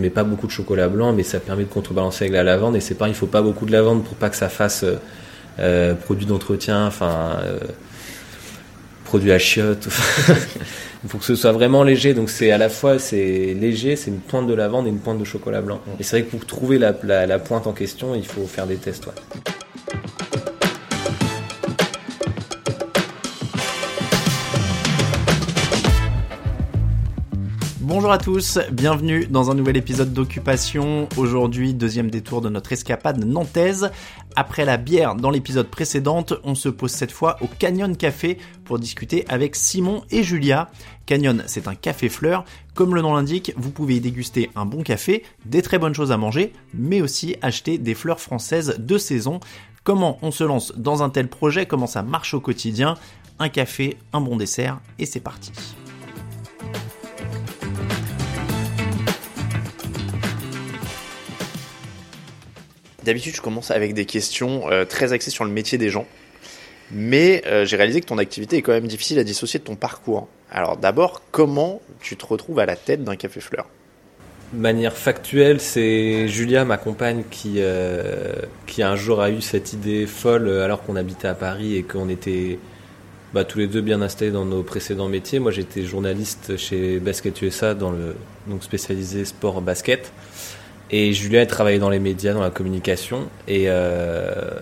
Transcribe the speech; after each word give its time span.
je 0.00 0.02
mets 0.02 0.10
pas 0.10 0.24
beaucoup 0.24 0.46
de 0.46 0.52
chocolat 0.52 0.88
blanc, 0.88 1.12
mais 1.12 1.22
ça 1.22 1.40
permet 1.40 1.64
de 1.64 1.68
contrebalancer 1.68 2.24
avec 2.24 2.32
la 2.32 2.42
lavande. 2.42 2.74
Et 2.74 2.80
c'est 2.80 2.94
pas, 2.94 3.08
il 3.08 3.14
faut 3.14 3.26
pas 3.26 3.42
beaucoup 3.42 3.66
de 3.66 3.72
lavande 3.72 4.02
pour 4.02 4.16
pas 4.16 4.30
que 4.30 4.36
ça 4.36 4.48
fasse 4.48 4.84
produit 6.04 6.24
d'entretien, 6.24 6.86
enfin 6.86 7.36
produit 9.04 9.32
à 9.32 9.38
chiottes. 9.38 9.88
Il 11.02 11.08
faut 11.08 11.18
que 11.18 11.24
ce 11.24 11.34
soit 11.34 11.52
vraiment 11.52 11.82
léger. 11.82 12.14
Donc 12.14 12.30
c'est 12.30 12.50
à 12.50 12.58
la 12.58 12.68
fois 12.68 12.98
c'est 12.98 13.54
léger, 13.58 13.96
c'est 13.96 14.10
une 14.10 14.20
pointe 14.20 14.46
de 14.46 14.54
lavande 14.54 14.86
et 14.86 14.90
une 14.90 15.00
pointe 15.00 15.18
de 15.18 15.24
chocolat 15.24 15.60
blanc. 15.60 15.80
Et 15.98 16.02
c'est 16.02 16.20
vrai 16.20 16.26
que 16.26 16.30
pour 16.30 16.46
trouver 16.46 16.78
la, 16.78 16.94
la, 17.26 17.38
pointe 17.38 17.66
en 17.66 17.72
question, 17.72 18.14
il 18.14 18.26
faut 18.26 18.46
faire 18.46 18.66
des 18.66 18.76
tests. 18.76 19.08
Bonjour 28.00 28.12
à 28.12 28.16
tous, 28.18 28.58
bienvenue 28.72 29.26
dans 29.26 29.50
un 29.50 29.54
nouvel 29.54 29.76
épisode 29.76 30.14
d'Occupation. 30.14 31.06
Aujourd'hui, 31.18 31.74
deuxième 31.74 32.10
détour 32.10 32.40
de 32.40 32.48
notre 32.48 32.72
escapade 32.72 33.22
nantaise. 33.22 33.90
Après 34.36 34.64
la 34.64 34.78
bière 34.78 35.16
dans 35.16 35.28
l'épisode 35.28 35.68
précédent, 35.68 36.24
on 36.42 36.54
se 36.54 36.70
pose 36.70 36.92
cette 36.92 37.12
fois 37.12 37.36
au 37.42 37.46
Canyon 37.46 37.94
Café 37.94 38.38
pour 38.64 38.78
discuter 38.78 39.26
avec 39.28 39.54
Simon 39.54 40.02
et 40.10 40.22
Julia. 40.22 40.70
Canyon, 41.04 41.42
c'est 41.44 41.68
un 41.68 41.74
café 41.74 42.08
fleur. 42.08 42.46
Comme 42.72 42.94
le 42.94 43.02
nom 43.02 43.12
l'indique, 43.12 43.52
vous 43.58 43.70
pouvez 43.70 43.96
y 43.96 44.00
déguster 44.00 44.48
un 44.56 44.64
bon 44.64 44.82
café, 44.82 45.22
des 45.44 45.60
très 45.60 45.78
bonnes 45.78 45.94
choses 45.94 46.10
à 46.10 46.16
manger, 46.16 46.54
mais 46.72 47.02
aussi 47.02 47.36
acheter 47.42 47.76
des 47.76 47.92
fleurs 47.92 48.20
françaises 48.20 48.76
de 48.78 48.96
saison. 48.96 49.40
Comment 49.84 50.16
on 50.22 50.30
se 50.30 50.44
lance 50.44 50.72
dans 50.74 51.02
un 51.02 51.10
tel 51.10 51.28
projet, 51.28 51.66
comment 51.66 51.86
ça 51.86 52.02
marche 52.02 52.32
au 52.32 52.40
quotidien? 52.40 52.94
Un 53.38 53.50
café, 53.50 53.98
un 54.14 54.22
bon 54.22 54.38
dessert, 54.38 54.80
et 54.98 55.04
c'est 55.04 55.20
parti. 55.20 55.52
D'habitude, 63.04 63.34
je 63.34 63.40
commence 63.40 63.70
avec 63.70 63.94
des 63.94 64.04
questions 64.04 64.70
euh, 64.70 64.84
très 64.84 65.12
axées 65.12 65.30
sur 65.30 65.44
le 65.44 65.50
métier 65.50 65.78
des 65.78 65.88
gens. 65.88 66.06
Mais 66.92 67.42
euh, 67.46 67.64
j'ai 67.64 67.76
réalisé 67.76 68.00
que 68.00 68.06
ton 68.06 68.18
activité 68.18 68.56
est 68.56 68.62
quand 68.62 68.72
même 68.72 68.88
difficile 68.88 69.18
à 69.18 69.24
dissocier 69.24 69.60
de 69.60 69.64
ton 69.64 69.76
parcours. 69.76 70.28
Alors 70.50 70.76
d'abord, 70.76 71.22
comment 71.30 71.80
tu 72.00 72.16
te 72.16 72.26
retrouves 72.26 72.58
à 72.58 72.66
la 72.66 72.76
tête 72.76 73.04
d'un 73.04 73.16
café 73.16 73.40
fleur? 73.40 73.66
Manière 74.52 74.96
factuelle, 74.96 75.60
c'est 75.60 76.26
Julia, 76.26 76.64
ma 76.64 76.76
compagne, 76.76 77.22
qui, 77.30 77.54
euh, 77.58 78.32
un 78.78 78.96
jour 78.96 79.20
a 79.20 79.30
eu 79.30 79.40
cette 79.40 79.72
idée 79.72 80.06
folle 80.06 80.48
alors 80.48 80.82
qu'on 80.82 80.96
habitait 80.96 81.28
à 81.28 81.34
Paris 81.34 81.76
et 81.76 81.84
qu'on 81.84 82.08
était 82.08 82.58
bah, 83.32 83.44
tous 83.44 83.60
les 83.60 83.68
deux 83.68 83.80
bien 83.80 84.02
installés 84.02 84.32
dans 84.32 84.44
nos 84.44 84.64
précédents 84.64 85.08
métiers. 85.08 85.38
Moi, 85.38 85.52
j'étais 85.52 85.84
journaliste 85.84 86.56
chez 86.56 86.98
Basket 86.98 87.40
USA, 87.42 87.74
donc 87.74 87.94
spécialisé 88.62 89.24
sport 89.24 89.62
basket. 89.62 90.12
Et 90.92 91.12
Julia, 91.12 91.42
elle 91.42 91.46
travaillait 91.46 91.78
dans 91.78 91.90
les 91.90 92.00
médias, 92.00 92.32
dans 92.32 92.42
la 92.42 92.50
communication. 92.50 93.28
Et, 93.46 93.64
euh, 93.68 94.58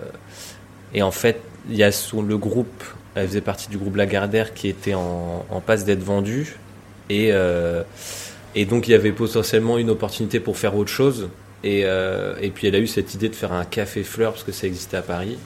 en 0.99 1.11
fait, 1.11 1.41
il 1.69 1.75
y 1.75 1.83
a 1.83 1.89
le 1.89 2.37
groupe, 2.37 2.83
elle 3.15 3.27
faisait 3.27 3.41
partie 3.41 3.69
du 3.69 3.77
groupe 3.77 3.95
Lagardère 3.95 4.53
qui 4.53 4.67
était 4.67 4.93
en, 4.93 5.63
passe 5.65 5.85
d'être 5.85 6.03
vendu. 6.03 6.57
Et, 7.09 7.29
euh, 7.31 7.83
et 8.53 8.65
donc, 8.65 8.87
il 8.87 8.91
y 8.91 8.93
avait 8.93 9.11
potentiellement 9.11 9.77
une 9.77 9.89
opportunité 9.89 10.39
pour 10.39 10.57
faire 10.57 10.75
autre 10.75 10.91
chose. 10.91 11.29
Et, 11.63 11.81
euh, 11.85 12.35
et 12.41 12.51
puis, 12.51 12.67
elle 12.67 12.75
a 12.75 12.79
eu 12.79 12.87
cette 12.87 13.13
idée 13.15 13.29
de 13.29 13.35
faire 13.35 13.51
un 13.51 13.65
café 13.65 14.03
fleur 14.03 14.33
parce 14.33 14.43
que 14.43 14.51
ça 14.51 14.67
existait 14.67 14.97
à 14.97 15.01
Paris. 15.01 15.37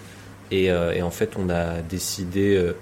Et, 0.51 0.71
en 0.71 1.09
fait, 1.09 1.31
on 1.37 1.49
a 1.49 1.81
décidé. 1.81 2.73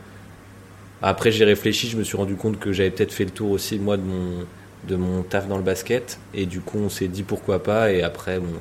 Après, 1.02 1.32
j'ai 1.32 1.46
réfléchi, 1.46 1.88
je 1.88 1.98
me 1.98 2.04
suis 2.04 2.18
rendu 2.18 2.36
compte 2.36 2.60
que 2.60 2.74
j'avais 2.74 2.90
peut-être 2.90 3.14
fait 3.14 3.24
le 3.24 3.32
tour 3.32 3.52
aussi, 3.52 3.80
moi, 3.80 3.96
de 3.96 4.04
mon 4.04 4.46
de 4.88 4.96
mon 4.96 5.24
taf 5.24 5.48
dans 5.48 5.58
le 5.58 5.64
basket. 5.64 6.20
Et 6.34 6.46
du 6.46 6.62
coup, 6.62 6.80
on 6.80 6.90
s'est 6.90 7.08
dit 7.08 7.24
pourquoi 7.24 7.64
pas. 7.64 7.92
Et 7.92 8.02
après, 8.02 8.40
bon, 8.40 8.54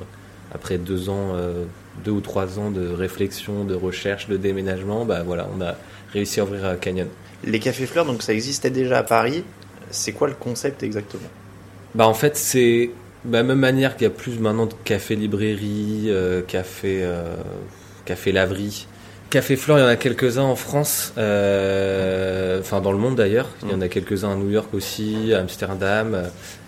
après 0.53 0.77
deux 0.77 1.09
ans, 1.09 1.33
euh, 1.35 1.65
deux 2.03 2.11
ou 2.11 2.21
trois 2.21 2.59
ans 2.59 2.71
de 2.71 2.87
réflexion, 2.87 3.63
de 3.63 3.75
recherche, 3.75 4.27
de 4.27 4.37
déménagement, 4.37 5.05
bah 5.05 5.23
voilà, 5.23 5.47
on 5.55 5.61
a 5.61 5.75
réussi 6.13 6.39
à 6.39 6.43
ouvrir 6.43 6.79
Canyon. 6.79 7.07
Les 7.43 7.59
cafés 7.59 7.87
fleurs, 7.87 8.05
donc 8.05 8.21
ça 8.21 8.33
existait 8.33 8.69
déjà 8.69 8.99
à 8.99 9.03
Paris. 9.03 9.43
C'est 9.89 10.13
quoi 10.13 10.27
le 10.27 10.35
concept 10.35 10.83
exactement? 10.83 11.29
Bah 11.95 12.07
en 12.07 12.13
fait, 12.13 12.37
c'est 12.37 12.91
de 13.25 13.33
la 13.33 13.43
même 13.43 13.59
manière 13.59 13.95
qu'il 13.95 14.03
y 14.03 14.07
a 14.07 14.13
plus 14.13 14.39
maintenant 14.39 14.65
de 14.65 14.73
café 14.83 15.15
librairie, 15.15 16.05
euh, 16.07 16.41
café, 16.41 16.99
euh, 17.03 17.35
café 18.05 18.31
laverie. 18.31 18.87
Café 19.31 19.55
Fleur, 19.55 19.77
il 19.77 19.81
y 19.81 19.85
en 19.85 19.87
a 19.87 19.95
quelques-uns 19.95 20.43
en 20.43 20.57
France, 20.57 21.13
euh, 21.17 22.59
enfin 22.59 22.81
dans 22.81 22.91
le 22.91 22.97
monde 22.97 23.15
d'ailleurs. 23.15 23.47
Il 23.63 23.71
y 23.71 23.73
en 23.73 23.79
a 23.79 23.87
quelques-uns 23.87 24.33
à 24.33 24.35
New 24.35 24.49
York 24.49 24.73
aussi, 24.73 25.33
à 25.33 25.39
Amsterdam. 25.39 26.23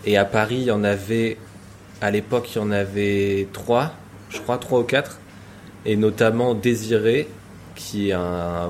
Et 0.06 0.16
à 0.16 0.24
Paris, 0.24 0.60
il 0.60 0.64
y 0.64 0.72
en 0.72 0.86
avait, 0.86 1.38
à 2.00 2.10
l'époque, 2.10 2.56
il 2.56 2.60
y 2.60 2.62
en 2.62 2.72
avait 2.72 3.50
trois, 3.52 3.92
je 4.30 4.40
crois, 4.40 4.58
trois 4.60 4.80
ou 4.80 4.84
quatre. 4.84 5.20
Et 5.86 5.98
notamment 5.98 6.56
Désiré, 6.56 7.28
qui 7.76 8.12
est 8.12 8.16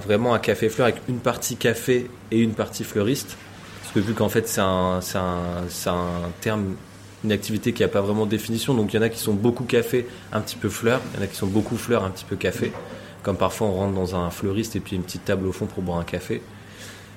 vraiment 0.03 0.33
un 0.33 0.39
café 0.39 0.69
fleur 0.69 0.87
avec 0.87 0.99
une 1.07 1.19
partie 1.19 1.55
café 1.55 2.09
et 2.31 2.39
une 2.39 2.53
partie 2.53 2.83
fleuriste. 2.83 3.37
Parce 3.83 3.93
que 3.93 3.99
vu 3.99 4.15
qu'en 4.15 4.29
fait, 4.29 4.47
c'est 4.47 4.59
un 4.59 5.01
terme 6.41 6.75
une 7.23 7.31
activité 7.31 7.73
qui 7.73 7.83
n'a 7.83 7.89
pas 7.89 8.01
vraiment 8.01 8.25
de 8.25 8.31
définition. 8.31 8.73
Donc 8.73 8.91
il 8.91 8.97
y 8.97 8.99
en 8.99 9.03
a 9.03 9.09
qui 9.09 9.19
sont 9.19 9.33
beaucoup 9.33 9.65
café, 9.65 10.07
un 10.31 10.41
petit 10.41 10.55
peu 10.55 10.69
fleur. 10.69 10.99
Il 11.13 11.19
y 11.19 11.21
en 11.21 11.25
a 11.25 11.27
qui 11.27 11.35
sont 11.35 11.45
beaucoup 11.45 11.77
fleurs, 11.77 12.03
un 12.03 12.09
petit 12.09 12.25
peu 12.25 12.35
café 12.35 12.71
comme 13.23 13.37
parfois 13.37 13.67
on 13.67 13.73
rentre 13.73 13.93
dans 13.93 14.15
un 14.15 14.29
fleuriste 14.29 14.75
et 14.75 14.79
puis 14.79 14.95
une 14.95 15.03
petite 15.03 15.25
table 15.25 15.47
au 15.47 15.51
fond 15.51 15.65
pour 15.65 15.81
boire 15.81 15.97
un 15.97 16.03
café. 16.03 16.41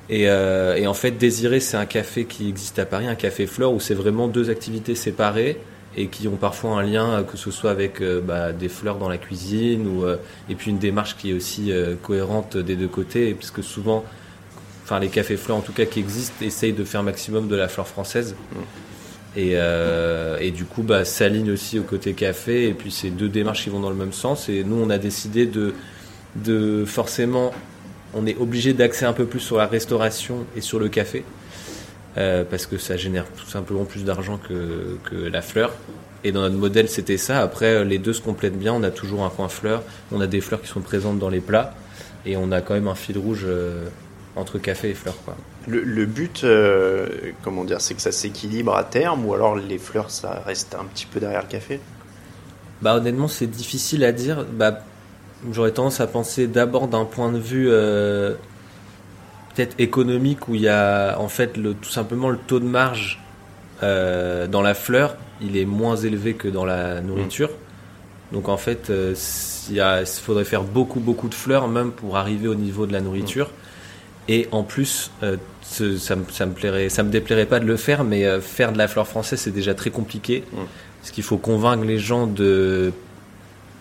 Et, 0.09 0.29
euh, 0.29 0.77
et 0.77 0.87
en 0.87 0.95
fait, 0.95 1.13
Désiré, 1.13 1.61
c'est 1.61 1.77
un 1.77 1.87
café 1.87 2.25
qui 2.25 2.49
existe 2.49 2.79
à 2.79 2.87
Paris, 2.87 3.07
un 3.07 3.15
café 3.17 3.47
fleur, 3.47 3.73
où 3.73 3.81
c'est 3.81 3.95
vraiment 3.95 4.29
deux 4.29 4.51
activités 4.51 4.95
séparées 4.95 5.59
et 5.97 6.09
qui 6.09 6.29
ont 6.29 6.37
parfois 6.37 6.79
un 6.79 6.83
lien, 6.83 7.25
que 7.25 7.39
ce 7.39 7.51
soit 7.51 7.71
avec 7.71 8.03
euh, 8.03 8.21
bah, 8.21 8.53
des 8.53 8.69
fleurs 8.69 8.99
dans 8.99 9.09
la 9.09 9.17
cuisine, 9.17 9.87
ou, 9.89 10.05
euh, 10.05 10.17
et 10.51 10.55
puis 10.55 10.71
une 10.71 10.79
démarche 10.79 11.17
qui 11.17 11.31
est 11.31 11.33
aussi 11.33 11.73
cohérente 12.03 12.57
des 12.57 12.77
deux 12.77 12.89
côtés, 12.89 13.35
puisque 13.35 13.65
souvent, 13.65 14.05
enfin 14.85 15.01
les 15.01 15.09
cafés 15.09 15.37
fleurs 15.37 15.57
en 15.57 15.63
tout 15.63 15.73
cas 15.73 15.87
qui 15.87 16.01
existent, 16.01 16.45
essayent 16.45 16.75
de 16.75 16.85
faire 16.85 17.03
maximum 17.03 17.49
de 17.49 17.57
la 17.57 17.69
fleur 17.69 17.89
française. 17.89 18.37
Mm. 18.53 18.59
Et, 19.39 19.55
et, 20.41 20.51
du 20.51 20.65
coup, 20.65 20.83
bah, 20.83 21.05
s'aligne 21.05 21.51
aussi 21.51 21.79
au 21.79 21.83
côté 21.83 22.15
café. 22.15 22.69
Et 22.69 22.73
puis, 22.73 22.91
c'est 22.91 23.11
deux 23.11 23.29
démarches 23.29 23.65
qui 23.65 23.69
vont 23.69 23.81
dans 23.81 23.91
le 23.91 23.97
même 23.97 24.15
sens. 24.15 24.49
Et 24.49 24.65
nous, 24.65 24.77
on 24.77 24.89
a 24.89 24.97
décidé 24.97 25.45
de 25.45 25.75
de 26.45 26.85
forcément, 26.85 27.53
on 28.15 28.27
est 28.27 28.37
obligé 28.37 28.73
d'axer 28.73 29.05
un 29.05 29.13
peu 29.13 29.27
plus 29.27 29.41
sur 29.41 29.57
la 29.57 29.67
restauration 29.67 30.47
et 30.57 30.61
sur 30.61 30.79
le 30.79 30.89
café. 30.89 31.25
Euh, 32.19 32.45
parce 32.49 32.65
que 32.65 32.79
ça 32.79 32.97
génère 32.97 33.27
tout 33.37 33.45
simplement 33.45 33.85
plus 33.85 34.05
d'argent 34.05 34.39
que, 34.39 34.97
que, 35.05 35.17
la 35.17 35.43
fleur. 35.43 35.73
Et 36.25 36.33
dans 36.33 36.41
notre 36.41 36.57
modèle, 36.57 36.89
c'était 36.89 37.19
ça. 37.19 37.41
Après, 37.43 37.85
les 37.85 37.99
deux 37.99 38.15
se 38.15 38.23
complètent 38.23 38.59
bien. 38.59 38.73
On 38.73 38.83
a 38.83 38.91
toujours 38.91 39.23
un 39.25 39.29
coin 39.29 39.49
fleur. 39.49 39.83
On 40.13 40.21
a 40.23 40.27
des 40.27 40.41
fleurs 40.41 40.63
qui 40.63 40.69
sont 40.69 40.81
présentes 40.81 41.19
dans 41.19 41.29
les 41.29 41.41
plats. 41.41 41.75
Et 42.25 42.37
on 42.39 42.53
a 42.53 42.63
quand 42.63 42.73
même 42.73 42.89
un 42.89 42.95
fil 42.95 43.19
rouge 43.19 43.45
euh, 43.45 43.87
entre 44.35 44.59
café 44.59 44.91
et 44.91 44.95
fleurs. 44.95 45.19
Quoi. 45.25 45.37
Le, 45.69 46.07
but, 46.07 46.43
euh, 46.45 47.07
comment 47.43 47.65
dire, 47.65 47.81
c'est 47.81 47.95
que 47.95 48.01
ça 48.01 48.13
s'équilibre 48.13 48.75
à 48.77 48.85
terme 48.85 49.27
ou 49.27 49.35
alors 49.35 49.57
les 49.57 49.79
fleurs, 49.79 50.11
ça 50.11 50.43
reste 50.47 50.75
un 50.75 50.85
petit 50.85 51.07
peu 51.07 51.21
derrière 51.21 51.43
le 51.43 51.49
café? 51.49 51.81
Bah 52.83 52.97
honnêtement, 52.97 53.29
c'est 53.29 53.47
difficile 53.47 54.05
à 54.05 54.13
dire. 54.13 54.45
Bah, 54.45 54.81
J'aurais 55.53 55.73
tendance 55.73 56.01
à 56.01 56.07
penser 56.07 56.47
d'abord 56.47 56.89
d'un 56.89 57.05
point 57.05 57.31
de 57.31 57.39
vue 57.39 57.69
euh, 57.71 58.35
peut-être 59.55 59.79
économique 59.79 60.49
où 60.49 60.55
il 60.55 60.63
y 60.63 60.69
a 60.69 61.19
en 61.19 61.29
fait 61.29 61.57
le, 61.57 61.75
tout 61.75 61.91
simplement 61.91 62.31
le 62.31 62.39
taux 62.39 62.59
de 62.59 62.65
marge 62.65 63.23
euh, 63.83 64.47
dans 64.47 64.63
la 64.63 64.75
fleur, 64.75 65.17
il 65.43 65.57
est 65.57 65.67
moins 65.67 65.97
élevé 65.97 66.35
que 66.35 66.49
dans 66.49 66.65
la 66.65 67.03
nourriture. 67.03 67.51
Donc 68.33 68.49
en 68.49 68.57
fait, 68.57 68.89
euh, 68.89 69.15
il, 69.71 70.07
faudrait 70.07 70.45
faire 70.45 70.65
beaucoup 70.65 71.01
beaucoup 71.01 71.29
de 71.29 71.35
fleurs 71.35 71.69
même 71.69 71.93
pour 71.93 72.17
arriver 72.17 72.49
au 72.49 72.55
niveau 72.55 72.87
de 72.87 72.93
la 72.93 73.01
nourriture. 73.01 73.51
Et 74.29 74.49
en 74.51 74.65
plus, 74.65 75.13
ça, 75.63 76.17
me 76.17 76.53
plairait, 76.53 76.89
ça 76.89 77.05
me 77.05 77.11
déplairait 77.11 77.47
pas 77.47 77.61
de 77.61 77.67
le 77.67 77.77
faire, 77.77 78.03
mais 78.03 78.41
faire 78.41 78.73
de 78.73 78.79
la 78.79 78.89
fleur 78.89 79.07
française 79.07 79.39
c'est 79.39 79.53
déjà 79.53 79.73
très 79.73 79.91
compliqué, 79.91 80.43
parce 81.01 81.13
qu'il 81.13 81.23
faut 81.23 81.37
convaincre 81.37 81.85
les 81.85 82.01
gens 82.01 82.27
de 82.27 82.93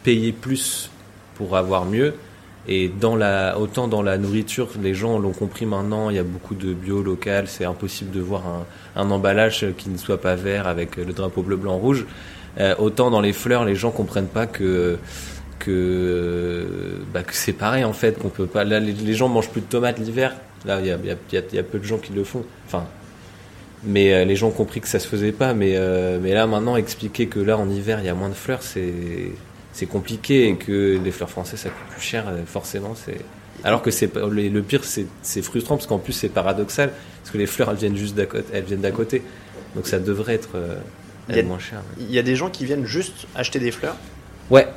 payer 0.04 0.32
plus 0.34 0.92
pour 1.36 1.56
avoir 1.58 1.86
mieux. 1.86 2.14
Et 2.68 2.90
dans 2.90 3.16
la, 3.16 3.60
autant 3.60 3.88
dans 3.88 4.02
la 4.02 4.18
nourriture, 4.18 4.70
les 4.82 4.96
gens 4.96 5.20
l'ont 5.20 5.34
compris 5.34 5.68
maintenant, 5.68 6.10
il 6.10 6.16
y 6.16 6.20
a 6.20 6.24
beaucoup 6.24 6.56
de 6.56 6.74
bio 6.74 7.04
local, 7.04 7.48
c'est 7.48 7.66
impossible 7.66 8.10
de 8.10 8.20
voir 8.20 8.44
un, 8.48 8.66
un, 8.96 9.12
emballage 9.12 9.68
qui 9.78 9.90
ne 9.90 9.98
soit 9.98 10.20
pas 10.20 10.34
vert 10.34 10.66
avec 10.68 10.96
le 10.96 11.14
drapeau 11.14 11.44
bleu, 11.44 11.58
blanc, 11.58 11.78
rouge. 11.78 12.08
Euh, 12.60 12.74
autant 12.80 13.12
dans 13.12 13.22
les 13.22 13.34
fleurs, 13.34 13.66
les 13.66 13.76
gens 13.76 13.92
comprennent 13.92 14.28
pas 14.28 14.48
que 14.48 14.98
que, 15.60 16.68
bah, 17.14 17.24
que 17.24 17.34
c'est 17.34 17.54
pareil 17.54 17.84
en 17.84 17.94
fait, 17.94 18.20
qu'on 18.20 18.30
peut 18.30 18.46
pas. 18.46 18.64
Là, 18.64 18.80
les, 18.80 19.14
gens 19.14 19.30
mangent 19.30 19.50
plus 19.50 19.62
de 19.62 19.68
tomates 19.68 20.00
l'hiver. 20.00 20.36
Là, 20.66 20.80
il 20.80 20.88
y 20.88 20.92
a, 20.92 20.98
y, 20.98 21.56
y 21.56 21.60
a, 21.60 21.64
peu 21.64 21.80
de 21.80 21.84
gens 21.84 21.98
qui 21.98 22.14
le 22.14 22.24
font. 22.24 22.44
Enfin, 22.68 22.86
mais 23.84 24.14
euh, 24.14 24.26
les 24.26 24.36
gens 24.36 24.48
ont 24.48 24.52
compris 24.52 24.82
que 24.82 24.88
ça 24.88 25.00
se 25.00 25.08
faisait 25.08 25.32
pas. 25.32 25.54
Mais 25.54 25.74
euh, 25.76 26.20
mais 26.22 26.34
là 26.34 26.48
maintenant, 26.48 26.76
expliquer 26.76 27.28
que 27.28 27.40
là 27.40 27.58
en 27.58 27.70
hiver 27.70 28.00
il 28.00 28.06
y 28.06 28.10
a 28.10 28.14
moins 28.14 28.30
de 28.30 28.34
fleurs, 28.34 28.64
c'est 28.64 29.32
c'est 29.76 29.86
compliqué 29.88 30.48
et 30.48 30.56
que 30.56 30.98
les 31.04 31.12
fleurs 31.12 31.30
françaises 31.30 31.60
ça 31.60 31.70
coûte 31.70 31.88
plus 31.92 32.02
cher, 32.02 32.26
euh, 32.30 32.44
forcément. 32.48 32.96
C'est 32.96 33.18
alors 33.64 33.82
que 33.82 33.92
c'est 33.92 34.10
le 34.16 34.62
pire, 34.62 34.82
c'est 34.84 35.42
frustrant 35.42 35.76
parce 35.76 35.86
qu'en 35.88 35.98
plus 36.00 36.14
c'est 36.14 36.30
paradoxal 36.30 36.92
parce 37.22 37.32
que 37.32 37.38
les 37.38 37.46
fleurs 37.46 37.70
elles 37.72 37.78
viennent 37.78 37.98
juste 37.98 38.16
d'à 38.16 38.26
côté, 38.26 38.46
elles 38.54 38.64
viennent 38.64 38.82
d'à 38.82 38.92
côté. 38.92 39.22
Donc 39.76 39.88
ça 39.88 40.00
devrait 40.00 40.36
être. 40.36 40.56
Euh, 40.56 40.78
Il 41.30 41.36
y 41.36 41.40
a- 41.40 41.44
moins 41.44 41.60
cher. 41.60 41.82
Il 42.00 42.12
y 42.12 42.18
a 42.20 42.24
des 42.24 42.36
gens 42.38 42.50
qui 42.50 42.64
viennent 42.66 42.86
juste 42.86 43.28
acheter 43.36 43.60
des 43.60 43.72
fleurs? 43.72 43.98
Ouais, 44.50 44.68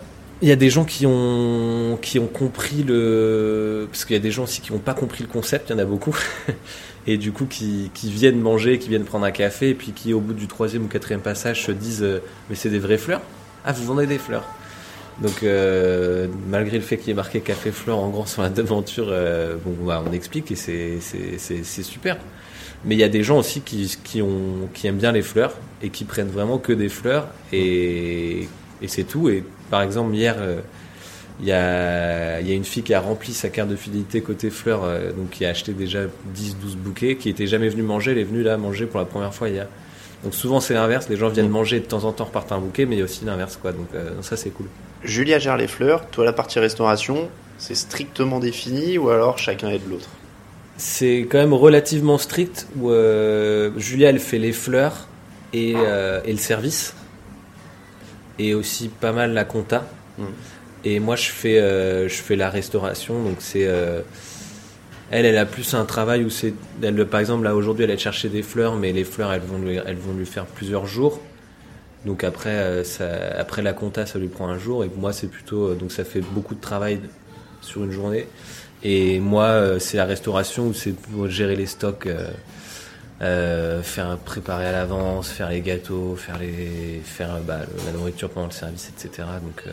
il 0.43 0.49
y 0.49 0.53
a 0.53 0.57
des 0.57 0.71
gens 0.71 0.85
qui 0.85 1.07
ont 1.07 1.99
qui 2.03 2.19
ont 2.19 2.27
compris 2.27 2.83
le 2.83 3.87
parce 3.91 4.05
qu'il 4.05 4.15
y 4.17 4.19
a 4.19 4.23
des 4.23 4.31
gens 4.33 4.45
aussi 4.45 4.61
qui 4.61 4.73
n'ont 4.73 4.79
pas 4.81 4.95
compris 4.95 5.23
le 5.23 5.29
concept, 5.29 5.71
il 5.71 5.75
y 5.75 5.77
en 5.77 5.79
a 5.79 5.85
beaucoup. 5.85 6.17
Et 7.07 7.17
du 7.17 7.33
coup, 7.33 7.47
qui, 7.47 7.91
qui 7.95 8.11
viennent 8.11 8.39
manger, 8.41 8.79
qui 8.79 8.91
viennent 8.91 9.05
prendre 9.05 9.25
un 9.25 9.31
café, 9.31 9.71
et 9.71 9.75
puis 9.75 9.93
qui, 9.93 10.13
au 10.13 10.21
bout 10.21 10.35
du 10.35 10.47
troisième 10.47 10.85
ou 10.85 10.89
quatrième 10.89 11.23
passage, 11.23 11.65
se 11.65 11.73
disent 11.73 12.03
euh, 12.03 12.19
Mais 12.51 12.57
c'est 12.57 12.69
des 12.69 12.79
vraies 12.81 12.99
fleurs? 12.99 13.23
Ah, 13.65 13.73
vous 13.73 13.85
vendez 13.85 14.07
des 14.07 14.19
fleurs 14.19 14.45
Donc, 15.21 15.43
euh, 15.43 16.29
malgré 16.49 16.77
le 16.79 16.83
fait 16.85 16.97
qu'il 16.97 17.09
y 17.09 17.11
ait 17.11 17.15
marqué 17.15 17.41
Café 17.41 17.73
Fleurs 17.73 17.99
en 17.99 18.09
grand 18.09 18.27
sur 18.27 18.43
la 18.43 18.51
devanture, 18.51 19.09
euh, 19.11 19.57
bon, 19.65 19.75
bah, 19.87 20.03
on 20.07 20.13
explique 20.13 20.53
et 20.53 20.57
c'est- 20.57 20.99
c'est 21.01 21.39
c'est- 21.39 21.65
c'est 21.65 21.83
super. 21.83 22.19
Mais 22.85 22.95
il 22.95 22.99
y 22.99 23.05
a 23.05 23.09
des 23.09 23.25
gens 23.25 23.39
aussi 23.39 23.61
qui, 23.63 23.97
qui, 24.05 24.23
ont, 24.23 24.69
qui 24.75 24.87
aiment 24.87 24.99
bien 24.99 25.11
les 25.11 25.23
fleurs 25.23 25.55
et 25.83 25.91
qui 25.91 26.05
prennent 26.05 26.29
vraiment 26.31 26.59
que 26.59 26.73
des 26.73 26.89
fleurs 26.89 27.27
et, 27.53 28.43
et 28.81 28.87
c'est 28.89 29.03
tout. 29.05 29.29
Et 29.29 29.43
par 29.71 29.83
exemple, 29.83 30.15
hier, 30.15 30.37
euh, 30.39 30.61
il 31.41 31.47
y, 31.49 31.53
a, 31.53 32.41
y 32.41 32.51
a 32.53 32.55
une 32.55 32.65
fille 32.65 32.83
qui 32.85 32.95
a 32.95 33.01
rempli 33.01 33.33
sa 33.35 33.49
carte 33.49 33.69
de 33.71 33.77
fidélité 33.77 34.21
côté 34.23 34.51
fleurs, 34.51 34.85
euh, 34.85 35.13
donc 35.13 35.31
qui 35.31 35.45
a 35.45 35.51
acheté 35.51 35.73
déjà 35.73 36.01
10-12 36.35 36.77
bouquets, 36.77 37.17
qui 37.17 37.29
était 37.29 37.47
jamais 37.49 37.69
venue 37.69 37.83
manger, 37.83 38.13
elle 38.13 38.19
est 38.19 38.25
venue 38.25 38.43
là 38.45 38.57
manger 38.57 38.87
pour 38.87 39.01
la 39.01 39.07
première 39.07 39.35
fois 39.35 39.49
hier. 39.49 39.67
Donc 40.25 40.35
souvent 40.35 40.61
c'est 40.61 40.75
l'inverse, 40.75 41.09
les 41.09 41.17
gens 41.17 41.29
viennent 41.29 41.49
manger 41.49 41.81
de 41.81 41.85
temps 41.87 42.05
en 42.05 42.13
temps 42.13 42.25
repartent 42.27 42.53
un 42.53 42.59
bouquet, 42.61 42.87
mais 42.87 42.97
il 42.97 42.99
y 43.01 43.03
a 43.03 43.05
aussi 43.05 43.25
l'inverse 43.25 43.57
quoi, 43.57 43.73
donc 43.73 43.89
euh, 43.95 44.11
ça 44.23 44.37
c'est 44.37 44.51
cool. 44.51 44.67
Julia 45.05 45.39
gère 45.39 45.57
les 45.57 45.69
fleurs, 45.69 46.07
toi 46.07 46.25
la 46.25 46.33
partie 46.33 46.59
restauration, 46.59 47.29
c'est 47.59 47.75
strictement 47.75 48.39
défini 48.39 48.99
ou 48.99 49.11
alors 49.11 49.39
chacun 49.39 49.69
est 49.69 49.79
de 49.79 49.91
l'autre? 49.91 50.09
C'est 50.77 51.27
quand 51.31 51.39
même 51.39 51.55
relativement 51.55 52.19
strict 52.19 52.69
où 52.77 52.91
euh, 52.91 53.71
Julia 53.77 54.11
elle 54.11 54.21
fait 54.21 54.39
les 54.39 54.53
fleurs 54.53 55.09
et, 55.53 55.75
euh, 55.77 56.21
et 56.25 56.33
le 56.33 56.39
service 56.39 56.95
et 58.39 58.55
aussi 58.55 58.89
pas 58.89 59.13
mal 59.13 59.33
la 59.33 59.45
compta. 59.45 59.87
Mhm. 60.19 60.27
Et 60.85 61.01
moi 61.01 61.17
je 61.17 61.31
fais 61.31 61.59
euh, 61.59 62.09
je 62.09 62.15
fais 62.15 62.37
la 62.37 62.51
restauration 62.51 63.23
donc 63.23 63.37
c'est 63.41 63.69
elle 65.11 65.25
elle 65.25 65.39
a 65.39 65.47
plus 65.47 65.75
un 65.75 65.85
travail 65.85 66.25
où 66.25 66.31
c'est 66.31 66.55
elle 66.83 67.05
par 67.07 67.19
exemple 67.19 67.45
là 67.45 67.57
aujourd'hui 67.57 67.85
elle 67.85 67.91
est 67.91 67.99
chercher 67.99 68.29
des 68.29 68.43
fleurs 68.43 68.77
mais 68.77 68.93
les 68.93 69.05
fleurs 69.05 69.33
elles 69.33 69.43
vont 69.43 69.59
lui, 69.59 69.81
elles 69.85 69.97
vont 69.97 70.15
lui 70.15 70.27
faire 70.27 70.47
plusieurs 70.47 70.87
jours. 70.87 71.21
Donc 72.09 72.25
après 72.25 72.55
euh, 72.55 72.83
après 73.39 73.61
la 73.61 73.75
compta 73.75 74.07
ça 74.07 74.19
lui 74.19 74.29
prend 74.29 74.49
un 74.49 74.59
jour 74.59 74.83
et 74.83 74.91
moi 74.97 75.13
c'est 75.13 75.27
plutôt 75.27 75.67
euh, 75.67 75.75
donc 75.75 75.93
ça 75.93 76.05
fait 76.05 76.23
beaucoup 76.23 76.55
de 76.55 76.61
travail 76.61 77.01
sur 77.61 77.85
une 77.85 77.91
journée. 77.91 78.27
Et 78.83 79.19
moi, 79.19 79.47
euh, 79.47 79.79
c'est 79.79 79.97
la 79.97 80.05
restauration 80.05 80.69
où 80.69 80.73
c'est 80.73 80.93
pour 80.93 81.29
gérer 81.29 81.57
les 81.57 81.67
stocks, 81.67 82.09
faire 83.21 84.17
préparer 84.25 84.67
à 84.67 84.73
l'avance, 84.73 85.29
faire 85.29 85.51
les 85.51 85.61
gâteaux, 85.61 86.15
faire 86.15 86.39
les, 86.39 87.03
faire 87.05 87.41
bah, 87.45 87.59
la 87.85 87.93
nourriture 87.93 88.31
pendant 88.31 88.47
le 88.47 88.53
service, 88.53 88.91
etc. 88.97 89.27
Donc, 89.43 89.65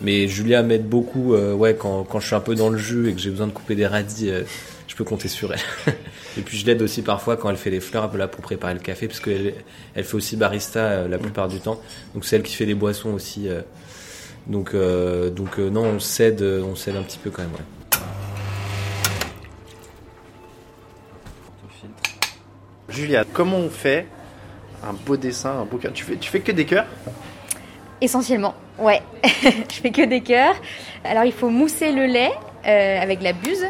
mais 0.00 0.26
Julia 0.26 0.62
m'aide 0.62 0.88
beaucoup. 0.88 1.34
ouais, 1.34 1.76
quand, 1.76 2.04
quand 2.04 2.18
je 2.18 2.28
suis 2.28 2.34
un 2.34 2.40
peu 2.40 2.54
dans 2.54 2.70
le 2.70 2.78
jus 2.78 3.10
et 3.10 3.12
que 3.12 3.20
j'ai 3.20 3.30
besoin 3.30 3.46
de 3.46 3.52
couper 3.52 3.74
des 3.74 3.86
radis, 3.86 4.30
je 4.96 5.02
peux 5.02 5.08
compter 5.10 5.28
sur 5.28 5.52
elle. 5.52 5.60
et 6.38 6.40
puis 6.40 6.56
je 6.56 6.64
l'aide 6.64 6.80
aussi 6.80 7.02
parfois 7.02 7.36
quand 7.36 7.50
elle 7.50 7.58
fait 7.58 7.68
les 7.68 7.80
fleurs, 7.80 8.04
un 8.04 8.08
peu 8.08 8.16
là 8.16 8.28
pour 8.28 8.40
préparer 8.40 8.72
le 8.72 8.80
café, 8.80 9.06
parce 9.08 9.20
qu'elle 9.20 9.52
elle 9.94 10.04
fait 10.04 10.14
aussi 10.14 10.36
barista 10.36 10.80
euh, 10.80 11.08
la 11.08 11.18
plupart 11.18 11.48
du 11.48 11.60
temps. 11.60 11.78
Donc 12.14 12.24
c'est 12.24 12.36
elle 12.36 12.42
qui 12.42 12.54
fait 12.54 12.64
les 12.64 12.74
boissons 12.74 13.10
aussi. 13.10 13.46
euh. 13.46 13.60
donc 14.46 14.72
euh, 14.72 15.28
donc 15.28 15.58
euh, 15.58 15.68
non, 15.68 15.84
on 15.84 16.00
s'aide, 16.00 16.40
on 16.40 16.74
s'aide 16.76 16.96
un 16.96 17.02
petit 17.02 17.18
peu 17.18 17.28
quand 17.28 17.42
même. 17.42 17.52
Ouais. 17.52 17.60
Julia, 22.88 23.26
comment 23.30 23.58
on 23.58 23.68
fait 23.68 24.06
un 24.82 24.94
beau 24.94 25.18
dessin, 25.18 25.50
un 25.60 25.66
beau 25.66 25.76
cœur? 25.76 25.92
Tu 25.92 26.04
fais, 26.04 26.16
tu 26.16 26.30
fais 26.30 26.40
que 26.40 26.52
des 26.52 26.64
cœurs? 26.64 26.86
Essentiellement, 28.00 28.54
ouais. 28.78 29.02
je 29.42 29.74
fais 29.74 29.90
que 29.90 30.06
des 30.06 30.22
cœurs. 30.22 30.56
Alors 31.04 31.24
il 31.24 31.32
faut 31.32 31.50
mousser 31.50 31.92
le 31.92 32.06
lait 32.06 32.32
euh, 32.66 33.02
avec 33.02 33.20
la 33.20 33.34
buse. 33.34 33.66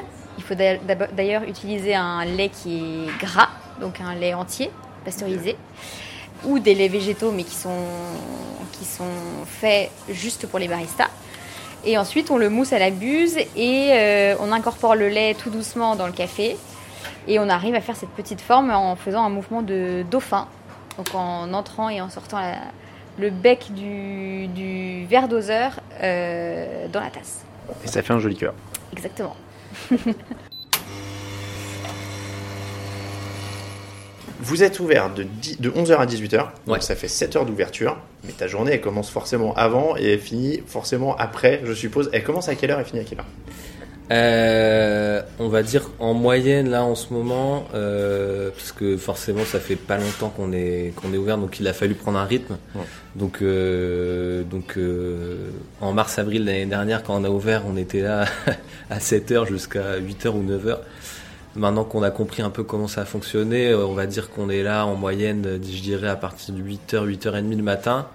Il 0.48 0.54
faut 0.54 1.14
d'ailleurs 1.16 1.43
utiliser 1.43 1.96
un 1.96 2.25
lait 2.25 2.50
qui 2.50 2.78
est 3.08 3.19
gras, 3.19 3.48
donc 3.81 4.00
un 4.00 4.14
lait 4.14 4.32
entier, 4.32 4.70
pasteurisé, 5.04 5.56
ou 6.44 6.60
des 6.60 6.75
laits 6.75 6.93
végétaux 6.93 7.32
mais 7.32 7.43
qui 7.43 7.54
sont, 7.56 7.84
qui 8.72 8.84
sont 8.84 9.04
faits 9.44 9.90
juste 10.08 10.46
pour 10.46 10.60
les 10.60 10.69
baristas. 10.69 11.08
Et 11.84 11.98
ensuite 11.98 12.31
on 12.31 12.37
le 12.38 12.48
mousse 12.48 12.72
à 12.72 12.78
la 12.78 12.90
buse 12.90 13.37
et 13.56 13.90
euh, 13.93 14.37
on 14.40 14.52
incorpore 14.52 14.94
le 14.94 15.08
lait 15.08 15.34
tout 15.34 15.50
doucement 15.50 15.96
dans 15.96 16.06
le 16.06 16.12
café. 16.12 16.56
Et 17.26 17.40
on 17.40 17.49
arrive 17.49 17.75
à 17.75 17.81
faire 17.81 17.96
cette 17.96 18.10
petite 18.10 18.40
forme 18.40 18.70
en 18.70 18.94
faisant 18.94 19.25
un 19.25 19.31
mouvement 19.31 19.62
de 19.62 20.04
dauphin. 20.08 20.46
Donc 20.96 21.12
en 21.14 21.52
entrant 21.54 21.88
et 21.88 22.00
en 22.00 22.08
sortant 22.08 22.38
la- 22.38 22.54
le 23.19 23.31
bec 23.31 23.72
du, 23.75 24.46
du 24.49 25.06
verre 25.06 25.26
doseur 25.26 25.81
euh, 26.02 26.87
dans 26.88 27.00
la 27.00 27.10
tasse. 27.10 27.40
Et 27.84 27.88
ça 27.88 28.00
fait 28.02 28.12
un 28.12 28.20
joli 28.20 28.37
cœur. 28.37 28.54
Exactement. 28.92 29.34
Vous 34.40 34.62
êtes 34.62 34.78
ouvert 34.81 35.12
de, 35.12 35.23
10 35.25 35.61
de 35.61 35.70
11h 35.70 35.96
à 35.96 36.06
18h, 36.06 36.46
donc 36.67 36.82
ça 36.82 36.94
fait 36.94 37.08
7 37.08 37.37
heures 37.37 37.46
d'ouverture, 37.46 37.96
mais 38.25 38.32
ta 38.32 38.46
journée 38.46 38.73
elle 38.73 38.81
commence 38.81 39.11
forcément 39.11 39.55
avant 39.55 39.96
et 39.96 40.12
elle 40.12 40.20
finit 40.20 40.62
forcément 40.67 41.17
après, 41.17 41.62
je 41.64 41.73
suppose. 41.73 42.11
Elle 42.12 42.23
commence 42.23 42.49
à 42.49 42.55
quelle 42.55 42.70
heure 42.70 42.78
et 42.78 42.84
finit 42.84 43.00
à 43.00 43.05
quelle 43.05 43.19
heure? 43.19 43.26
Euh, 44.12 45.20
on 45.41 45.49
va 45.49 45.64
dire 45.64 45.91
en 45.99 46.14
moyenne 46.14 46.70
là 46.70 46.85
en 46.85 46.94
ce 46.94 47.12
moment, 47.12 47.67
euh, 47.75 48.50
parce 48.50 48.70
que 48.70 48.97
forcément 48.97 49.44
ça 49.44 49.58
fait 49.58 49.75
pas 49.75 49.99
longtemps 49.99 50.29
qu'on 50.29 50.53
est 50.53 50.93
qu'on 50.94 51.12
est 51.12 51.17
ouvert, 51.17 51.38
donc 51.38 51.58
il 51.58 51.67
a 51.67 51.73
fallu 51.73 51.94
prendre 51.94 52.19
un 52.19 52.25
rythme. 52.25 52.56
Ouais. 52.76 52.82
Donc 53.17 53.43
euh, 53.43 54.44
donc 54.44 54.75
euh, 54.76 55.50
en 55.81 55.93
mars 55.93 56.19
avril 56.20 56.44
l'année 56.44 56.67
dernière 56.67 57.03
quand 57.03 57.20
on 57.20 57.25
a 57.25 57.31
ouvert, 57.31 57.64
on 57.67 57.76
était 57.76 58.03
là 58.03 58.26
à 58.91 59.00
7 59.00 59.32
heures 59.32 59.47
jusqu'à 59.47 59.97
8 59.97 60.26
heures 60.26 60.37
ou 60.37 60.43
9 60.43 60.67
heures. 60.69 60.82
Maintenant 61.56 61.85
qu'on 61.85 62.02
a 62.02 62.11
compris 62.11 62.43
un 62.43 62.50
peu 62.50 62.62
comment 62.62 62.87
ça 62.87 63.05
fonctionnait, 63.06 63.75
on 63.75 63.94
va 63.94 64.06
dire 64.06 64.31
qu'on 64.31 64.50
est 64.50 64.62
là 64.62 64.87
en 64.87 64.94
moyenne, 64.94 65.59
je 65.62 65.81
dirais 65.81 66.09
à 66.09 66.17
partir 66.17 66.55
de 66.55 66.61
8h, 66.61 67.06
8h30 67.09 67.56
le 67.56 67.62
matin 67.62 68.06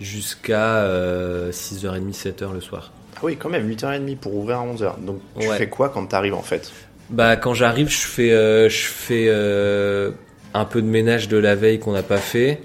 jusqu'à 0.00 0.78
euh, 0.78 1.52
6h30, 1.52 2.12
7h 2.12 2.52
le 2.52 2.60
soir. 2.60 2.90
Ah 3.22 3.26
oui, 3.26 3.36
quand 3.36 3.48
même, 3.48 3.68
8h30 3.70 4.16
pour 4.16 4.34
ouvrir 4.34 4.58
à 4.58 4.66
11h. 4.66 5.00
Donc 5.04 5.20
tu 5.38 5.48
Ouais. 5.48 5.56
fais 5.56 5.68
quoi 5.68 5.88
quand 5.90 6.04
t'arrives 6.06 6.34
en 6.34 6.42
fait? 6.42 6.70
Bah 7.10 7.36
quand 7.36 7.54
j'arrive, 7.54 7.88
je 7.88 7.98
fais 8.06 8.32
euh, 8.32 8.68
je 8.68 8.84
fais 8.84 9.26
euh, 9.28 10.10
un 10.54 10.64
peu 10.64 10.82
de 10.82 10.86
ménage 10.86 11.28
de 11.28 11.36
la 11.36 11.54
veille 11.54 11.78
qu'on 11.78 11.92
n'a 11.92 12.02
pas 12.02 12.16
fait. 12.18 12.60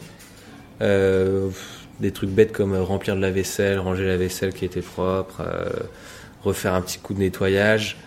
Euh, 0.82 1.50
des 2.00 2.12
trucs 2.12 2.30
bêtes 2.30 2.54
comme 2.54 2.76
remplir 2.76 3.16
de 3.16 3.22
la 3.22 3.32
vaisselle, 3.32 3.80
ranger 3.80 4.06
la 4.06 4.18
vaisselle 4.18 4.54
qui 4.54 4.66
était 4.66 4.82
propre, 4.82 5.42
refaire 6.44 6.74
un 6.76 6.82
petit 6.82 7.00
coup 7.00 7.14
de 7.16 7.20
nettoyage. 7.20 7.98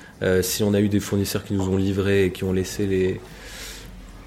Si 0.42 0.62
on 0.62 0.74
a 0.74 0.80
eu 0.80 0.88
des 0.88 1.00
fournisseurs 1.00 1.42
qui 1.44 1.54
nous 1.54 1.68
ont 1.68 1.76
livré 1.76 2.26
et 2.26 2.30
qui 2.30 2.44
ont 2.44 2.52
laissé 2.52 2.86
les 2.86 3.20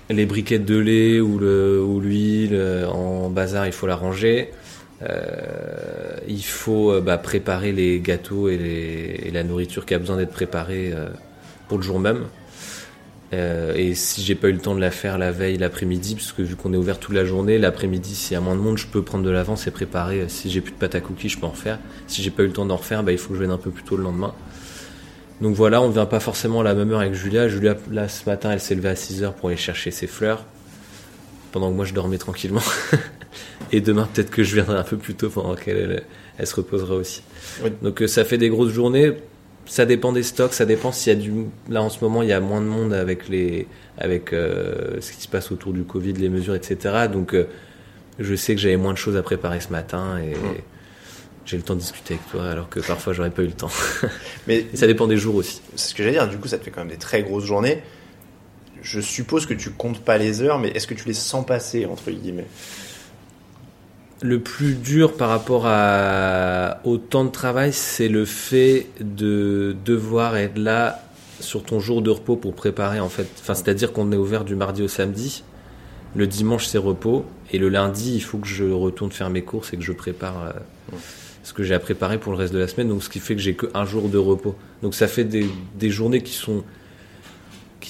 les 0.09 0.25
briquettes 0.25 0.65
de 0.65 0.77
lait 0.77 1.21
ou 1.21 1.39
le 1.39 1.81
ou 1.81 2.01
l'huile 2.01 2.59
en 2.91 3.29
bazar, 3.29 3.65
il 3.65 3.71
faut 3.71 3.87
la 3.87 3.95
ranger. 3.95 4.51
Euh, 5.09 6.17
il 6.27 6.43
faut 6.43 6.91
euh, 6.91 7.01
bah, 7.01 7.17
préparer 7.17 7.71
les 7.71 7.99
gâteaux 7.99 8.47
et, 8.49 9.29
la 9.33 9.43
nourriture 9.43 9.85
qui 9.85 9.93
a 9.93 9.99
besoin 9.99 10.17
d'être 10.17 10.31
préparée 10.31 10.91
euh, 10.93 11.09
pour 11.67 11.77
le 11.77 11.83
jour 11.83 11.99
même. 11.99 12.25
Et 13.75 13.95
si 13.95 14.21
j'ai 14.21 14.35
pas 14.35 14.49
eu 14.49 14.51
le 14.51 14.59
temps 14.59 14.75
de 14.75 14.79
la 14.79 14.91
faire 14.91 15.17
la 15.17 15.31
veille, 15.31 15.57
l'après-midi, 15.57 16.13
parce 16.13 16.31
que 16.33 16.43
vu 16.43 16.55
qu'on 16.55 16.71
est 16.71 16.77
ouvert 16.77 16.99
toute 16.99 17.15
la 17.15 17.25
journée, 17.25 17.57
l'après-midi, 17.57 18.13
s'il 18.13 18.35
y 18.35 18.37
a 18.37 18.39
moins 18.39 18.53
de 18.53 18.59
monde, 18.59 18.77
je 18.77 18.85
peux 18.85 19.01
prendre 19.01 19.23
de 19.23 19.31
l'avance 19.31 19.65
et 19.65 19.71
préparer. 19.71 20.25
Si 20.27 20.51
j'ai 20.51 20.61
plus 20.61 20.71
de 20.71 20.77
pâte 20.77 20.93
à 20.93 21.01
cookies, 21.01 21.29
je 21.29 21.39
peux 21.39 21.47
en 21.47 21.49
refaire. 21.49 21.79
Si 22.05 22.21
j'ai 22.21 22.29
pas 22.29 22.43
eu 22.43 22.45
le 22.45 22.53
temps 22.53 22.67
d'en 22.67 22.75
refaire, 22.75 23.01
bah, 23.01 23.11
il 23.11 23.17
faut 23.17 23.29
que 23.29 23.33
je 23.33 23.39
vienne 23.39 23.51
un 23.51 23.57
peu 23.57 23.71
plus 23.71 23.81
tôt 23.81 23.97
le 23.97 24.03
lendemain. 24.03 24.35
Donc 25.41 25.55
voilà, 25.55 25.81
on 25.81 25.89
vient 25.89 26.05
pas 26.05 26.19
forcément 26.19 26.61
à 26.61 26.63
la 26.63 26.75
même 26.75 26.91
heure 26.91 26.99
avec 26.99 27.15
Julia. 27.15 27.47
Julia, 27.47 27.75
là, 27.89 28.07
ce 28.07 28.29
matin, 28.29 28.51
elle 28.51 28.59
s'est 28.59 28.75
levée 28.75 28.89
à 28.89 28.95
6 28.95 29.23
heures 29.23 29.33
pour 29.33 29.49
aller 29.49 29.57
chercher 29.57 29.89
ses 29.89 30.05
fleurs. 30.05 30.45
Pendant 31.51 31.71
que 31.71 31.75
moi, 31.75 31.85
je 31.85 31.95
dormais 31.95 32.19
tranquillement. 32.19 32.61
et 33.71 33.81
demain, 33.81 34.07
peut-être 34.13 34.29
que 34.29 34.43
je 34.43 34.55
viendrai 34.55 34.77
un 34.77 34.83
peu 34.83 34.97
plus 34.97 35.15
tôt 35.15 35.29
pendant 35.29 35.55
qu'elle 35.55 35.77
elle, 35.77 36.03
elle 36.37 36.47
se 36.47 36.55
reposera 36.55 36.95
aussi. 36.95 37.21
Oui. 37.63 37.71
Donc 37.81 38.01
euh, 38.01 38.07
ça 38.07 38.25
fait 38.25 38.37
des 38.37 38.49
grosses 38.49 38.71
journées. 38.71 39.13
Ça 39.65 39.85
dépend 39.85 40.11
des 40.11 40.23
stocks, 40.23 40.53
ça 40.53 40.65
dépend 40.65 40.91
s'il 40.91 41.13
y 41.13 41.15
a 41.15 41.19
du. 41.19 41.31
Là 41.69 41.81
en 41.81 41.89
ce 41.89 42.03
moment, 42.03 42.21
il 42.21 42.29
y 42.29 42.33
a 42.33 42.39
moins 42.39 42.59
de 42.59 42.65
monde 42.65 42.93
avec 42.93 43.29
les, 43.29 43.67
avec 43.97 44.33
euh, 44.33 44.99
ce 44.99 45.11
qui 45.13 45.21
se 45.21 45.27
passe 45.27 45.51
autour 45.51 45.73
du 45.73 45.83
Covid, 45.83 46.13
les 46.13 46.29
mesures, 46.29 46.55
etc. 46.55 47.07
Donc 47.11 47.33
euh, 47.33 47.45
je 48.19 48.35
sais 48.35 48.55
que 48.55 48.61
j'avais 48.61 48.77
moins 48.77 48.93
de 48.93 48.97
choses 48.97 49.15
à 49.15 49.23
préparer 49.23 49.59
ce 49.61 49.69
matin 49.69 50.19
et 50.19 50.33
j'ai 51.45 51.57
le 51.57 51.63
temps 51.63 51.75
de 51.75 51.79
discuter 51.79 52.15
avec 52.15 52.29
toi, 52.29 52.49
alors 52.49 52.69
que 52.69 52.79
parfois 52.79 53.13
j'aurais 53.13 53.31
pas 53.31 53.41
eu 53.41 53.47
le 53.47 53.53
temps. 53.53 53.71
Mais 54.47 54.65
Et 54.73 54.77
ça 54.77 54.87
dépend 54.87 55.07
des 55.07 55.17
jours 55.17 55.35
aussi. 55.35 55.61
c'est 55.75 55.89
ce 55.89 55.95
que 55.95 56.03
j'allais 56.03 56.15
dire, 56.15 56.27
du 56.27 56.37
coup 56.37 56.47
ça 56.47 56.57
te 56.57 56.63
fait 56.63 56.71
quand 56.71 56.81
même 56.81 56.91
des 56.91 56.97
très 56.97 57.23
grosses 57.23 57.45
journées. 57.45 57.81
Je 58.81 58.99
suppose 58.99 59.45
que 59.45 59.53
tu 59.53 59.69
comptes 59.71 60.01
pas 60.01 60.17
les 60.17 60.41
heures, 60.41 60.59
mais 60.59 60.69
est-ce 60.69 60.87
que 60.87 60.93
tu 60.93 61.07
les 61.07 61.13
sens 61.13 61.45
passer, 61.45 61.85
entre 61.85 62.11
guillemets? 62.11 62.47
Le 64.23 64.39
plus 64.39 64.75
dur 64.75 65.17
par 65.17 65.27
rapport 65.27 65.65
au 66.85 66.97
temps 66.97 67.25
de 67.25 67.29
travail, 67.29 67.73
c'est 67.73 68.07
le 68.07 68.23
fait 68.23 68.87
de 69.01 69.75
devoir 69.83 70.37
être 70.37 70.57
là 70.57 71.03
sur 71.41 71.61
ton 71.61 71.81
jour 71.81 72.01
de 72.01 72.09
repos 72.09 72.37
pour 72.37 72.53
préparer 72.53 73.01
en 73.01 73.09
fait. 73.09 73.27
Enfin, 73.41 73.53
c'est-à-dire 73.53 73.91
qu'on 73.91 74.13
est 74.13 74.15
ouvert 74.15 74.45
du 74.45 74.55
mardi 74.55 74.81
au 74.81 74.87
samedi 74.87 75.43
Le 76.15 76.25
dimanche, 76.25 76.67
c'est 76.67 76.77
repos. 76.77 77.25
Et 77.51 77.57
le 77.57 77.67
lundi, 77.67 78.15
il 78.15 78.21
faut 78.21 78.37
que 78.37 78.47
je 78.47 78.63
retourne 78.63 79.11
faire 79.11 79.29
mes 79.29 79.41
courses 79.41 79.73
et 79.73 79.77
que 79.77 79.83
je 79.83 79.91
prépare 79.91 80.41
euh, 80.45 80.97
ce 81.43 81.51
que 81.51 81.63
j'ai 81.63 81.73
à 81.73 81.79
préparer 81.79 82.17
pour 82.17 82.31
le 82.31 82.37
reste 82.37 82.53
de 82.53 82.59
la 82.59 82.69
semaine. 82.69 82.87
Donc, 82.87 83.03
ce 83.03 83.09
qui 83.09 83.19
fait 83.19 83.35
que 83.35 83.41
j'ai 83.41 83.57
qu'un 83.57 83.83
jour 83.83 84.07
de 84.07 84.17
repos. 84.17 84.55
Donc, 84.83 84.95
ça 84.95 85.07
fait 85.07 85.25
des, 85.25 85.49
des 85.75 85.89
journées 85.89 86.21
qui 86.23 86.33
sont 86.33 86.63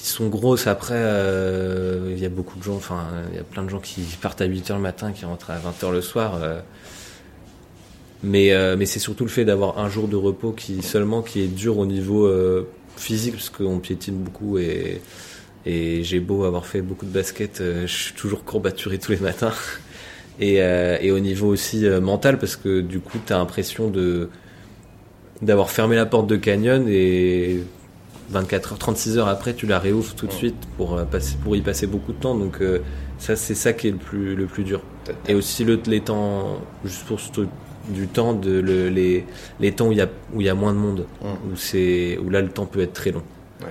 sont 0.06 0.28
grosses. 0.28 0.66
Après, 0.66 0.94
euh, 0.96 2.12
il 2.12 2.22
y 2.22 2.26
a 2.26 2.28
beaucoup 2.28 2.58
de 2.58 2.64
gens, 2.64 2.76
enfin, 2.76 3.06
il 3.30 3.36
y 3.36 3.40
a 3.40 3.44
plein 3.44 3.62
de 3.62 3.70
gens 3.70 3.80
qui 3.80 4.02
partent 4.20 4.40
à 4.40 4.46
8h 4.46 4.74
le 4.74 4.80
matin, 4.80 5.12
qui 5.12 5.24
rentrent 5.24 5.50
à 5.50 5.58
20h 5.58 5.92
le 5.92 6.00
soir. 6.02 6.40
euh. 6.42 6.60
mais 8.22 8.52
euh, 8.52 8.76
mais 8.76 8.86
c'est 8.86 8.98
surtout 9.00 9.24
le 9.24 9.30
fait 9.30 9.44
d'avoir 9.44 9.78
un 9.78 9.88
jour 9.88 10.08
de 10.08 10.16
repos 10.16 10.52
qui 10.52 10.82
seulement 10.82 11.22
qui 11.22 11.40
est 11.42 11.46
dur 11.46 11.78
au 11.78 11.86
niveau 11.86 12.30
physique, 12.96 13.34
parce 13.34 13.50
qu'on 13.50 13.78
piétine 13.80 14.16
beaucoup 14.16 14.58
et, 14.58 15.00
et 15.66 16.04
j'ai 16.04 16.20
beau 16.20 16.44
avoir 16.44 16.66
fait 16.66 16.82
beaucoup 16.82 17.06
de 17.06 17.10
basket, 17.10 17.60
je 17.60 17.86
suis 17.86 18.14
toujours 18.14 18.44
courbaturé 18.44 18.98
tous 18.98 19.12
les 19.12 19.18
matins. 19.18 19.52
Et, 20.40 20.56
et 20.56 21.10
au 21.12 21.20
niveau 21.20 21.46
aussi 21.48 21.84
mental, 22.02 22.38
parce 22.38 22.56
que 22.56 22.80
du 22.80 22.98
coup, 22.98 23.18
tu 23.24 23.32
as 23.32 23.38
l'impression 23.38 23.88
de 23.88 24.30
d'avoir 25.42 25.70
fermé 25.70 25.96
la 25.96 26.06
porte 26.06 26.26
de 26.26 26.36
Canyon 26.36 26.86
et 26.88 27.60
24 28.30 28.72
heures, 28.72 28.78
36 28.78 29.18
heures 29.18 29.28
après, 29.28 29.54
tu 29.54 29.66
la 29.66 29.78
réouvres 29.78 30.14
tout 30.14 30.26
de 30.26 30.32
suite 30.32 30.56
pour, 30.76 30.96
euh, 30.96 31.04
passer, 31.04 31.36
pour 31.42 31.54
y 31.56 31.60
passer 31.60 31.86
beaucoup 31.86 32.12
de 32.12 32.18
temps. 32.18 32.34
Donc, 32.34 32.60
euh, 32.60 32.78
ça, 33.18 33.36
c'est 33.36 33.54
ça 33.54 33.72
qui 33.72 33.88
est 33.88 33.92
le 33.92 33.96
plus, 33.98 34.34
le 34.34 34.46
plus 34.46 34.64
dur. 34.64 34.80
Et 35.28 35.34
aussi 35.34 35.64
le, 35.64 35.78
les 35.86 36.00
temps, 36.00 36.58
juste 36.84 37.04
pour 37.04 37.20
ce 37.20 37.30
truc 37.30 37.48
du 37.90 38.08
temps, 38.08 38.32
de, 38.32 38.60
le- 38.60 38.88
les, 38.88 39.24
les 39.60 39.72
temps 39.72 39.88
où 39.88 39.92
il 39.92 39.98
y 39.98 40.00
a, 40.00 40.08
où 40.32 40.40
il 40.40 40.46
y 40.46 40.48
a 40.50 40.54
moins 40.54 40.72
de 40.72 40.78
monde, 40.78 41.06
Mm. 41.22 41.26
où, 41.52 41.56
c'est, 41.56 42.18
où 42.18 42.30
là 42.30 42.40
le 42.40 42.48
temps 42.48 42.66
peut 42.66 42.80
être 42.80 42.94
très 42.94 43.10
long. 43.12 43.22
Ouais. 43.60 43.66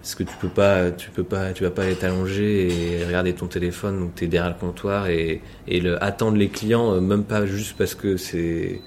Parce 0.00 0.14
que 0.14 0.22
tu 0.22 0.34
peux 0.40 0.48
pas, 0.48 0.90
tu 0.92 1.10
peux 1.10 1.24
pas, 1.24 1.52
tu 1.52 1.64
vas 1.64 1.70
pas 1.70 1.82
aller 1.82 1.96
t'allonger 1.96 2.68
et 3.00 3.04
regarder 3.04 3.32
ton 3.34 3.46
téléphone, 3.48 3.98
donc 3.98 4.14
tu 4.14 4.24
es 4.24 4.26
derrière 4.28 4.52
le 4.54 4.58
comptoir 4.58 5.08
et, 5.08 5.42
et 5.66 5.80
le, 5.80 6.02
attendre 6.02 6.36
les 6.38 6.48
clients, 6.48 6.94
euh, 6.94 7.00
même 7.00 7.24
pas 7.24 7.44
juste 7.46 7.74
parce 7.76 7.94
que 7.96 8.16
c'est 8.16 8.80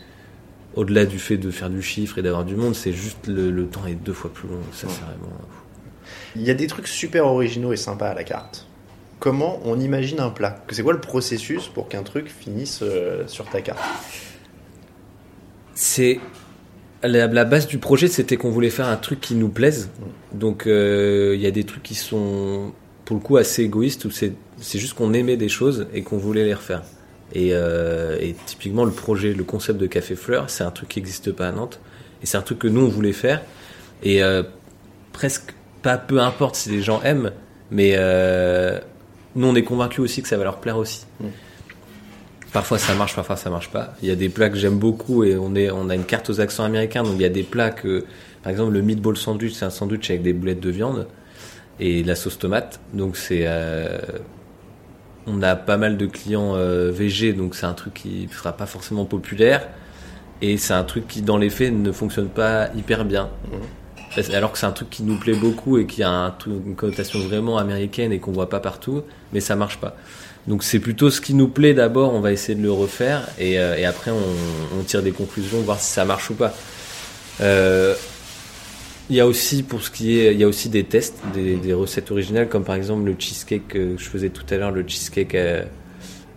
au-delà 0.75 1.05
du 1.05 1.19
fait 1.19 1.37
de 1.37 1.51
faire 1.51 1.69
du 1.69 1.81
chiffre 1.81 2.17
et 2.17 2.21
d'avoir 2.21 2.45
du 2.45 2.55
monde, 2.55 2.75
c'est 2.75 2.93
juste 2.93 3.27
le, 3.27 3.51
le 3.51 3.67
temps 3.67 3.85
est 3.87 3.95
deux 3.95 4.13
fois 4.13 4.31
plus 4.33 4.47
long. 4.47 4.59
Ça, 4.73 4.87
Ouais. 4.87 4.93
c'est 4.93 5.01
vraiment. 5.01 5.37
Il 6.35 6.43
y 6.43 6.49
a 6.49 6.53
des 6.53 6.67
trucs 6.67 6.87
super 6.87 7.25
originaux 7.25 7.73
et 7.73 7.77
sympas 7.77 8.09
à 8.09 8.13
la 8.13 8.23
carte. 8.23 8.67
Comment 9.19 9.59
on 9.65 9.79
imagine 9.79 10.19
un 10.19 10.29
plat? 10.29 10.63
C'est 10.71 10.81
quoi 10.83 10.93
le 10.93 11.01
processus 11.01 11.67
pour 11.67 11.87
qu'un 11.89 12.03
truc 12.03 12.29
finisse 12.29 12.79
euh, 12.81 13.27
sur 13.27 13.45
ta 13.49 13.61
carte? 13.61 13.79
C'est 15.75 16.19
la, 17.03 17.27
la 17.27 17.45
base 17.45 17.67
du 17.67 17.77
projet, 17.77 18.07
c'était 18.07 18.37
qu'on 18.37 18.49
voulait 18.49 18.69
faire 18.69 18.87
un 18.87 18.97
truc 18.97 19.19
qui 19.21 19.35
nous 19.35 19.49
plaise. 19.49 19.89
Donc 20.33 20.67
euh, 20.67 21.33
il 21.35 21.41
y 21.41 21.47
a 21.47 21.51
des 21.51 21.63
trucs 21.65 21.83
qui 21.83 21.95
sont 21.95 22.71
pour 23.05 23.15
le 23.17 23.21
coup 23.21 23.37
assez 23.37 23.63
égoïstes 23.63 24.05
où 24.05 24.11
c'est 24.11 24.33
c'est 24.57 24.79
juste 24.79 24.93
qu'on 24.93 25.13
aimait 25.13 25.37
des 25.37 25.49
choses 25.49 25.87
et 25.93 26.03
qu'on 26.03 26.17
voulait 26.17 26.45
les 26.45 26.53
refaire. 26.53 26.83
Et, 27.33 27.49
euh, 27.53 28.17
et 28.19 28.35
typiquement 28.45 28.85
le 28.85 28.91
projet, 28.91 29.33
le 29.33 29.43
concept 29.43 29.79
de 29.79 29.87
Café 29.87 30.15
Fleur, 30.15 30.49
c'est 30.49 30.63
un 30.63 30.71
truc 30.71 30.89
qui 30.89 30.99
n'existe 30.99 31.31
pas 31.31 31.47
à 31.47 31.51
Nantes 31.51 31.79
et 32.21 32.25
c'est 32.25 32.37
un 32.37 32.41
truc 32.41 32.59
que 32.59 32.67
nous 32.67 32.81
on 32.81 32.89
voulait 32.89 33.13
faire 33.13 33.41
et 34.03 34.21
euh, 34.21 34.43
presque 35.13 35.53
pas 35.81 35.97
peu 35.97 36.19
importe 36.19 36.55
si 36.55 36.69
les 36.69 36.81
gens 36.81 37.01
aiment, 37.03 37.31
mais 37.71 37.93
euh, 37.95 38.79
nous 39.35 39.47
on 39.47 39.55
est 39.55 39.63
convaincus 39.63 39.99
aussi 39.99 40.21
que 40.21 40.27
ça 40.27 40.37
va 40.37 40.43
leur 40.43 40.57
plaire 40.57 40.77
aussi. 40.77 41.05
Parfois 42.51 42.77
ça 42.77 42.93
marche, 42.95 43.15
parfois 43.15 43.37
ça 43.37 43.49
marche 43.49 43.71
pas. 43.71 43.93
Il 44.01 44.09
y 44.09 44.11
a 44.11 44.15
des 44.15 44.27
plats 44.27 44.49
que 44.49 44.57
j'aime 44.57 44.77
beaucoup 44.77 45.23
et 45.23 45.37
on 45.37 45.55
est, 45.55 45.71
on 45.71 45.89
a 45.89 45.95
une 45.95 46.03
carte 46.03 46.29
aux 46.29 46.41
accents 46.41 46.65
américains. 46.65 47.03
Donc 47.03 47.13
il 47.15 47.21
y 47.21 47.25
a 47.25 47.29
des 47.29 47.43
plats 47.43 47.71
que, 47.71 48.03
par 48.43 48.51
exemple, 48.51 48.73
le 48.73 48.81
meatball 48.81 49.15
sandwich, 49.15 49.53
c'est 49.53 49.63
un 49.63 49.69
sandwich 49.69 50.09
avec 50.09 50.21
des 50.21 50.33
boulettes 50.33 50.59
de 50.59 50.69
viande 50.69 51.07
et 51.79 52.03
de 52.03 52.07
la 52.07 52.15
sauce 52.15 52.37
tomate. 52.37 52.81
Donc 52.93 53.15
c'est, 53.15 53.47
on 55.27 55.41
a 55.41 55.55
pas 55.55 55.77
mal 55.77 55.97
de 55.97 56.05
clients 56.05 56.55
euh, 56.55 56.91
VG, 56.91 57.33
donc 57.33 57.55
c'est 57.55 57.65
un 57.65 57.73
truc 57.73 57.93
qui 57.93 58.27
sera 58.35 58.53
pas 58.53 58.65
forcément 58.65 59.05
populaire 59.05 59.67
et 60.41 60.57
c'est 60.57 60.73
un 60.73 60.83
truc 60.83 61.07
qui, 61.07 61.21
dans 61.21 61.37
les 61.37 61.49
faits, 61.49 61.71
ne 61.73 61.91
fonctionne 61.91 62.29
pas 62.29 62.69
hyper 62.75 63.05
bien. 63.05 63.29
Parce- 64.15 64.29
Alors 64.31 64.51
que 64.51 64.57
c'est 64.57 64.65
un 64.65 64.71
truc 64.71 64.89
qui 64.89 65.03
nous 65.03 65.17
plaît 65.17 65.35
beaucoup 65.35 65.77
et 65.77 65.85
qui 65.85 66.03
a 66.03 66.09
un 66.09 66.35
une 66.47 66.75
connotation 66.75 67.19
vraiment 67.19 67.57
américaine 67.57 68.11
et 68.11 68.19
qu'on 68.19 68.31
voit 68.31 68.49
pas 68.49 68.59
partout, 68.59 69.03
mais 69.33 69.39
ça 69.39 69.55
marche 69.55 69.77
pas. 69.77 69.95
Donc 70.47 70.63
c'est 70.63 70.79
plutôt 70.79 71.11
ce 71.11 71.21
qui 71.21 71.35
nous 71.35 71.47
plaît 71.47 71.73
d'abord, 71.75 72.13
on 72.15 72.19
va 72.19 72.31
essayer 72.31 72.55
de 72.57 72.63
le 72.63 72.71
refaire 72.71 73.27
et, 73.37 73.59
euh, 73.59 73.77
et 73.77 73.85
après 73.85 74.09
on, 74.11 74.79
on 74.79 74.83
tire 74.83 75.03
des 75.03 75.11
conclusions, 75.11 75.59
voir 75.61 75.79
si 75.79 75.91
ça 75.91 76.03
marche 76.03 76.31
ou 76.31 76.33
pas. 76.33 76.53
Euh, 77.41 77.95
il 79.11 79.15
y 79.15 79.19
a 79.19 79.27
aussi 79.27 79.61
pour 79.61 79.83
ce 79.83 79.91
qui 79.91 80.17
est, 80.17 80.33
il 80.33 80.39
y 80.39 80.43
a 80.45 80.47
aussi 80.47 80.69
des 80.69 80.85
tests, 80.85 81.17
des, 81.33 81.73
recettes 81.73 82.11
originales 82.11 82.47
comme 82.47 82.63
par 82.63 82.75
exemple 82.75 83.03
le 83.03 83.15
cheesecake 83.19 83.67
que 83.67 83.97
je 83.97 84.05
faisais 84.05 84.29
tout 84.29 84.45
à 84.49 84.55
l'heure, 84.55 84.71
le 84.71 84.87
cheesecake 84.87 85.35
euh, 85.35 85.65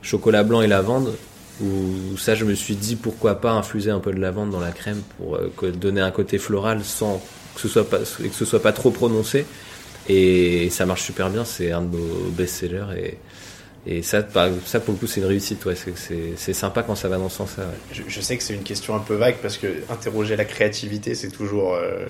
chocolat 0.03 0.43
blanc 0.43 0.61
et 0.61 0.67
lavande. 0.67 1.15
Où 1.63 2.17
ça, 2.19 2.35
je 2.35 2.45
me 2.45 2.55
suis 2.55 2.75
dit 2.75 2.97
pourquoi 2.97 3.41
pas 3.41 3.53
infuser 3.53 3.93
un 3.93 4.01
peu 4.01 4.13
de 4.13 4.19
lavande 4.19 4.51
dans 4.51 4.59
la 4.59 4.73
crème 4.73 5.01
pour 5.17 5.37
euh, 5.37 5.71
donner 5.71 6.01
un 6.01 6.11
côté 6.11 6.39
floral 6.39 6.83
sans 6.83 7.23
que 7.55 7.61
ce 7.61 7.69
soit 7.69 7.89
pas 7.89 7.99
que 7.99 8.35
ce 8.35 8.45
soit 8.45 8.61
pas 8.61 8.73
trop 8.73 8.91
prononcé. 8.91 9.47
Et 10.09 10.69
ça 10.71 10.85
marche 10.85 11.03
super 11.03 11.31
bien, 11.31 11.45
c'est 11.45 11.71
un 11.71 11.83
de 11.83 11.97
nos 11.97 12.31
best-sellers 12.37 13.17
et 13.87 14.03
ça, 14.03 14.23
ça 14.65 14.81
pour 14.81 14.95
le 14.95 14.99
coup, 14.99 15.07
c'est 15.07 15.21
une 15.21 15.27
réussite. 15.27 15.65
Ouais, 15.67 15.75
c'est- 15.77 16.53
sympa 16.55 16.83
quand 16.83 16.95
ça 16.95 17.09
va 17.09 17.19
dans 17.19 17.29
ce 17.29 17.37
sens-là. 17.39 17.65
ouais. 17.65 17.71
je, 17.93 18.03
je 18.09 18.21
sais 18.21 18.37
que 18.39 18.43
c'est 18.43 18.55
une 18.55 18.63
question 18.63 18.95
un 18.95 18.99
peu 19.01 19.15
vague 19.15 19.37
parce 19.43 19.59
que 19.59 19.67
interroger 19.91 20.37
la 20.37 20.45
créativité, 20.47 21.15
c'est 21.15 21.29
toujours. 21.31 21.75
euh, 21.75 22.07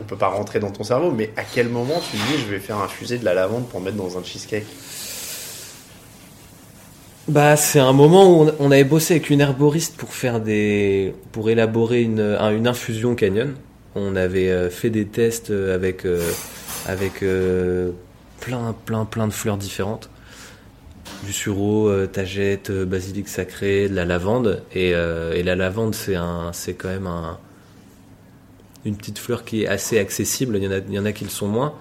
on 0.00 0.04
peut 0.04 0.16
pas 0.16 0.28
rentrer 0.28 0.60
dans 0.60 0.70
ton 0.70 0.84
cerveau, 0.84 1.10
mais 1.12 1.30
à 1.36 1.42
quel 1.44 1.68
moment 1.68 2.00
tu 2.10 2.16
dis 2.16 2.38
je 2.46 2.50
vais 2.50 2.58
faire 2.58 2.78
infuser 2.78 3.16
de 3.18 3.24
la 3.24 3.32
lavande 3.34 3.66
pour 3.68 3.80
mettre 3.80 3.96
dans 3.96 4.18
un 4.18 4.22
cheesecake? 4.24 4.66
Bah, 7.28 7.56
c'est 7.56 7.80
un 7.80 7.92
moment 7.92 8.30
où 8.30 8.44
on, 8.44 8.54
on 8.60 8.70
avait 8.70 8.84
bossé 8.84 9.14
avec 9.14 9.30
une 9.30 9.40
herboriste 9.40 9.96
pour 9.96 10.12
faire 10.14 10.40
des, 10.40 11.12
pour 11.32 11.50
élaborer 11.50 12.02
une, 12.02 12.20
un- 12.20 12.50
une 12.54 12.68
infusion 12.68 13.14
canyon. 13.16 13.54
On 13.96 14.14
avait 14.14 14.50
euh, 14.50 14.70
fait 14.70 14.90
des 14.90 15.06
tests 15.06 15.50
euh, 15.50 15.74
avec, 15.74 16.04
euh, 16.04 16.30
avec 16.86 17.14
plein, 18.40 18.74
plein, 18.84 19.04
plein 19.04 19.26
de 19.26 19.32
fleurs 19.32 19.56
différentes. 19.56 20.08
Du 21.24 21.32
sureau, 21.32 21.88
euh, 21.88 22.06
tagette, 22.06 22.70
euh, 22.70 22.84
basilic 22.84 23.28
sacré, 23.28 23.88
de 23.88 23.94
la 23.94 24.04
lavande. 24.04 24.62
Et, 24.74 24.94
euh, 24.94 25.32
et 25.34 25.42
la 25.42 25.56
lavande, 25.56 25.94
c'est 25.94 26.14
un, 26.14 26.52
c'est 26.52 26.74
quand 26.74 26.88
même 26.88 27.06
un, 27.06 27.38
une 28.84 28.96
petite 28.96 29.18
fleur 29.18 29.44
qui 29.44 29.62
est 29.62 29.66
assez 29.66 29.98
accessible. 29.98 30.56
Il 30.56 30.64
y 30.64 30.68
en 30.68 30.72
a, 30.72 30.78
il 30.78 30.94
y 30.94 30.98
en 30.98 31.04
a 31.04 31.12
qui 31.12 31.24
le 31.24 31.30
sont 31.30 31.48
moins. 31.48 31.74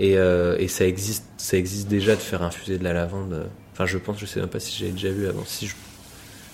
Et, 0.00 0.12
et 0.12 0.68
ça 0.68 0.86
existe, 0.86 1.24
ça 1.38 1.56
existe 1.56 1.88
déjà 1.88 2.14
de 2.14 2.20
faire 2.20 2.42
infuser 2.42 2.78
de 2.78 2.84
la 2.84 2.92
lavande. 2.92 3.46
Enfin, 3.72 3.84
je 3.84 3.98
pense, 3.98 4.18
je 4.18 4.26
sais 4.26 4.38
même 4.38 4.48
pas 4.48 4.60
si 4.60 4.78
j'avais 4.78 4.92
déjà 4.92 5.10
vu 5.10 5.26
avant. 5.26 5.42
Si 5.44 5.66
je... 5.66 5.74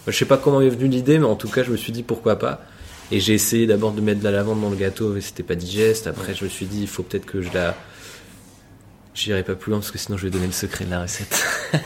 Je 0.07 0.13
sais 0.13 0.27
pas 0.27 0.37
comment 0.37 0.61
m'est 0.61 0.69
venue 0.69 0.89
l'idée, 0.89 1.19
mais 1.19 1.27
en 1.27 1.35
tout 1.37 1.49
cas, 1.49 1.63
je 1.63 1.71
me 1.71 1.77
suis 1.79 1.93
dit 1.93 2.03
pourquoi 2.03 2.39
pas. 2.39 2.63
Et 3.11 3.21
j'ai 3.21 3.33
essayé 3.33 3.67
d'abord 3.67 3.93
de 3.93 4.01
mettre 4.01 4.21
de 4.21 4.25
la 4.25 4.31
lavande 4.31 4.61
dans 4.61 4.71
le 4.71 4.77
gâteau, 4.77 5.17
et 5.17 5.21
c'était 5.21 5.43
pas 5.43 5.55
digeste. 5.55 6.07
Après, 6.07 6.35
je 6.35 6.45
me 6.45 6.51
suis 6.51 6.67
dit, 6.67 6.83
il 6.83 6.89
faut 6.89 7.03
peut-être 7.03 7.27
que 7.27 7.41
je 7.41 7.53
la. 7.53 7.75
J'irai 9.15 9.43
pas 9.45 9.55
plus 9.55 9.71
loin 9.71 9.79
parce 9.81 9.91
que 9.91 9.99
sinon 9.99 10.19
je 10.19 10.25
vais 10.25 10.31
donner 10.31 10.47
le 10.47 10.53
secret 10.53 10.85
de 10.85 10.91
la 10.91 11.03
recette. 11.03 11.45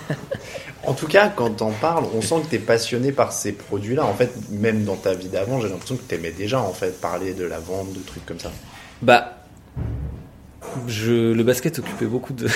En 0.85 0.95
tout 0.95 1.07
cas, 1.07 1.29
quand 1.29 1.51
t'en 1.51 1.73
parles, 1.73 2.07
on 2.15 2.23
sent 2.23 2.37
que 2.45 2.51
t'es 2.51 2.59
passionné 2.59 3.13
par 3.13 3.33
ces 3.33 3.53
produits-là. 3.53 4.07
En 4.07 4.15
fait, 4.15 4.33
même 4.51 4.85
dans 4.85 4.97
ta 4.97 5.13
vie 5.13 5.29
d'avant, 5.29 5.61
j'ai 5.61 5.69
l'impression 5.69 5.97
que 5.97 6.03
t'aimais 6.03 6.31
déjà 6.31 6.61
en 6.63 6.73
fait 6.73 6.99
parler 6.99 7.35
de 7.35 7.45
la 7.45 7.59
vente, 7.59 7.93
de 7.93 7.99
trucs 8.01 8.25
comme 8.25 8.39
ça. 8.39 8.51
Bah, 9.03 9.43
je, 10.87 11.33
le 11.35 11.43
basket 11.43 11.79
occupait 11.79 12.07
beaucoup 12.07 12.33
de, 12.33 12.49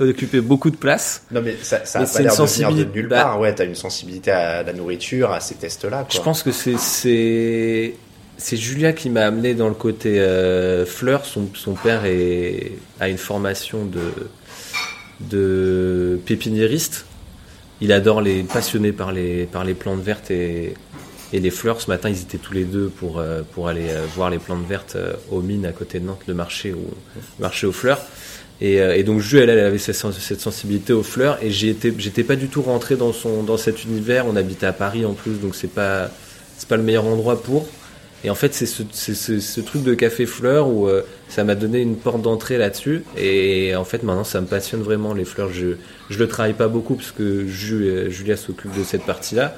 occupait 0.00 0.40
beaucoup 0.40 0.70
de 0.70 0.76
place. 0.76 1.22
Non, 1.30 1.42
mais 1.42 1.56
ça, 1.62 1.84
ça 1.84 2.00
a 2.00 2.06
pas 2.06 2.18
l'air 2.20 2.32
une 2.32 2.44
de 2.44 2.50
venir 2.50 2.68
de 2.70 2.74
sensibilité- 2.82 2.92
nulle 2.92 3.08
bah- 3.08 3.22
part. 3.22 3.38
Ouais, 3.38 3.54
t'as 3.54 3.64
une 3.64 3.76
sensibilité 3.76 4.32
à 4.32 4.64
la 4.64 4.72
nourriture, 4.72 5.30
à 5.30 5.38
ces 5.38 5.54
tests-là. 5.54 6.06
Je 6.10 6.20
pense 6.20 6.42
que 6.42 6.50
c'est 6.50 7.94
c'est 8.42 8.56
Julia 8.56 8.92
qui 8.92 9.08
m'a 9.08 9.24
amené 9.24 9.54
dans 9.54 9.68
le 9.68 9.74
côté 9.74 10.18
euh, 10.18 10.84
fleur. 10.84 11.24
Son, 11.24 11.46
père 11.74 12.02
a 13.00 13.08
une 13.08 13.18
formation 13.18 13.88
de 15.20 16.18
pépiniériste. 16.26 17.06
Il 17.80 17.92
adore 17.92 18.20
les 18.20 18.42
passionné 18.42 18.92
par 18.92 19.12
les 19.12 19.46
plantes 19.78 20.00
vertes 20.00 20.32
et 20.32 20.74
les 21.32 21.50
fleurs. 21.50 21.80
Ce 21.80 21.88
matin, 21.88 22.10
ils 22.10 22.20
étaient 22.20 22.38
tous 22.38 22.52
les 22.52 22.64
deux 22.64 22.88
pour 22.88 23.20
euh, 23.20 23.42
aller 23.66 23.90
euh, 23.90 24.04
voir 24.14 24.28
les 24.28 24.38
plantes 24.38 24.66
vertes 24.68 24.96
aux 25.30 25.40
mines 25.40 25.64
à 25.64 25.72
côté 25.72 26.00
de 26.00 26.06
Nantes, 26.06 26.22
le 26.26 26.34
marché 26.34 26.74
marché 27.38 27.66
aux 27.68 27.72
fleurs. 27.72 28.00
Et, 28.60 29.02
donc 29.02 29.20
Jules, 29.20 29.48
elle, 29.48 29.58
avait 29.58 29.78
cette, 29.78 29.96
sens- 29.96 30.18
cette 30.18 30.40
sensibilité 30.40 30.92
aux 30.92 31.02
fleurs 31.02 31.38
et 31.42 31.50
j'étais 31.50 32.22
pas 32.22 32.36
du 32.36 32.46
tout 32.48 32.62
rentré 32.62 32.94
dans 32.96 33.12
son, 33.12 33.56
cet 33.56 33.84
univers. 33.84 34.26
On 34.26 34.36
habitait 34.36 34.66
à 34.66 34.72
Paris 34.72 35.04
en 35.04 35.14
plus, 35.14 35.40
donc 35.40 35.54
c'est 35.54 35.72
pas, 35.72 36.10
pas 36.68 36.76
le 36.76 36.82
meilleur 36.82 37.06
endroit 37.06 37.40
pour. 37.42 37.66
Et 38.24 38.30
en 38.30 38.34
fait, 38.36 38.54
c'est 38.54 38.66
ce, 38.66 39.60
truc 39.60 39.82
de 39.82 39.94
café 39.94 40.26
fleurs 40.26 40.68
où 40.68 40.86
euh, 40.86 41.02
ça 41.28 41.42
m'a 41.42 41.56
donné 41.56 41.80
une 41.80 41.96
porte 41.96 42.22
d'entrée 42.22 42.56
là-dessus. 42.56 43.02
Et 43.18 43.74
en 43.74 43.84
fait, 43.84 44.04
maintenant, 44.04 44.22
ça 44.24 44.40
me 44.40 44.46
passionne 44.46 44.82
vraiment 44.82 45.12
les 45.12 45.24
fleurs. 45.24 45.52
Je, 45.52 45.76
je 46.08 46.18
le 46.18 46.28
travaille 46.28 46.52
pas 46.52 46.68
beaucoup 46.68 46.94
parce 46.94 47.10
que 47.10 47.22
euh, 47.22 48.10
Julia 48.10 48.36
s'occupe 48.36 48.76
de 48.78 48.84
cette 48.84 49.04
partie-là. 49.04 49.56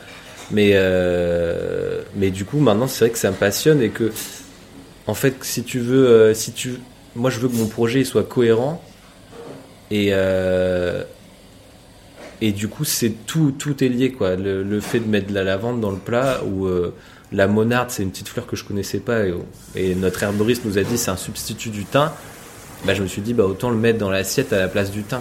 Mais, 0.50 0.70
euh, 0.74 2.00
mais 2.16 2.30
du 2.30 2.46
coup, 2.46 2.58
maintenant, 2.58 2.86
c'est 2.88 3.04
vrai 3.04 3.10
que 3.10 3.18
ça 3.18 3.30
me 3.30 3.36
passionne 3.36 3.82
et 3.82 3.90
que, 3.90 4.12
en 5.06 5.14
fait, 5.14 5.36
si 5.42 5.62
tu 5.62 5.78
veux, 5.80 6.32
si 6.32 6.52
tu, 6.52 6.76
moi, 7.14 7.28
je 7.28 7.40
veux 7.40 7.48
que 7.48 7.56
mon 7.56 7.66
projet 7.66 8.04
soit 8.04 8.24
cohérent 8.24 8.82
et, 9.90 10.12
Et 12.40 12.52
du 12.52 12.68
coup, 12.68 12.84
c'est 12.84 13.12
tout, 13.26 13.54
tout 13.58 13.84
est 13.84 13.88
lié, 13.88 14.12
quoi. 14.12 14.36
Le, 14.36 14.62
le 14.62 14.80
fait 14.80 15.00
de 15.00 15.08
mettre 15.08 15.28
de 15.28 15.34
la 15.34 15.44
lavande 15.44 15.80
dans 15.80 15.90
le 15.90 15.98
plat 15.98 16.42
ou 16.44 16.68
la 17.34 17.48
monarde, 17.48 17.90
c'est 17.90 18.02
une 18.02 18.10
petite 18.10 18.28
fleur 18.28 18.46
que 18.46 18.56
je 18.56 18.64
connaissais 18.64 19.00
pas 19.00 19.26
et, 19.26 19.34
et 19.74 19.94
notre 19.94 20.22
herboriste 20.22 20.64
nous 20.64 20.78
a 20.78 20.82
dit 20.82 20.96
c'est 20.96 21.10
un 21.10 21.16
substitut 21.16 21.70
du 21.70 21.84
thym. 21.84 22.10
Bah, 22.86 22.94
je 22.94 23.02
me 23.02 23.08
suis 23.08 23.22
dit 23.22 23.34
bah 23.34 23.44
autant 23.44 23.70
le 23.70 23.76
mettre 23.76 23.98
dans 23.98 24.10
l'assiette 24.10 24.52
à 24.52 24.58
la 24.58 24.68
place 24.68 24.90
du 24.90 25.02
thym. 25.02 25.20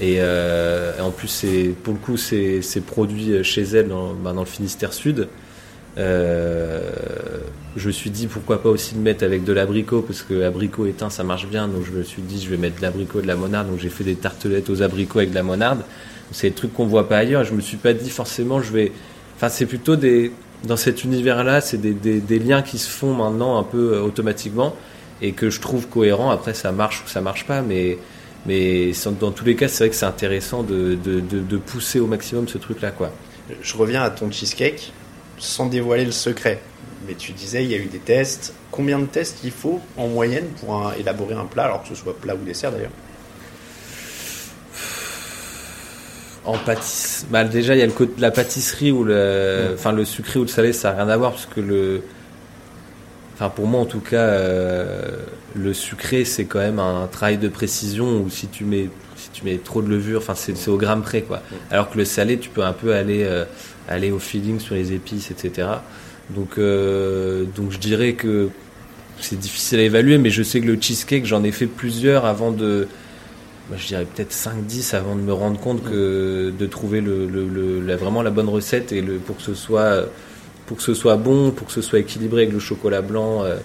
Et, 0.00 0.18
euh, 0.20 0.96
et 0.96 1.00
en 1.00 1.10
plus, 1.10 1.28
c'est 1.28 1.74
pour 1.82 1.92
le 1.92 1.98
coup, 1.98 2.16
c'est 2.16 2.62
c'est 2.62 2.80
produit 2.80 3.42
chez 3.44 3.62
elle 3.62 3.88
dans, 3.88 4.14
bah, 4.14 4.32
dans 4.32 4.42
le 4.42 4.46
Finistère 4.46 4.92
Sud. 4.92 5.28
Euh, 5.98 6.80
je 7.76 7.88
me 7.88 7.92
suis 7.92 8.10
dit 8.10 8.28
pourquoi 8.28 8.62
pas 8.62 8.68
aussi 8.68 8.94
le 8.94 9.00
mettre 9.00 9.24
avec 9.24 9.42
de 9.42 9.52
l'abricot 9.52 10.02
parce 10.02 10.22
que 10.22 10.42
abricot 10.44 10.86
et 10.86 10.92
thym 10.92 11.10
ça 11.10 11.24
marche 11.24 11.48
bien 11.48 11.66
donc 11.66 11.84
je 11.84 11.90
me 11.90 12.04
suis 12.04 12.22
dit 12.22 12.40
je 12.40 12.50
vais 12.50 12.56
mettre 12.56 12.76
de 12.76 12.82
l'abricot 12.82 13.18
et 13.18 13.22
de 13.22 13.26
la 13.26 13.34
monarde 13.34 13.68
donc 13.68 13.80
j'ai 13.80 13.88
fait 13.88 14.04
des 14.04 14.14
tartelettes 14.14 14.70
aux 14.70 14.82
abricots 14.82 15.18
avec 15.18 15.30
de 15.30 15.34
la 15.34 15.42
monarde 15.42 15.80
c'est 16.30 16.50
des 16.50 16.54
trucs 16.54 16.72
qu'on 16.72 16.86
voit 16.86 17.08
pas 17.08 17.16
ailleurs 17.16 17.42
je 17.42 17.52
me 17.52 17.60
suis 17.60 17.78
pas 17.78 17.94
dit 17.94 18.10
forcément 18.10 18.60
je 18.62 18.72
vais 18.72 18.92
enfin 19.34 19.48
c'est 19.48 19.66
plutôt 19.66 19.96
des 19.96 20.30
dans 20.64 20.76
cet 20.76 21.04
univers 21.04 21.44
là 21.44 21.60
c'est 21.60 21.78
des, 21.78 22.38
liens 22.38 22.62
qui 22.62 22.78
se 22.78 22.88
font 22.88 23.14
maintenant 23.14 23.58
un 23.58 23.62
peu 23.62 23.94
euh, 23.94 24.02
automatiquement 24.02 24.74
et 25.22 25.32
que 25.32 25.50
je 25.50 25.60
trouve 25.60 25.88
cohérent 25.88 26.30
après 26.30 26.54
ça 26.54 26.72
marche 26.72 27.02
ou 27.04 27.08
ça 27.08 27.20
marche 27.20 27.44
pas 27.44 27.62
mais 27.62 27.98
dans 29.20 29.30
tous 29.30 29.44
les 29.44 29.56
cas 29.56 29.68
c'est 29.68 29.84
vrai 29.84 29.90
que 29.90 29.96
c'est 29.96 30.06
intéressant 30.06 30.62
de, 30.62 30.96
pousser 31.66 32.00
au 32.00 32.06
maximum 32.06 32.48
ce 32.48 32.58
truc 32.58 32.80
là 32.80 32.90
quoi 32.90 33.12
Je 33.60 33.76
reviens 33.76 34.02
à 34.02 34.10
ton 34.10 34.30
cheesecake 34.30 34.92
sans 35.38 35.66
dévoiler 35.66 36.04
le 36.04 36.12
secret. 36.12 36.60
Mais 37.06 37.14
tu 37.14 37.32
disais, 37.32 37.64
il 37.64 37.70
y 37.70 37.74
a 37.74 37.78
eu 37.78 37.86
des 37.86 38.00
tests. 38.00 38.54
Combien 38.70 38.98
de 38.98 39.06
tests 39.06 39.38
il 39.44 39.50
faut 39.50 39.80
en 39.96 40.08
moyenne 40.08 40.46
pour 40.60 40.92
élaborer 40.98 41.34
un 41.34 41.46
plat, 41.46 41.64
alors 41.64 41.82
que 41.82 41.88
ce 41.88 41.94
soit 41.94 42.18
plat 42.18 42.34
ou 42.34 42.44
dessert 42.44 42.72
d'ailleurs 42.72 42.90
En 46.48 46.56
pâtisse, 46.56 47.26
bah 47.30 47.44
déjà 47.44 47.74
il 47.74 47.78
y 47.78 47.82
a 47.82 47.86
le 47.86 47.92
côté 47.92 48.14
la 48.18 48.30
pâtisserie 48.30 48.90
ou 48.90 49.04
le, 49.04 49.72
enfin 49.74 49.92
le 49.92 50.06
sucré 50.06 50.38
ou 50.38 50.42
le 50.42 50.48
salé, 50.48 50.72
ça 50.72 50.90
n'a 50.90 51.04
rien 51.04 51.12
à 51.12 51.16
voir 51.18 51.32
parce 51.32 51.44
que 51.44 51.60
le, 51.60 52.00
enfin 53.34 53.50
pour 53.50 53.66
moi 53.66 53.80
en 53.80 53.84
tout 53.84 54.00
cas, 54.00 54.16
euh, 54.16 55.02
le 55.54 55.74
sucré 55.74 56.24
c'est 56.24 56.46
quand 56.46 56.60
même 56.60 56.78
un 56.78 57.06
travail 57.06 57.36
de 57.36 57.48
précision 57.48 58.22
où 58.22 58.30
si 58.30 58.48
tu 58.48 58.64
mets, 58.64 58.88
si 59.16 59.28
tu 59.30 59.44
mets 59.44 59.58
trop 59.58 59.82
de 59.82 59.90
levure, 59.90 60.20
enfin 60.20 60.34
c'est 60.34 60.68
au 60.68 60.78
gramme 60.78 61.02
près 61.02 61.20
quoi. 61.20 61.42
Alors 61.70 61.90
que 61.90 61.98
le 61.98 62.06
salé, 62.06 62.38
tu 62.38 62.48
peux 62.48 62.64
un 62.64 62.72
peu 62.72 62.94
aller, 62.94 63.24
euh, 63.24 63.44
aller 63.86 64.10
au 64.10 64.18
feeling 64.18 64.58
sur 64.58 64.74
les 64.74 64.94
épices, 64.94 65.30
etc. 65.30 65.68
Donc, 66.30 66.58
euh, 66.58 67.44
donc 67.56 67.72
je 67.72 67.78
dirais 67.78 68.14
que 68.14 68.48
c'est 69.20 69.38
difficile 69.38 69.80
à 69.80 69.82
évaluer, 69.82 70.16
mais 70.16 70.30
je 70.30 70.42
sais 70.42 70.60
que 70.60 70.66
le 70.66 70.80
cheesecake, 70.80 71.26
j'en 71.26 71.44
ai 71.44 71.52
fait 71.52 71.66
plusieurs 71.66 72.24
avant 72.24 72.52
de, 72.52 72.88
je 73.76 73.86
dirais 73.86 74.04
peut-être 74.06 74.32
5-10 74.32 74.94
avant 74.96 75.14
de 75.14 75.20
me 75.20 75.32
rendre 75.32 75.60
compte 75.60 75.82
que 75.84 76.50
de 76.56 76.66
trouver 76.66 77.00
le, 77.00 77.26
le, 77.26 77.46
le- 77.46 77.80
la, 77.80 77.96
vraiment 77.96 78.22
la 78.22 78.30
bonne 78.30 78.48
recette 78.48 78.92
et 78.92 79.00
le, 79.02 79.16
pour 79.18 79.36
que 79.36 79.42
ce 79.42 79.54
soit 79.54 80.04
pour 80.66 80.76
que 80.76 80.82
ce 80.82 80.94
soit 80.94 81.16
bon, 81.16 81.50
pour 81.50 81.66
que 81.66 81.72
ce 81.72 81.80
soit 81.82 81.98
équilibré 81.98 82.42
avec 82.42 82.52
le 82.52 82.60
chocolat 82.60 83.00
blanc 83.02 83.42
euh, 83.44 83.56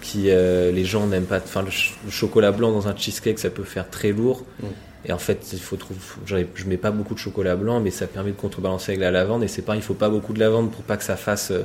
qui 0.00 0.30
euh, 0.30 0.70
les 0.72 0.84
gens 0.84 1.06
n'aiment 1.06 1.24
pas. 1.26 1.36
Enfin, 1.38 1.62
le, 1.62 1.70
ch- 1.70 1.98
le 2.04 2.10
chocolat 2.10 2.50
blanc 2.52 2.72
dans 2.72 2.88
un 2.88 2.96
cheesecake, 2.96 3.38
ça 3.38 3.50
peut 3.50 3.62
faire 3.64 3.90
très 3.90 4.12
lourd. 4.12 4.42
Mm. 4.62 4.66
Et 5.08 5.12
en 5.12 5.18
fait, 5.18 5.50
il 5.52 5.58
faut 5.60 5.76
trouver. 5.76 6.00
Je 6.26 6.64
mets 6.66 6.76
pas 6.78 6.90
beaucoup 6.90 7.14
de 7.14 7.18
chocolat 7.18 7.56
blanc, 7.56 7.80
mais 7.80 7.90
ça 7.90 8.06
permet 8.06 8.30
de 8.32 8.36
contrebalancer 8.36 8.92
avec 8.92 9.00
la 9.00 9.10
lavande. 9.10 9.44
Et 9.44 9.48
c'est 9.48 9.62
pas, 9.62 9.76
il 9.76 9.82
faut 9.82 9.94
pas 9.94 10.08
beaucoup 10.08 10.32
de 10.32 10.40
lavande 10.40 10.70
pour 10.72 10.82
pas 10.82 10.96
que 10.96 11.04
ça 11.04 11.16
fasse 11.16 11.50
euh, 11.50 11.62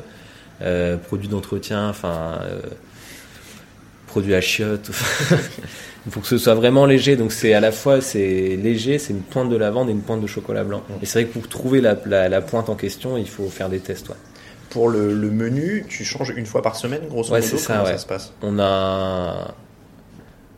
euh, 0.61 0.97
produit 0.97 1.27
d'entretien, 1.29 1.87
enfin 1.89 2.39
euh, 4.11 4.13
produit 4.13 4.35
à 4.35 4.41
chiottes. 4.41 4.89
Il 6.05 6.11
faut 6.11 6.19
que 6.19 6.27
ce 6.27 6.37
soit 6.37 6.55
vraiment 6.55 6.85
léger. 6.85 7.15
Donc 7.15 7.31
c'est 7.31 7.53
à 7.53 7.59
la 7.59 7.71
fois 7.71 8.01
c'est 8.01 8.57
léger, 8.61 8.97
c'est 8.99 9.13
une 9.13 9.21
pointe 9.21 9.49
de 9.49 9.55
lavande 9.57 9.89
et 9.89 9.91
une 9.91 10.01
pointe 10.01 10.21
de 10.21 10.27
chocolat 10.27 10.63
blanc. 10.63 10.83
Et 11.01 11.05
c'est 11.05 11.21
vrai 11.21 11.29
que 11.29 11.33
pour 11.33 11.47
trouver 11.47 11.79
la, 11.81 11.95
la, 12.05 12.27
la 12.29 12.41
pointe 12.41 12.69
en 12.69 12.75
question, 12.75 13.17
il 13.17 13.27
faut 13.27 13.47
faire 13.49 13.69
des 13.69 13.79
tests. 13.79 14.09
ouais. 14.09 14.15
Pour 14.71 14.89
le, 14.89 15.13
le 15.13 15.29
menu, 15.31 15.85
tu 15.89 16.03
changes 16.05 16.33
une 16.35 16.45
fois 16.45 16.61
par 16.61 16.75
semaine, 16.77 17.01
grosso 17.09 17.31
Ouais, 17.33 17.39
modo 17.41 17.51
c'est 17.51 17.57
ça, 17.57 17.73
Comment 17.73 17.85
ouais. 17.85 17.91
ça 17.91 17.97
se 17.97 18.05
passe? 18.07 18.33
On 18.41 18.57
a 18.57 19.53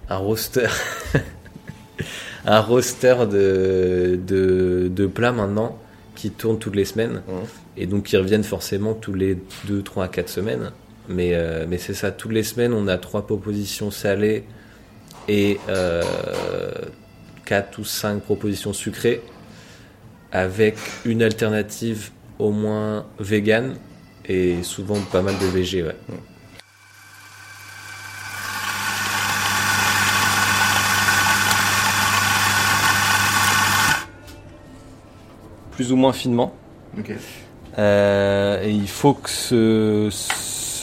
un, 0.09 0.15
un 0.15 0.17
roster, 0.17 0.67
un 2.45 2.59
roster 2.61 3.15
de, 3.29 4.19
de, 4.25 4.87
de 4.89 5.07
plats 5.07 5.31
maintenant 5.31 5.77
qui 6.15 6.29
tourne 6.31 6.59
toutes 6.59 6.75
les 6.75 6.85
semaines 6.85 7.21
Mhm. 7.27 7.33
et 7.77 7.85
donc 7.87 8.03
qui 8.03 8.15
reviennent 8.17 8.43
forcément 8.43 8.93
tous 8.93 9.13
les 9.13 9.37
2, 9.65 9.81
3 9.81 10.05
à 10.05 10.07
4 10.07 10.29
semaines. 10.29 10.71
Mais, 11.09 11.33
euh, 11.33 11.65
mais 11.67 11.77
c'est 11.77 11.93
ça, 11.93 12.11
toutes 12.11 12.31
les 12.31 12.43
semaines, 12.43 12.73
on 12.73 12.87
a 12.87 12.97
trois 12.97 13.27
propositions 13.27 13.91
salées 13.91 14.45
et 15.27 15.59
euh, 15.69 16.01
4 17.45 17.79
ou 17.79 17.83
5 17.83 18.21
propositions 18.21 18.73
sucrées 18.73 19.21
avec 20.31 20.75
une 21.05 21.21
alternative 21.21 22.11
au 22.39 22.51
moins 22.51 23.05
vegan 23.19 23.75
et 24.25 24.63
souvent 24.63 24.99
pas 25.11 25.21
mal 25.21 25.35
de. 25.37 25.45
Ouais. 25.47 25.95
Plus 35.71 35.91
ou 35.91 35.95
moins 35.95 36.13
finement. 36.13 36.55
Euh, 37.77 38.63
et 38.63 38.71
il 38.71 38.87
faut 38.87 39.13
que 39.15 39.29
ce, 39.29 40.09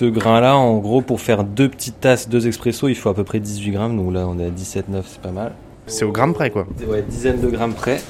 ce 0.01 0.07
grain-là, 0.07 0.57
en 0.57 0.79
gros, 0.79 1.03
pour 1.03 1.21
faire 1.21 1.45
deux 1.45 1.69
petites 1.69 2.01
tasses, 2.01 2.27
deux 2.27 2.47
expressos, 2.47 2.89
il 2.89 2.95
faut 2.95 3.11
à 3.11 3.15
peu 3.15 3.23
près 3.23 3.39
18 3.39 3.71
grammes. 3.73 3.99
Donc 3.99 4.15
là, 4.15 4.27
on 4.27 4.39
est 4.39 4.47
à 4.47 4.51
17,9, 4.51 5.03
c'est 5.05 5.21
pas 5.21 5.31
mal. 5.31 5.53
C'est 5.89 6.07
au 6.07 6.11
gramme 6.11 6.33
près, 6.33 6.51
quoi. 6.51 6.67
Ouais, 6.89 7.03
dizaine 7.03 7.39
de 7.39 7.49
grammes 7.51 7.75
près. 7.75 8.01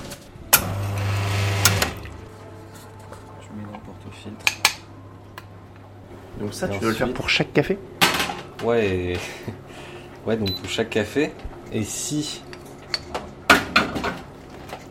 Tu 0.53 0.61
mets 3.57 3.65
n'importe 3.65 4.07
au 4.07 4.13
filtre. 4.13 4.47
Donc 6.39 6.55
ça, 6.55 6.69
Et 6.69 6.71
tu 6.71 6.79
dois 6.79 6.91
le 6.91 6.95
faire 6.95 7.13
pour 7.13 7.29
chaque 7.29 7.53
café 7.53 7.77
Ouais, 8.65 8.87
et- 8.87 9.17
ouais, 10.29 10.37
donc 10.37 10.53
pour 10.53 10.71
chaque 10.71 10.91
café. 10.91 11.33
Et 11.73 11.83
si 11.83 12.41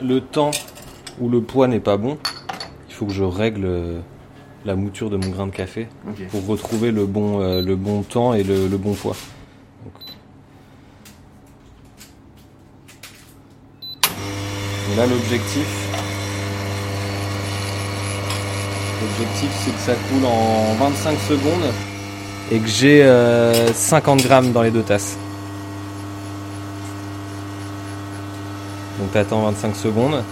le 0.02 0.20
temps 0.20 0.52
ou 1.22 1.30
le 1.30 1.42
poids 1.42 1.70
n'est 1.70 1.80
pas 1.80 1.96
bon, 1.96 2.18
il 2.90 2.94
faut 2.94 3.06
que 3.06 3.14
je 3.14 3.24
règle 3.24 3.64
euh, 3.64 4.02
la 4.66 4.76
mouture 4.76 5.10
de 5.10 5.18
mon 5.18 5.30
grain 5.30 5.48
de 5.48 5.52
café 5.52 5.88
pour 6.32 6.46
retrouver 6.46 6.92
le 6.92 7.06
bon, 7.06 7.42
euh, 7.42 7.62
le 7.62 7.76
bon 7.76 8.02
temps 8.04 8.34
et 8.34 8.44
le, 8.44 8.68
le 8.68 8.78
bon 8.78 8.94
poids. 8.94 9.16
Donc. 9.84 9.94
Et 14.92 14.96
là, 14.98 15.06
l'objectif, 15.06 15.68
l'objectif, 19.02 19.50
c'est 19.64 19.72
que 19.72 19.80
ça 19.80 19.94
coule 20.10 20.26
en 20.26 20.74
25 20.76 21.18
secondes 21.20 21.72
et 22.52 22.60
que 22.60 22.68
j'ai 22.68 23.04
euh, 23.04 23.72
50 23.74 24.24
grammes 24.24 24.52
dans 24.52 24.62
les 24.64 24.72
deux 24.72 24.82
tasses. 24.82 25.18
Donc 29.00 29.12
t'attends 29.12 29.44
25 29.44 29.76
secondes. 29.76 30.24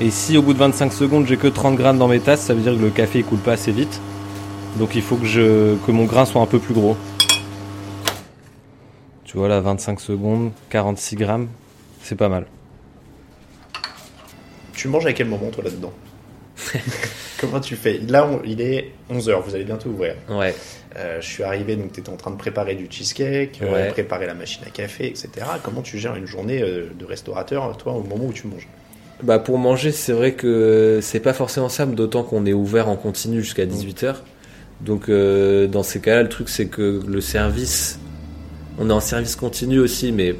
Et 0.00 0.10
si 0.10 0.36
au 0.38 0.42
bout 0.42 0.54
de 0.54 0.58
25 0.58 0.92
secondes 0.92 1.26
j'ai 1.26 1.36
que 1.36 1.46
30 1.46 1.76
grammes 1.76 1.98
dans 1.98 2.08
mes 2.08 2.20
tasses, 2.20 2.40
ça 2.40 2.54
veut 2.54 2.62
dire 2.62 2.74
que 2.74 2.78
le 2.82 2.90
café 2.90 3.18
il 3.20 3.24
coule 3.24 3.38
pas 3.38 3.52
assez 3.52 3.72
vite. 3.72 4.00
Donc 4.78 4.94
il 4.94 5.02
faut 5.02 5.16
que, 5.16 5.26
je, 5.26 5.76
que 5.84 5.90
mon 5.90 6.04
grain 6.04 6.24
soit 6.24 6.40
un 6.40 6.46
peu 6.46 6.58
plus 6.58 6.74
gros. 6.74 6.96
Tu 9.24 9.36
vois 9.36 9.48
là, 9.48 9.60
25 9.60 10.00
secondes, 10.00 10.52
46 10.70 11.16
grammes, 11.16 11.48
c'est 12.02 12.16
pas 12.16 12.28
mal. 12.28 12.46
Tu 14.72 14.88
manges 14.88 15.06
à 15.06 15.12
quel 15.12 15.28
moment, 15.28 15.50
toi, 15.50 15.62
là-dedans? 15.64 15.92
Comment 17.40 17.60
tu 17.60 17.76
fais? 17.76 17.98
Là, 18.08 18.26
on- 18.26 18.40
il 18.44 18.60
est 18.60 18.92
11h, 19.10 19.42
vous 19.44 19.54
allez 19.54 19.64
bientôt 19.64 19.90
ouvrir. 19.90 20.14
Ouais. 20.28 20.54
Euh, 20.96 21.20
je 21.20 21.26
suis 21.26 21.42
arrivé, 21.42 21.76
donc 21.76 21.92
tu 21.92 22.00
étais 22.00 22.10
en 22.10 22.16
train 22.16 22.30
de 22.30 22.36
préparer 22.36 22.74
du 22.74 22.86
cheesecake, 22.90 23.60
Ouais. 23.62 23.88
préparer 23.90 24.26
la 24.26 24.34
machine 24.34 24.62
à 24.66 24.70
café, 24.70 25.06
etc. 25.06 25.28
Comment 25.62 25.82
tu 25.82 25.98
gères 25.98 26.16
une 26.16 26.26
journée 26.26 26.62
euh, 26.62 26.88
de 26.98 27.04
restaurateur, 27.04 27.76
toi, 27.76 27.92
au 27.92 28.02
moment 28.02 28.24
où 28.26 28.32
tu 28.32 28.46
manges? 28.46 28.66
Bah 29.22 29.38
pour 29.38 29.58
manger, 29.58 29.92
c'est 29.92 30.12
vrai 30.12 30.32
que 30.32 31.00
c'est 31.02 31.20
pas 31.20 31.34
forcément 31.34 31.68
simple, 31.68 31.94
d'autant 31.94 32.22
qu'on 32.22 32.46
est 32.46 32.54
ouvert 32.54 32.88
en 32.88 32.96
continu 32.96 33.42
jusqu'à 33.42 33.66
18h. 33.66 34.16
Donc 34.80 35.08
euh, 35.08 35.66
dans 35.66 35.82
ces 35.82 36.00
cas-là, 36.00 36.22
le 36.22 36.28
truc 36.30 36.48
c'est 36.48 36.68
que 36.68 37.02
le 37.06 37.20
service, 37.20 38.00
on 38.78 38.88
est 38.88 38.92
en 38.92 39.00
service 39.00 39.36
continu 39.36 39.78
aussi, 39.78 40.10
mais 40.12 40.36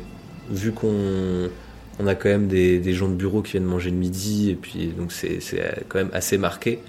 vu 0.51 0.73
qu'on 0.73 1.51
on 1.99 2.07
a 2.07 2.15
quand 2.15 2.31
même 2.31 2.49
des, 2.49 2.79
des 2.79 2.93
gens 2.95 3.09
de 3.09 3.15
bureau 3.15 3.43
qui 3.43 3.53
viennent 3.53 3.65
manger 3.65 3.91
le 3.91 3.97
midi, 3.97 4.51
et 4.51 4.55
puis 4.55 4.95
donc 4.97 5.13
c'est 5.13 5.41
quand 5.89 5.99
même 5.99 6.11
assez 6.15 6.39
marqué. 6.39 6.81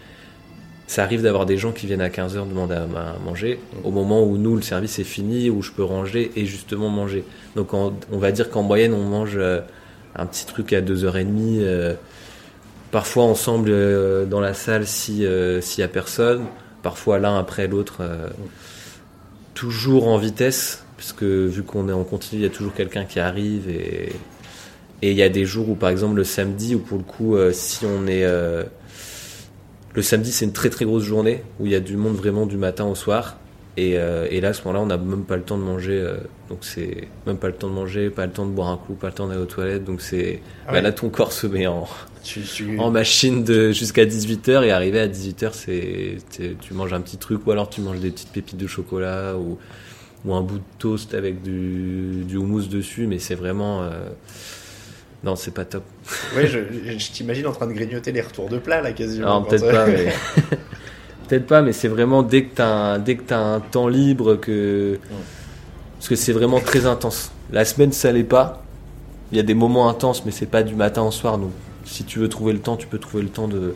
Ça 0.87 1.03
arrive 1.03 1.21
d'avoir 1.21 1.45
des 1.45 1.57
gens 1.57 1.71
qui 1.71 1.87
viennent 1.87 2.01
à 2.01 2.09
15h 2.09 2.47
demander 2.47 2.75
à, 2.75 2.83
à 2.83 3.19
manger, 3.19 3.59
au 3.83 3.91
moment 3.91 4.23
où 4.23 4.37
nous, 4.37 4.55
le 4.55 4.61
service 4.61 4.99
est 4.99 5.05
fini, 5.05 5.49
où 5.49 5.61
je 5.61 5.71
peux 5.71 5.83
ranger 5.83 6.31
et 6.37 6.45
justement 6.45 6.89
manger. 6.89 7.25
Donc 7.57 7.73
on 7.73 7.93
va 8.11 8.31
dire 8.31 8.49
qu'en 8.49 8.63
moyenne, 8.63 8.93
on 8.93 9.03
mange 9.03 9.35
euh, 9.35 9.59
un 10.15 10.25
petit 10.25 10.45
truc 10.45 10.73
à 10.73 10.81
2h30, 10.81 11.59
euh, 11.59 11.95
parfois 12.91 13.23
ensemble 13.23 13.69
euh, 13.71 14.25
dans 14.25 14.41
la 14.41 14.53
salle 14.53 14.85
si 14.85 15.25
euh, 15.25 15.61
s'il 15.61 15.81
y 15.81 15.83
a 15.83 15.87
personne, 15.87 16.45
parfois 16.83 17.17
l'un 17.17 17.39
après 17.39 17.67
l'autre, 17.67 17.97
euh, 18.01 18.27
toujours 19.53 20.07
en 20.07 20.17
vitesse, 20.17 20.83
parce 20.97 21.13
que 21.13 21.47
vu 21.47 21.63
qu'on 21.63 21.89
est 21.89 21.93
en 21.93 22.03
continu, 22.03 22.41
il 22.41 22.43
y 22.43 22.47
a 22.47 22.53
toujours 22.53 22.73
quelqu'un 22.73 23.05
qui 23.05 23.19
arrive 23.19 23.69
et, 23.69 24.13
il 25.03 25.13
y 25.13 25.23
a 25.23 25.29
des 25.29 25.45
jours 25.45 25.67
où, 25.67 25.73
par 25.73 25.89
exemple, 25.89 26.17
le 26.17 26.23
samedi, 26.23 26.75
où 26.75 26.79
pour 26.79 26.99
le 26.99 27.03
coup, 27.03 27.35
si 27.53 27.87
on 27.87 28.05
est. 28.05 28.23
le 28.23 30.01
samedi, 30.03 30.31
c'est 30.31 30.45
une 30.45 30.53
très 30.53 30.69
très 30.69 30.85
grosse 30.85 31.01
journée 31.01 31.43
où 31.59 31.65
il 31.65 31.71
y 31.71 31.75
a 31.75 31.79
du 31.79 31.97
monde 31.97 32.17
vraiment 32.17 32.45
du 32.45 32.55
matin 32.55 32.85
au 32.85 32.93
soir. 32.93 33.37
Et, 33.77 33.97
euh, 33.97 34.27
et 34.29 34.41
là, 34.41 34.49
à 34.49 34.53
ce 34.53 34.63
moment-là, 34.65 34.81
on 34.83 34.87
n'a 34.87 34.97
même 34.97 35.23
pas 35.23 35.37
le 35.37 35.43
temps 35.43 35.57
de 35.57 35.63
manger. 35.63 35.93
euh, 36.01 36.17
donc, 36.49 36.59
c'est 36.61 37.07
même 37.25 37.37
pas 37.37 37.47
le 37.47 37.53
temps 37.53 37.69
de 37.69 37.73
manger, 37.73 38.09
pas 38.09 38.25
le 38.25 38.31
temps 38.33 38.45
de 38.45 38.51
boire 38.51 38.67
un 38.69 38.77
coup, 38.77 38.93
pas 38.95 39.07
le 39.07 39.13
temps 39.13 39.27
d'aller 39.27 39.39
aux 39.41 39.45
toilettes. 39.45 39.85
Donc, 39.85 40.01
c'est. 40.01 40.41
Ah 40.67 40.73
bah, 40.73 40.81
là, 40.81 40.91
ton 40.91 41.09
corps 41.09 41.31
se 41.31 41.47
met 41.47 41.67
en, 41.67 41.87
Tu, 42.23 42.41
tu- 42.41 42.77
en 42.79 42.91
machine 42.91 43.43
de 43.45 43.71
jusqu'à 43.71 44.05
18h. 44.05 44.63
Et 44.65 44.71
arrivé 44.71 44.99
à 44.99 45.07
18h, 45.07 45.51
c'est. 45.53 46.17
t'es- 46.31 46.55
Tu 46.59 46.73
manges 46.73 46.91
un 46.91 46.99
petit 47.01 47.17
truc 47.17 47.47
ou 47.47 47.51
alors 47.51 47.69
tu 47.69 47.79
manges 47.81 47.99
des 48.01 48.11
petites 48.11 48.31
pépites 48.33 48.57
de 48.57 48.67
chocolat 48.67 49.35
ou, 49.37 49.57
ou 50.25 50.33
un 50.35 50.41
bout 50.41 50.57
de 50.57 50.63
toast 50.77 51.13
avec 51.13 51.41
du, 51.41 52.25
du 52.25 52.35
houmous 52.35 52.67
dessus. 52.67 53.07
Mais 53.07 53.19
c'est 53.19 53.35
vraiment. 53.35 53.83
euh, 53.83 54.09
Non, 55.23 55.37
c'est 55.37 55.53
pas 55.53 55.63
top. 55.63 55.83
Ouais, 56.35 56.45
je, 56.47 56.59
je 56.97 57.11
t'imagine 57.11 57.47
en 57.47 57.53
train 57.53 57.67
de 57.67 57.73
grignoter 57.73 58.11
les 58.11 58.21
retours 58.21 58.49
de 58.49 58.57
plat 58.57 58.81
là 58.81 58.91
quasiment. 58.91 59.39
Non, 59.39 59.45
peut-être 59.45 59.71
pas, 59.71 59.85
mais. 59.87 60.11
Peut-être 61.31 61.47
pas, 61.47 61.61
mais 61.61 61.71
c'est 61.71 61.87
vraiment 61.87 62.23
dès 62.23 62.43
que 62.43 62.55
que 62.55 63.21
t'as 63.25 63.39
un 63.39 63.59
temps 63.61 63.87
libre 63.87 64.35
que. 64.35 64.99
Parce 65.97 66.09
que 66.09 66.15
c'est 66.15 66.33
vraiment 66.33 66.59
très 66.59 66.85
intense. 66.85 67.31
La 67.51 67.63
semaine, 67.63 67.93
ça 67.93 68.11
l'est 68.11 68.23
pas. 68.23 68.63
Il 69.31 69.37
y 69.37 69.39
a 69.39 69.43
des 69.43 69.53
moments 69.53 69.87
intenses, 69.87 70.25
mais 70.25 70.31
c'est 70.31 70.45
pas 70.45 70.61
du 70.63 70.75
matin 70.75 71.03
au 71.03 71.11
soir. 71.11 71.37
Donc, 71.37 71.51
si 71.85 72.03
tu 72.03 72.19
veux 72.19 72.27
trouver 72.27 72.51
le 72.51 72.59
temps, 72.59 72.75
tu 72.75 72.87
peux 72.87 72.97
trouver 72.97 73.23
le 73.23 73.29
temps 73.29 73.47
de, 73.47 73.75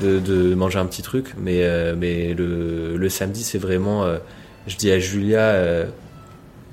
de, 0.00 0.20
de 0.20 0.54
manger 0.54 0.78
un 0.78 0.86
petit 0.86 1.02
truc. 1.02 1.34
Mais, 1.36 1.64
euh, 1.64 1.94
mais 1.98 2.32
le, 2.32 2.96
le 2.96 3.08
samedi, 3.10 3.42
c'est 3.44 3.58
vraiment. 3.58 4.04
euh, 4.04 4.18
je 4.66 4.76
dis 4.76 4.90
à 4.90 4.98
Julia, 4.98 5.40
euh, 5.40 5.84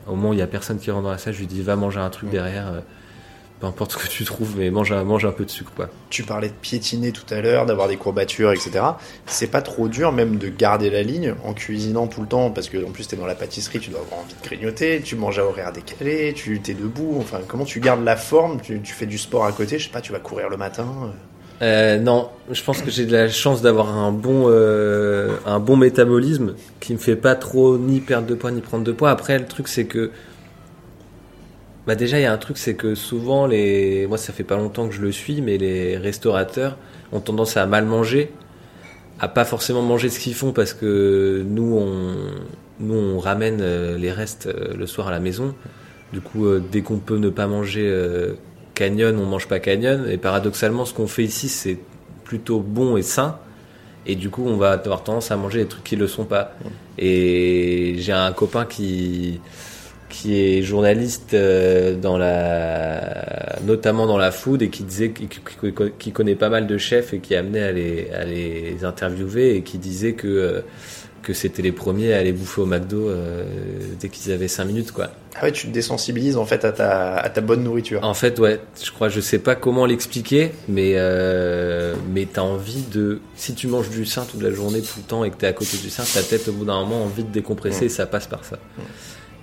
au 0.07 0.15
moment 0.15 0.29
où 0.29 0.33
il 0.33 0.39
y 0.39 0.43
a 0.43 0.47
personne 0.47 0.77
qui 0.77 0.89
rentre 0.89 1.03
dans 1.03 1.11
la 1.11 1.17
salle, 1.17 1.33
je 1.33 1.39
lui 1.39 1.47
dis 1.47 1.61
va 1.61 1.75
manger 1.75 1.99
un 1.99 2.09
truc 2.09 2.29
derrière. 2.29 2.81
Peu 3.63 3.67
importe 3.67 3.93
ce 3.93 3.97
que 3.97 4.09
tu 4.09 4.25
trouves, 4.25 4.55
mais 4.57 4.69
mange 4.71 4.91
un, 4.91 5.05
mange 5.05 5.23
un 5.23 5.31
peu 5.31 5.45
de 5.45 5.49
sucre, 5.49 5.71
quoi. 5.73 5.87
Tu 6.09 6.23
parlais 6.23 6.49
de 6.49 6.53
piétiner 6.53 7.13
tout 7.13 7.23
à 7.33 7.39
l'heure, 7.39 7.65
d'avoir 7.65 7.87
des 7.87 7.95
courbatures, 7.95 8.51
etc. 8.51 8.83
C'est 9.25 9.47
pas 9.47 9.61
trop 9.61 9.87
dur 9.87 10.11
même 10.11 10.37
de 10.37 10.49
garder 10.49 10.89
la 10.89 11.01
ligne 11.01 11.33
en 11.45 11.53
cuisinant 11.53 12.07
tout 12.07 12.19
le 12.19 12.27
temps 12.27 12.51
parce 12.51 12.67
que 12.67 12.83
en 12.85 12.91
plus 12.91 13.07
t'es 13.07 13.15
dans 13.15 13.25
la 13.25 13.35
pâtisserie, 13.35 13.79
tu 13.79 13.89
dois 13.89 14.01
avoir 14.01 14.19
envie 14.19 14.33
de 14.33 14.45
grignoter, 14.45 15.01
tu 15.01 15.15
manges 15.15 15.39
à 15.39 15.45
horaire 15.45 15.71
décalé, 15.71 16.33
tu 16.35 16.59
t'es 16.59 16.73
debout. 16.73 17.15
Enfin, 17.19 17.39
comment 17.47 17.63
tu 17.63 17.79
gardes 17.79 18.03
la 18.03 18.17
forme 18.17 18.59
tu, 18.59 18.81
tu 18.81 18.91
fais 18.91 19.05
du 19.05 19.17
sport 19.17 19.45
à 19.45 19.53
côté, 19.53 19.79
je 19.79 19.85
sais 19.85 19.91
pas, 19.93 20.01
tu 20.01 20.11
vas 20.11 20.19
courir 20.19 20.49
le 20.49 20.57
matin. 20.57 20.85
euh. 21.05 21.07
Euh, 21.61 21.97
non, 21.99 22.27
je 22.51 22.61
pense 22.61 22.81
que 22.81 22.91
j'ai 22.91 23.05
de 23.05 23.13
la 23.13 23.29
chance 23.29 23.61
d'avoir 23.61 23.95
un 23.95 24.11
bon 24.11 24.47
euh, 24.47 25.37
un 25.45 25.59
bon 25.59 25.77
métabolisme 25.77 26.55
qui 26.81 26.91
me 26.91 26.97
fait 26.97 27.15
pas 27.15 27.35
trop 27.35 27.77
ni 27.77 28.01
perdre 28.01 28.27
de 28.27 28.35
poids 28.35 28.51
ni 28.51 28.59
prendre 28.59 28.83
de 28.83 28.91
poids. 28.91 29.09
Après, 29.09 29.39
le 29.39 29.45
truc 29.45 29.69
c'est 29.69 29.85
que 29.85 30.11
bah 31.85 31.95
déjà 31.95 32.19
il 32.19 32.23
y 32.23 32.25
a 32.25 32.31
un 32.31 32.37
truc 32.37 32.57
c'est 32.57 32.75
que 32.75 32.95
souvent 32.95 33.45
les 33.45 34.07
moi 34.07 34.17
ça 34.17 34.31
fait 34.31 34.43
pas 34.43 34.55
longtemps 34.55 34.87
que 34.87 34.93
je 34.93 35.01
le 35.01 35.11
suis, 35.11 35.41
mais 35.41 35.57
les 35.57 35.97
restaurateurs 35.97 36.77
ont 37.11 37.19
tendance 37.19 37.57
à 37.57 37.65
mal 37.65 37.85
manger, 37.85 38.31
à 39.19 39.27
pas 39.27 39.45
forcément 39.45 39.81
manger 39.81 40.09
ce 40.09 40.19
qu'ils 40.19 40.33
font 40.33 40.53
parce 40.53 40.73
que 40.73 41.43
nous 41.47 41.77
on 41.77 42.15
nous 42.79 42.95
on 42.95 43.19
ramène 43.19 43.59
euh, 43.61 43.97
les 43.97 44.11
restes 44.11 44.47
euh, 44.47 44.73
le 44.75 44.87
soir 44.87 45.07
à 45.07 45.11
la 45.11 45.19
maison. 45.19 45.53
Du 46.11 46.21
coup, 46.21 46.45
euh, 46.45 46.63
dès 46.71 46.81
qu'on 46.81 46.99
peut 46.99 47.17
ne 47.17 47.29
pas 47.29 47.47
manger 47.47 47.91
canyon, 48.75 49.17
on 49.19 49.25
mange 49.25 49.47
pas 49.47 49.59
canyon. 49.59 50.07
Et 50.09 50.17
paradoxalement, 50.17 50.85
ce 50.85 50.93
qu'on 50.93 51.07
fait 51.07 51.23
ici, 51.23 51.49
c'est 51.49 51.77
plutôt 52.23 52.59
bon 52.59 52.97
et 52.97 53.01
sain. 53.01 53.37
Et 54.05 54.15
du 54.15 54.29
coup, 54.29 54.43
on 54.45 54.57
va 54.57 54.71
avoir 54.73 55.03
tendance 55.03 55.31
à 55.31 55.37
manger 55.37 55.63
des 55.63 55.67
trucs 55.67 55.83
qui 55.83 55.95
le 55.95 56.07
sont 56.07 56.25
pas. 56.25 56.53
Et 56.97 57.95
j'ai 57.97 58.11
un 58.11 58.31
copain 58.31 58.65
qui 58.65 59.39
qui 60.13 60.39
est 60.39 60.61
journaliste 60.61 61.33
euh, 61.33 61.95
dans 61.95 62.19
la 62.19 63.57
notamment 63.65 64.05
dans 64.05 64.19
la 64.19 64.29
food 64.31 64.61
et 64.61 64.69
qui 64.69 64.83
disait 64.83 65.11
qui, 65.11 66.11
connaît 66.11 66.35
pas 66.35 66.49
mal 66.49 66.67
de 66.67 66.77
chefs 66.77 67.15
et 67.15 67.19
qui 67.19 67.33
est 67.33 67.37
amené 67.37 67.63
à 67.63 67.71
les 67.71 68.11
à 68.11 68.23
les 68.23 68.85
interviewer 68.85 69.55
et 69.55 69.63
qui 69.63 69.79
disait 69.79 70.13
que 70.13 70.27
euh, 70.27 70.61
que 71.23 71.33
c'était 71.33 71.63
les 71.63 71.71
premiers 71.71 72.13
à 72.13 72.19
aller 72.19 72.31
bouffer 72.31 72.61
au 72.61 72.67
McDo 72.67 73.09
euh, 73.09 73.43
dès 73.99 74.09
qu'ils 74.09 74.31
avaient 74.31 74.47
5 74.47 74.65
minutes 74.65 74.91
quoi. 74.91 75.09
Ah 75.35 75.45
ouais, 75.45 75.51
tu 75.51 75.65
te 75.65 75.71
désensibilises 75.71 76.37
en 76.37 76.45
fait 76.45 76.63
à 76.63 76.71
ta, 76.71 77.15
à 77.15 77.27
ta 77.29 77.41
bonne 77.41 77.63
nourriture. 77.63 78.03
En 78.03 78.13
fait, 78.13 78.37
ouais, 78.37 78.59
je 78.83 78.91
crois, 78.91 79.09
je 79.09 79.19
sais 79.19 79.39
pas 79.39 79.55
comment 79.55 79.87
l'expliquer, 79.87 80.51
mais 80.67 80.93
euh, 80.95 81.95
mais 82.13 82.27
t'as 82.31 82.43
envie 82.43 82.83
de, 82.83 83.19
si 83.35 83.55
tu 83.55 83.65
manges 83.65 83.89
du 83.89 84.05
sain 84.05 84.27
toute 84.29 84.43
la 84.43 84.51
journée, 84.51 84.81
tout 84.81 84.99
le 84.99 85.03
temps, 85.03 85.23
et 85.23 85.31
que 85.31 85.37
t'es 85.37 85.47
à 85.47 85.53
côté 85.53 85.77
du 85.77 85.89
sain, 85.89 86.03
t'as 86.13 86.21
peut-être 86.21 86.49
au 86.49 86.51
bout 86.51 86.65
d'un 86.65 86.79
moment 86.81 87.03
envie 87.03 87.23
de 87.23 87.31
décompresser, 87.31 87.85
et 87.85 87.89
ça 87.89 88.05
passe 88.05 88.27
par 88.27 88.45
ça. 88.45 88.59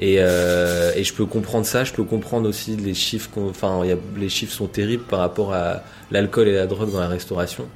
Et 0.00 0.16
euh, 0.18 0.92
et 0.96 1.04
je 1.04 1.12
peux 1.12 1.26
comprendre 1.26 1.66
ça, 1.66 1.84
je 1.84 1.92
peux 1.92 2.04
comprendre 2.04 2.48
aussi 2.48 2.74
les 2.74 2.94
chiffres, 2.94 3.30
enfin, 3.36 3.82
les 4.16 4.28
chiffres 4.30 4.52
sont 4.52 4.66
terribles 4.66 5.04
par 5.04 5.18
rapport 5.18 5.52
à 5.52 5.82
l'alcool 6.10 6.48
et 6.48 6.54
la 6.54 6.66
drogue 6.66 6.90
dans 6.90 7.00
la 7.00 7.08
restauration, 7.08 7.66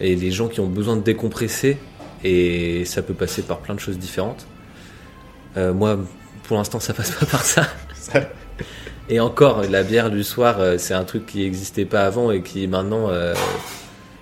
et 0.00 0.16
les 0.16 0.30
gens 0.30 0.48
qui 0.48 0.60
ont 0.60 0.66
besoin 0.66 0.96
de 0.96 1.02
décompresser, 1.02 1.76
et 2.24 2.86
ça 2.86 3.02
peut 3.02 3.12
passer 3.12 3.42
par 3.42 3.58
plein 3.58 3.74
de 3.74 3.80
choses 3.80 3.98
différentes. 3.98 4.46
Euh, 5.56 5.74
moi, 5.74 5.98
pour 6.44 6.56
l'instant, 6.56 6.80
ça 6.80 6.94
passe 6.94 7.10
pas 7.10 7.26
par 7.26 7.44
ça. 7.44 7.68
Et 9.08 9.20
encore, 9.20 9.62
la 9.68 9.82
bière 9.82 10.10
du 10.10 10.24
soir, 10.24 10.60
euh, 10.60 10.76
c'est 10.78 10.94
un 10.94 11.04
truc 11.04 11.26
qui 11.26 11.42
n'existait 11.42 11.84
pas 11.84 12.06
avant 12.06 12.30
et 12.30 12.40
qui 12.40 12.66
maintenant 12.66 13.10
euh, 13.10 13.34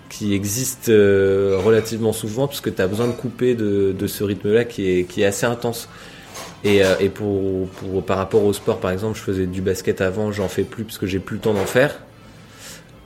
qui 0.08 0.34
existe 0.34 0.88
relativement 0.88 2.12
souvent 2.12 2.48
parce 2.48 2.60
que 2.60 2.70
tu 2.70 2.82
as 2.82 2.88
besoin 2.88 3.06
de 3.06 3.12
couper 3.12 3.54
de, 3.54 3.94
de 3.96 4.06
ce 4.08 4.24
rythme-là 4.24 4.64
qui 4.64 4.90
est, 4.90 5.04
qui 5.04 5.22
est 5.22 5.26
assez 5.26 5.46
intense. 5.46 5.88
Et, 6.64 6.84
euh, 6.84 6.94
et 7.00 7.08
pour, 7.08 7.68
pour, 7.68 8.02
par 8.04 8.18
rapport 8.18 8.44
au 8.44 8.52
sport, 8.52 8.78
par 8.80 8.90
exemple, 8.90 9.16
je 9.16 9.22
faisais 9.22 9.46
du 9.46 9.62
basket 9.62 10.00
avant, 10.00 10.30
j'en 10.32 10.48
fais 10.48 10.64
plus 10.64 10.84
parce 10.84 10.98
que 10.98 11.06
j'ai 11.06 11.18
plus 11.18 11.36
le 11.36 11.42
temps 11.42 11.54
d'en 11.54 11.64
faire. 11.66 12.00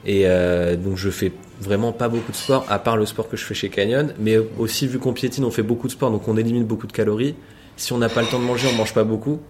Et 0.07 0.23
euh, 0.27 0.77
donc 0.77 0.97
je 0.97 1.09
fais 1.09 1.33
vraiment 1.61 1.93
pas 1.93 2.09
beaucoup 2.09 2.31
de 2.33 2.37
sport, 2.37 2.67
à 2.69 2.79
part 2.79 2.97
le 2.97 3.07
sport 3.07 3.29
que 3.29 3.37
je 3.37 3.45
fais 3.45 3.55
chez 3.55 3.69
Canyon. 3.71 4.13
Mais 4.19 4.37
aussi, 4.59 4.87
vu 4.87 4.99
qu'on 4.99 5.13
piétine, 5.13 5.45
on 5.45 5.51
fait 5.51 5.63
beaucoup 5.63 5.87
de 5.87 5.93
sport, 5.93 6.11
donc 6.11 6.27
on 6.29 6.37
élimine 6.37 6.65
beaucoup 6.65 6.87
de 6.87 6.93
calories. 6.93 7.35
Si 7.77 7.93
on 7.93 7.99
n'a 7.99 8.09
pas 8.09 8.23
le 8.23 8.29
temps 8.29 8.39
de 8.39 8.45
manger, 8.45 8.69
on 8.73 8.77
mange 8.77 8.93
pas 8.95 9.05
beaucoup. 9.05 9.41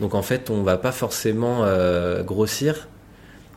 Donc 0.00 0.14
en 0.14 0.22
fait, 0.22 0.50
on 0.50 0.62
va 0.62 0.76
pas 0.76 0.92
forcément 0.92 1.60
euh, 1.62 2.22
grossir. 2.22 2.88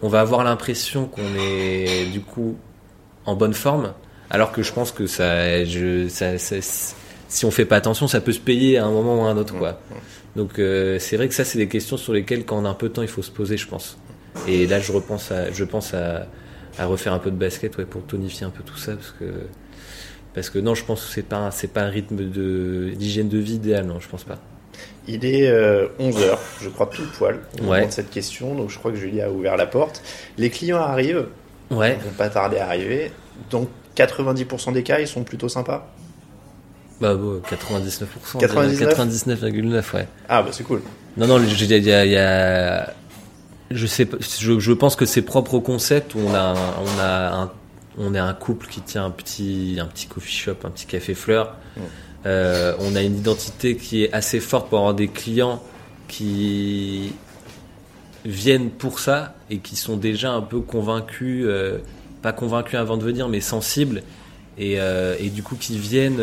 On 0.02 0.08
va 0.10 0.22
avoir 0.22 0.44
l'impression 0.44 1.06
qu'on 1.06 1.22
est 1.40 2.06
du 2.12 2.22
coup 2.22 2.56
en 3.26 3.36
bonne 3.36 3.54
forme, 3.56 3.94
alors 4.30 4.52
que 4.52 4.62
je 4.64 4.72
pense 4.72 4.92
que 4.92 5.06
ça, 5.08 5.66
je, 5.66 6.08
ça, 6.08 6.38
ça- 6.38 6.56
si 7.28 7.46
on 7.46 7.52
fait 7.52 7.66
pas 7.66 7.76
attention, 7.78 8.08
ça 8.08 8.22
peut 8.22 8.32
se 8.32 8.40
payer 8.40 8.78
à 8.78 8.86
un 8.86 8.92
moment 8.92 9.22
ou 9.22 9.26
à 9.26 9.30
un 9.30 9.38
autre, 9.38 9.56
quoi. 9.58 9.80
Donc 10.36 10.60
euh, 10.60 11.00
c'est 11.00 11.18
vrai 11.18 11.28
que 11.28 11.34
ça, 11.34 11.44
c'est 11.44 11.58
des 11.58 11.68
questions 11.68 11.98
sur 11.98 12.14
lesquelles, 12.14 12.46
quand 12.46 12.58
on 12.58 12.66
a 12.66 12.70
un 12.70 12.74
peu 12.74 12.90
de 12.90 12.94
temps, 12.94 13.02
il 13.02 13.08
faut 13.08 13.22
se 13.24 13.32
poser, 13.32 13.58
je 13.58 13.68
pense. 13.68 13.98
Et 14.48 14.68
là, 14.68 14.80
je 14.80 14.92
repense 14.92 15.32
à, 15.32 15.52
je 15.52 15.64
pense 15.64 15.94
à, 15.94 16.28
à 16.78 16.86
refaire 16.86 17.14
un 17.14 17.20
peu 17.20 17.32
de 17.32 17.36
basket, 17.36 17.78
ouais, 17.78 17.86
pour 17.86 18.04
tonifier 18.04 18.46
un 18.46 18.50
peu 18.52 18.64
tout 18.64 18.78
ça, 18.78 18.94
parce 18.94 19.12
que 19.20 19.26
parce 20.36 20.50
que 20.52 20.60
non, 20.60 20.76
je 20.76 20.86
pense 20.86 21.04
que 21.06 21.12
c'est 21.12 21.24
pas 21.24 21.50
c'est 21.52 21.72
pas 21.74 21.82
un 21.82 21.90
rythme 21.90 22.18
de 22.30 22.92
d'hygiène 22.96 23.30
de 23.30 23.40
vie 23.40 23.56
idéal, 23.56 23.86
non, 23.88 24.00
je 24.00 24.08
pense 24.08 24.24
pas. 24.24 24.38
Il 25.08 25.26
est 25.26 25.50
11h, 26.00 26.38
je 26.62 26.70
crois 26.70 26.90
pile 26.90 27.06
poil, 27.18 27.40
au 27.62 27.66
Ouais. 27.72 27.88
cette 27.90 28.12
question, 28.12 28.54
donc 28.54 28.70
je 28.70 28.78
crois 28.78 28.92
que 28.92 28.98
Julie 28.98 29.22
a 29.22 29.32
ouvert 29.32 29.58
la 29.58 29.66
porte. 29.66 30.04
Les 30.38 30.50
clients 30.52 30.78
arrivent, 30.82 31.26
Ouais. 31.72 31.98
ils 32.00 32.04
vont 32.06 32.12
pas 32.16 32.30
tarder 32.30 32.58
à 32.58 32.68
arriver, 32.68 33.12
donc 33.50 33.70
90% 33.96 34.74
des 34.74 34.84
cas, 34.84 35.00
ils 35.00 35.08
sont 35.08 35.24
plutôt 35.24 35.50
sympas. 35.50 35.92
Bah 37.02 37.14
bon, 37.16 37.42
99%. 37.50 38.40
99? 38.40 38.98
99,9 38.98 39.94
ouais. 39.96 40.08
Ah 40.30 40.42
bah 40.42 40.50
c'est 40.52 40.64
cool. 40.64 40.82
Non 41.18 41.28
non, 41.28 41.40
je- 41.40 41.66
il 41.66 41.72
y 41.72 41.90
y 41.90 42.18
a- 42.18 42.94
je 43.70 43.86
sais 43.86 44.06
pas, 44.06 44.18
je, 44.20 44.60
je 44.60 44.72
pense 44.72 44.96
que 44.96 45.06
c'est 45.06 45.22
propre 45.22 45.56
au 45.56 45.62
concept 45.62 46.16
où 46.16 46.20
on 46.20 46.34
a 46.34 46.40
un, 46.40 46.54
on 46.56 47.00
a 47.00 47.34
un 47.44 47.52
on 48.00 48.14
est 48.14 48.20
un 48.20 48.34
couple 48.34 48.68
qui 48.68 48.82
tient 48.82 49.06
un 49.06 49.10
petit 49.12 49.78
un 49.82 49.86
petit 49.86 50.08
coffee 50.08 50.32
shop, 50.36 50.56
un 50.64 50.70
petit 50.70 50.86
café 50.86 51.14
fleur. 51.16 51.56
Euh, 52.26 52.74
on 52.80 52.96
a 52.96 53.02
une 53.02 53.18
identité 53.18 53.76
qui 53.78 54.04
est 54.04 54.14
assez 54.14 54.40
forte 54.40 54.70
pour 54.70 54.80
avoir 54.80 54.94
des 54.94 55.08
clients 55.08 55.62
qui 56.08 57.14
viennent 58.26 58.70
pour 58.70 59.00
ça 59.00 59.36
et 59.50 59.60
qui 59.60 59.76
sont 59.76 59.98
déjà 59.98 60.32
un 60.32 60.42
peu 60.42 60.60
convaincus, 60.60 61.46
euh, 61.48 61.78
pas 62.22 62.34
convaincus 62.34 62.76
avant 62.80 62.98
de 62.98 63.04
venir, 63.04 63.30
mais 63.30 63.40
sensibles 63.42 64.04
et, 64.58 64.80
euh, 64.80 65.16
et 65.20 65.30
du 65.30 65.44
coup 65.44 65.56
qui 65.56 65.78
viennent 65.78 66.20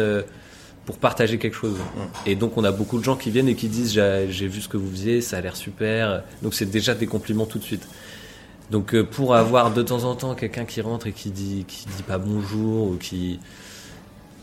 pour 0.87 0.99
partager 0.99 1.39
quelque 1.39 1.57
chose. 1.57 1.77
Et 2.27 2.35
donc 2.35 2.57
on 2.57 2.65
a 2.65 2.73
beaucoup 2.73 2.99
de 2.99 3.05
gens 3.05 3.17
qui 3.17 3.31
viennent 3.31 3.49
et 3.49 3.55
qui 3.55 3.69
disent 3.69 3.93
j'ai 3.93 4.49
vu 4.49 4.61
ce 4.61 4.69
que 4.69 4.77
vous 4.77 4.91
faisiez, 4.91 5.21
ça 5.21 5.39
a 5.39 5.41
l'air 5.41 5.57
super. 5.57 6.23
Donc 6.43 6.55
c'est 6.55 6.67
déjà 6.67 6.95
des 6.95 7.07
compliments 7.07 7.47
tout 7.47 7.59
de 7.59 7.65
suite. 7.65 7.87
Donc 8.71 8.95
euh, 8.95 9.05
pour 9.05 9.35
avoir 9.35 9.73
de 9.73 9.83
temps 9.83 10.05
en 10.05 10.15
temps 10.15 10.35
quelqu'un 10.35 10.65
qui 10.65 10.81
rentre 10.81 11.07
et 11.07 11.13
qui 11.13 11.31
dit 11.31 11.65
qui 11.69 11.87
dit 11.97 12.03
pas 12.03 12.19
bonjour 12.19 12.91
ou 12.93 12.97
qui 12.97 13.39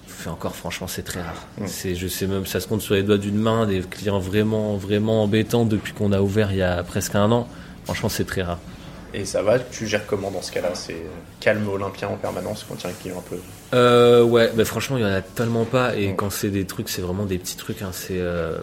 fait 0.07 0.29
encore 0.29 0.55
franchement 0.55 0.87
c'est 0.87 1.01
très 1.01 1.21
rare. 1.21 1.47
C'est 1.65 1.95
je 1.95 2.07
sais 2.07 2.27
même 2.27 2.45
ça 2.45 2.59
se 2.59 2.67
compte 2.67 2.81
sur 2.81 2.93
les 2.93 3.03
doigts 3.03 3.17
d'une 3.17 3.37
main 3.37 3.65
des 3.65 3.81
clients 3.81 4.19
vraiment 4.19 4.77
vraiment 4.77 5.23
embêtants 5.23 5.65
depuis 5.65 5.93
qu'on 5.93 6.11
a 6.11 6.21
ouvert 6.21 6.51
il 6.51 6.57
y 6.57 6.61
a 6.61 6.83
presque 6.83 7.15
un 7.15 7.31
an. 7.31 7.47
Franchement 7.85 8.09
c'est 8.09 8.25
très 8.25 8.43
rare. 8.43 8.59
Et 9.13 9.25
ça 9.25 9.41
va, 9.41 9.59
tu 9.59 9.87
gères 9.87 10.05
comment 10.07 10.31
dans 10.31 10.41
ce 10.41 10.51
cas-là? 10.53 10.73
C'est 10.73 11.03
calme 11.39 11.67
olympien 11.67 12.07
en 12.07 12.15
permanence 12.15 12.65
quand 12.67 12.75
il 12.75 12.83
y 12.83 12.87
a 12.87 12.89
un 12.89 12.93
client 12.93 13.17
un 13.17 13.29
peu 13.29 13.37
euh, 13.73 14.23
Ouais, 14.23 14.51
mais 14.55 14.65
franchement, 14.65 14.97
il 14.97 15.01
y 15.01 15.05
en 15.05 15.13
a 15.13 15.21
tellement 15.21 15.65
pas. 15.65 15.95
Et 15.95 16.13
quand 16.15 16.29
c'est 16.29 16.49
des 16.49 16.65
trucs, 16.65 16.89
c'est 16.89 17.01
vraiment 17.01 17.25
des 17.25 17.37
petits 17.37 17.57
trucs. 17.57 17.81
Hein, 17.81 17.89
c'est, 17.91 18.19
euh, 18.19 18.57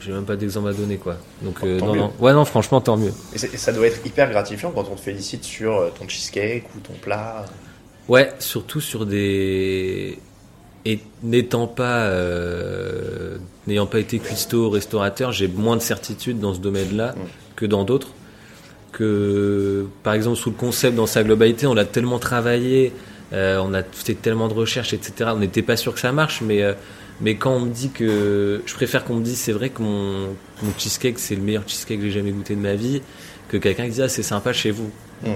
j'ai 0.00 0.12
même 0.12 0.24
pas 0.24 0.36
d'exemple 0.36 0.68
à 0.68 0.72
donner, 0.72 0.96
quoi. 0.96 1.16
Donc, 1.42 1.58
euh, 1.62 1.78
non, 1.80 1.94
non. 1.94 2.12
Ouais, 2.18 2.32
non, 2.32 2.44
franchement, 2.44 2.80
tant 2.80 2.96
mieux. 2.96 3.12
Et, 3.34 3.38
ça 3.38 3.72
doit 3.72 3.86
être 3.86 4.04
hyper 4.06 4.30
gratifiant 4.30 4.70
quand 4.70 4.88
on 4.90 4.96
te 4.96 5.00
félicite 5.00 5.44
sur 5.44 5.92
ton 5.98 6.08
cheesecake 6.08 6.64
ou 6.76 6.80
ton 6.80 6.94
plat. 6.94 7.44
Ouais, 8.08 8.32
surtout 8.38 8.80
sur 8.80 9.06
des 9.06 10.18
et 10.84 10.98
n'étant 11.22 11.68
pas 11.68 12.10
n'ayant 13.68 13.86
pas 13.86 14.00
été 14.00 14.18
cuistot 14.18 14.70
restaurateur, 14.70 15.30
j'ai 15.30 15.46
moins 15.46 15.76
de 15.76 15.82
certitude 15.82 16.40
dans 16.40 16.54
ce 16.54 16.58
domaine-là 16.58 17.12
mm. 17.12 17.20
que 17.54 17.66
dans 17.66 17.84
d'autres 17.84 18.08
que, 18.92 19.86
par 20.02 20.14
exemple, 20.14 20.36
sous 20.36 20.50
le 20.50 20.56
concept 20.56 20.94
dans 20.94 21.06
sa 21.06 21.24
globalité, 21.24 21.66
on 21.66 21.74
l'a 21.74 21.86
tellement 21.86 22.18
travaillé, 22.18 22.92
euh, 23.32 23.58
on 23.62 23.72
a 23.74 23.82
fait 23.82 24.14
tellement 24.14 24.48
de 24.48 24.54
recherches, 24.54 24.92
etc. 24.92 25.30
On 25.34 25.38
n'était 25.38 25.62
pas 25.62 25.76
sûr 25.76 25.94
que 25.94 26.00
ça 26.00 26.12
marche, 26.12 26.42
mais, 26.42 26.62
euh, 26.62 26.74
mais 27.20 27.36
quand 27.36 27.52
on 27.52 27.60
me 27.60 27.70
dit 27.70 27.90
que. 27.90 28.62
Je 28.66 28.74
préfère 28.74 29.04
qu'on 29.04 29.16
me 29.16 29.24
dise, 29.24 29.38
c'est 29.38 29.52
vrai 29.52 29.70
que 29.70 29.82
mon, 29.82 30.36
mon 30.62 30.72
cheesecake, 30.76 31.18
c'est 31.18 31.34
le 31.34 31.42
meilleur 31.42 31.62
cheesecake 31.66 31.98
que 32.00 32.06
j'ai 32.06 32.12
jamais 32.12 32.32
goûté 32.32 32.54
de 32.54 32.60
ma 32.60 32.74
vie, 32.74 33.00
que 33.48 33.56
quelqu'un 33.56 33.84
qui 33.86 33.92
dit, 33.92 34.02
ah, 34.02 34.08
c'est 34.08 34.22
sympa 34.22 34.52
chez 34.52 34.70
vous. 34.70 34.90
Mm. 35.22 35.32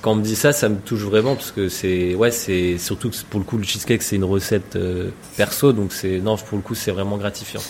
Quand 0.00 0.12
on 0.12 0.16
me 0.16 0.22
dit 0.22 0.36
ça, 0.36 0.52
ça 0.52 0.68
me 0.68 0.76
touche 0.78 1.02
vraiment, 1.02 1.34
parce 1.34 1.50
que 1.50 1.68
c'est. 1.68 2.14
Ouais, 2.14 2.30
c'est. 2.30 2.78
Surtout 2.78 3.10
que 3.10 3.16
pour 3.28 3.40
le 3.40 3.44
coup, 3.44 3.58
le 3.58 3.64
cheesecake, 3.64 4.02
c'est 4.02 4.16
une 4.16 4.24
recette 4.24 4.76
euh, 4.76 5.10
perso, 5.36 5.72
donc 5.72 5.92
c'est. 5.92 6.20
Non, 6.20 6.36
pour 6.36 6.56
le 6.56 6.62
coup, 6.62 6.74
c'est 6.74 6.92
vraiment 6.92 7.18
gratifiant. 7.18 7.62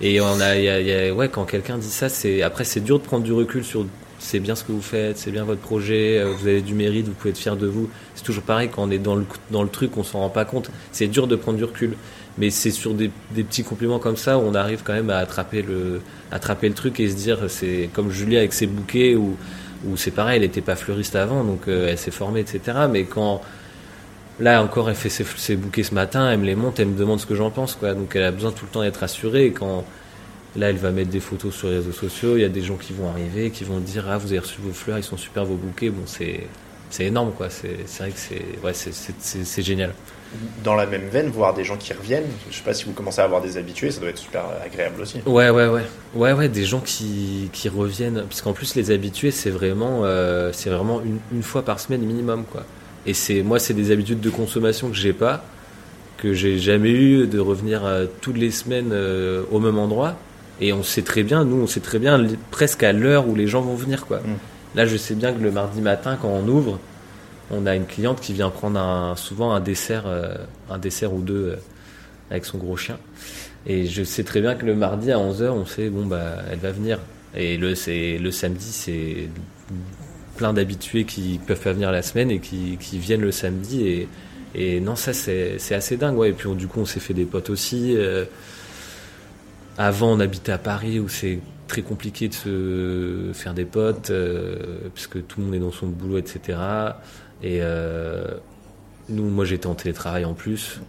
Et 0.00 0.20
on 0.20 0.40
a, 0.40 0.56
y 0.56 0.68
a, 0.68 0.80
y 0.80 1.08
a 1.08 1.12
ouais, 1.12 1.28
quand 1.28 1.44
quelqu'un 1.44 1.78
dit 1.78 1.90
ça, 1.90 2.08
c'est 2.08 2.42
après 2.42 2.62
c'est 2.62 2.80
dur 2.80 3.00
de 3.00 3.04
prendre 3.04 3.24
du 3.24 3.32
recul 3.32 3.64
sur 3.64 3.84
c'est 4.18 4.40
bien 4.40 4.54
ce 4.54 4.64
que 4.64 4.72
vous 4.72 4.82
faites, 4.82 5.16
c'est 5.16 5.30
bien 5.30 5.44
votre 5.44 5.60
projet, 5.60 6.18
euh, 6.18 6.32
vous 6.32 6.46
avez 6.46 6.60
du 6.60 6.74
mérite, 6.74 7.06
vous 7.06 7.14
pouvez 7.14 7.30
être 7.30 7.38
fier 7.38 7.56
de 7.56 7.66
vous. 7.66 7.88
C'est 8.14 8.24
toujours 8.24 8.42
pareil, 8.42 8.68
quand 8.68 8.82
on 8.82 8.90
est 8.90 8.98
dans 8.98 9.14
le, 9.14 9.24
dans 9.50 9.62
le 9.62 9.68
truc, 9.68 9.96
on 9.96 10.02
s'en 10.02 10.20
rend 10.20 10.28
pas 10.30 10.44
compte. 10.44 10.70
C'est 10.92 11.06
dur 11.06 11.26
de 11.26 11.36
prendre 11.36 11.58
du 11.58 11.64
recul. 11.64 11.96
Mais 12.36 12.50
c'est 12.50 12.70
sur 12.70 12.94
des, 12.94 13.10
des, 13.32 13.42
petits 13.42 13.64
compliments 13.64 13.98
comme 13.98 14.16
ça 14.16 14.38
où 14.38 14.42
on 14.42 14.54
arrive 14.54 14.82
quand 14.84 14.92
même 14.92 15.10
à 15.10 15.18
attraper 15.18 15.62
le, 15.62 16.00
attraper 16.30 16.68
le 16.68 16.74
truc 16.74 17.00
et 17.00 17.08
se 17.08 17.16
dire, 17.16 17.38
c'est 17.48 17.90
comme 17.92 18.12
Julia 18.12 18.38
avec 18.38 18.52
ses 18.52 18.68
bouquets 18.68 19.16
où, 19.16 19.36
où 19.86 19.96
c'est 19.96 20.12
pareil, 20.12 20.36
elle 20.36 20.42
n'était 20.42 20.60
pas 20.60 20.76
fleuriste 20.76 21.16
avant, 21.16 21.42
donc 21.42 21.66
euh, 21.66 21.88
elle 21.88 21.98
s'est 21.98 22.12
formée, 22.12 22.40
etc. 22.40 22.60
Mais 22.90 23.04
quand, 23.04 23.42
là 24.38 24.62
encore, 24.62 24.88
elle 24.88 24.94
fait 24.94 25.08
ses, 25.08 25.24
ses, 25.24 25.56
bouquets 25.56 25.82
ce 25.82 25.94
matin, 25.94 26.30
elle 26.30 26.38
me 26.38 26.46
les 26.46 26.54
monte, 26.54 26.78
elle 26.78 26.88
me 26.88 26.98
demande 26.98 27.18
ce 27.18 27.26
que 27.26 27.34
j'en 27.34 27.50
pense, 27.50 27.74
quoi. 27.74 27.94
Donc 27.94 28.14
elle 28.14 28.24
a 28.24 28.30
besoin 28.30 28.52
tout 28.52 28.66
le 28.66 28.70
temps 28.70 28.82
d'être 28.82 29.02
assurée 29.02 29.46
et 29.46 29.52
quand, 29.52 29.84
Là, 30.56 30.70
elle 30.70 30.76
va 30.76 30.90
mettre 30.90 31.10
des 31.10 31.20
photos 31.20 31.54
sur 31.54 31.68
les 31.68 31.76
réseaux 31.76 31.92
sociaux. 31.92 32.36
Il 32.36 32.40
y 32.40 32.44
a 32.44 32.48
des 32.48 32.62
gens 32.62 32.76
qui 32.76 32.92
vont 32.92 33.08
arriver, 33.08 33.50
qui 33.50 33.64
vont 33.64 33.78
dire 33.78 34.06
Ah, 34.08 34.18
vous 34.18 34.28
avez 34.28 34.38
reçu 34.38 34.60
vos 34.60 34.72
fleurs, 34.72 34.98
ils 34.98 35.04
sont 35.04 35.16
super 35.16 35.44
vos 35.44 35.56
bouquets. 35.56 35.90
Bon, 35.90 36.02
c'est, 36.06 36.46
c'est 36.90 37.04
énorme, 37.04 37.32
quoi. 37.32 37.50
C'est, 37.50 37.84
vrai 37.98 38.10
que 38.10 38.18
c'est, 38.18 38.44
ouais, 38.64 38.72
c'est, 38.72 38.92
c'est, 38.92 39.62
génial. 39.62 39.92
Dans 40.64 40.74
la 40.74 40.86
même 40.86 41.08
veine, 41.08 41.28
voir 41.28 41.54
des 41.54 41.64
gens 41.64 41.76
qui 41.76 41.92
reviennent, 41.92 42.26
je 42.50 42.56
sais 42.56 42.62
pas 42.62 42.74
si 42.74 42.84
vous 42.84 42.92
commencez 42.92 43.20
à 43.20 43.24
avoir 43.24 43.40
des 43.40 43.56
habitués, 43.56 43.90
ça 43.90 44.00
doit 44.00 44.10
être 44.10 44.18
super 44.18 44.44
agréable 44.64 45.02
aussi. 45.02 45.20
Ouais, 45.26 45.50
ouais, 45.50 45.68
ouais. 45.68 45.82
Ouais, 46.14 46.32
ouais, 46.32 46.48
des 46.48 46.64
gens 46.64 46.80
qui, 46.80 47.50
qui 47.52 47.68
reviennent. 47.68 48.24
Puisqu'en 48.28 48.52
plus, 48.52 48.74
les 48.74 48.90
habitués, 48.90 49.30
c'est 49.30 49.50
vraiment, 49.50 50.00
euh, 50.04 50.50
c'est 50.52 50.70
vraiment 50.70 51.02
une, 51.02 51.18
une, 51.32 51.42
fois 51.42 51.62
par 51.62 51.78
semaine 51.78 52.02
minimum, 52.02 52.44
quoi. 52.50 52.64
Et 53.06 53.14
c'est, 53.14 53.42
moi, 53.42 53.58
c'est 53.58 53.74
des 53.74 53.90
habitudes 53.90 54.20
de 54.20 54.30
consommation 54.30 54.88
que 54.88 54.96
j'ai 54.96 55.12
pas, 55.12 55.44
que 56.16 56.32
j'ai 56.32 56.58
jamais 56.58 56.90
eu, 56.90 57.26
de 57.26 57.38
revenir 57.38 57.84
euh, 57.84 58.06
toutes 58.20 58.36
les 58.36 58.50
semaines 58.50 58.90
euh, 58.92 59.44
au 59.50 59.60
même 59.60 59.78
endroit. 59.78 60.16
Et 60.60 60.72
on 60.72 60.82
sait 60.82 61.02
très 61.02 61.22
bien, 61.22 61.44
nous, 61.44 61.62
on 61.62 61.66
sait 61.66 61.80
très 61.80 61.98
bien 61.98 62.24
presque 62.50 62.82
à 62.82 62.92
l'heure 62.92 63.28
où 63.28 63.34
les 63.34 63.46
gens 63.46 63.60
vont 63.60 63.74
venir, 63.74 64.06
quoi. 64.06 64.18
Mm. 64.18 64.36
Là, 64.74 64.86
je 64.86 64.96
sais 64.96 65.14
bien 65.14 65.32
que 65.32 65.40
le 65.40 65.50
mardi 65.50 65.80
matin, 65.80 66.18
quand 66.20 66.28
on 66.28 66.46
ouvre, 66.48 66.78
on 67.50 67.66
a 67.66 67.74
une 67.74 67.86
cliente 67.86 68.20
qui 68.20 68.32
vient 68.32 68.50
prendre 68.50 68.78
un, 68.78 69.16
souvent 69.16 69.52
un 69.52 69.60
dessert, 69.60 70.04
euh, 70.06 70.34
un 70.70 70.78
dessert 70.78 71.14
ou 71.14 71.20
deux 71.20 71.52
euh, 71.52 71.56
avec 72.30 72.44
son 72.44 72.58
gros 72.58 72.76
chien. 72.76 72.98
Et 73.66 73.86
je 73.86 74.02
sais 74.02 74.24
très 74.24 74.40
bien 74.40 74.54
que 74.54 74.66
le 74.66 74.74
mardi 74.74 75.10
à 75.12 75.16
11h, 75.16 75.48
on 75.48 75.66
sait, 75.66 75.88
bon, 75.88 76.06
bah, 76.06 76.36
elle 76.50 76.58
va 76.58 76.72
venir. 76.72 76.98
Et 77.34 77.56
le, 77.56 77.74
le 78.18 78.30
samedi, 78.30 78.72
c'est 78.72 79.28
plein 80.36 80.52
d'habitués 80.52 81.04
qui 81.04 81.40
peuvent 81.46 81.60
pas 81.60 81.72
venir 81.72 81.90
la 81.90 82.02
semaine 82.02 82.30
et 82.30 82.38
qui, 82.38 82.78
qui 82.80 82.98
viennent 82.98 83.20
le 83.20 83.32
samedi. 83.32 83.86
Et, 83.86 84.08
et 84.54 84.80
non, 84.80 84.96
ça, 84.96 85.12
c'est 85.12 85.74
assez 85.74 85.96
dingue, 85.96 86.16
ouais. 86.16 86.30
Et 86.30 86.32
puis, 86.32 86.50
du 86.54 86.66
coup, 86.66 86.80
on 86.80 86.86
s'est 86.86 87.00
fait 87.00 87.14
des 87.14 87.24
potes 87.24 87.50
aussi. 87.50 87.94
Euh, 87.96 88.24
avant, 89.78 90.10
on 90.10 90.20
habitait 90.20 90.50
à 90.50 90.58
Paris 90.58 90.98
où 90.98 91.08
c'est 91.08 91.38
très 91.68 91.82
compliqué 91.82 92.28
de 92.28 92.34
se 92.34 93.30
faire 93.32 93.54
des 93.54 93.64
potes, 93.64 94.10
euh, 94.10 94.80
puisque 94.92 95.24
tout 95.26 95.38
le 95.38 95.46
monde 95.46 95.54
est 95.54 95.60
dans 95.60 95.70
son 95.70 95.86
boulot, 95.86 96.18
etc. 96.18 96.58
Et 97.42 97.60
euh, 97.62 98.24
nous, 99.08 99.24
moi, 99.24 99.44
j'étais 99.44 99.68
en 99.68 99.76
télétravail 99.76 100.24
en 100.24 100.34
plus. 100.34 100.80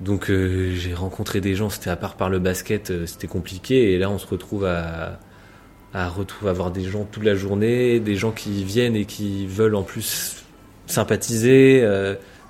Donc, 0.00 0.30
euh, 0.30 0.72
j'ai 0.76 0.94
rencontré 0.94 1.40
des 1.40 1.56
gens, 1.56 1.68
c'était 1.68 1.90
à 1.90 1.96
part 1.96 2.14
par 2.14 2.30
le 2.30 2.38
basket, 2.38 3.06
c'était 3.06 3.26
compliqué. 3.26 3.92
Et 3.92 3.98
là, 3.98 4.08
on 4.08 4.18
se 4.18 4.26
retrouve 4.26 4.64
à, 4.64 5.18
à 5.94 6.08
retrouver 6.08 6.50
à 6.50 6.54
voir 6.54 6.70
des 6.70 6.84
gens 6.84 7.04
toute 7.10 7.24
la 7.24 7.34
journée, 7.34 7.98
des 7.98 8.14
gens 8.14 8.30
qui 8.30 8.62
viennent 8.62 8.94
et 8.94 9.04
qui 9.04 9.46
veulent 9.46 9.74
en 9.74 9.82
plus 9.82 10.44
sympathiser. 10.86 11.84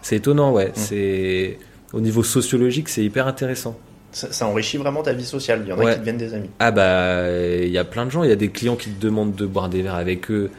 c'est 0.03 0.17
étonnant, 0.17 0.53
ouais. 0.53 0.69
Mmh. 0.69 0.73
C'est 0.75 1.59
au 1.95 2.01
niveau 2.01 2.23
sociologique, 2.23 2.91
c'est 2.91 3.05
hyper 3.05 3.27
intéressant 3.27 3.79
ça, 4.13 4.47
enrichit 4.47 4.77
vraiment 4.77 5.03
ta 5.03 5.13
vie 5.13 5.25
sociale. 5.25 5.63
Il 5.65 5.71
y 5.71 5.73
en 5.73 5.79
a 5.79 5.93
qui 5.93 5.99
deviennent 5.99 6.19
des 6.19 6.35
amis. 6.35 6.51
Ah 6.59 6.71
bah, 6.71 7.31
il 7.31 7.71
y 7.71 7.79
a 7.79 7.85
plein 7.85 8.07
de 8.07 8.11
gens. 8.11 8.23
Il 8.23 8.29
y 8.29 8.33
a 8.33 8.37
des 8.37 8.51
clients 8.51 8.77
qui 8.77 8.91
te 8.91 9.01
demandent 9.01 9.35
de 9.35 9.47
boire 9.47 9.69
des 9.69 9.83
verres 9.83 9.95
avec 9.95 10.31
eux. 10.31 10.51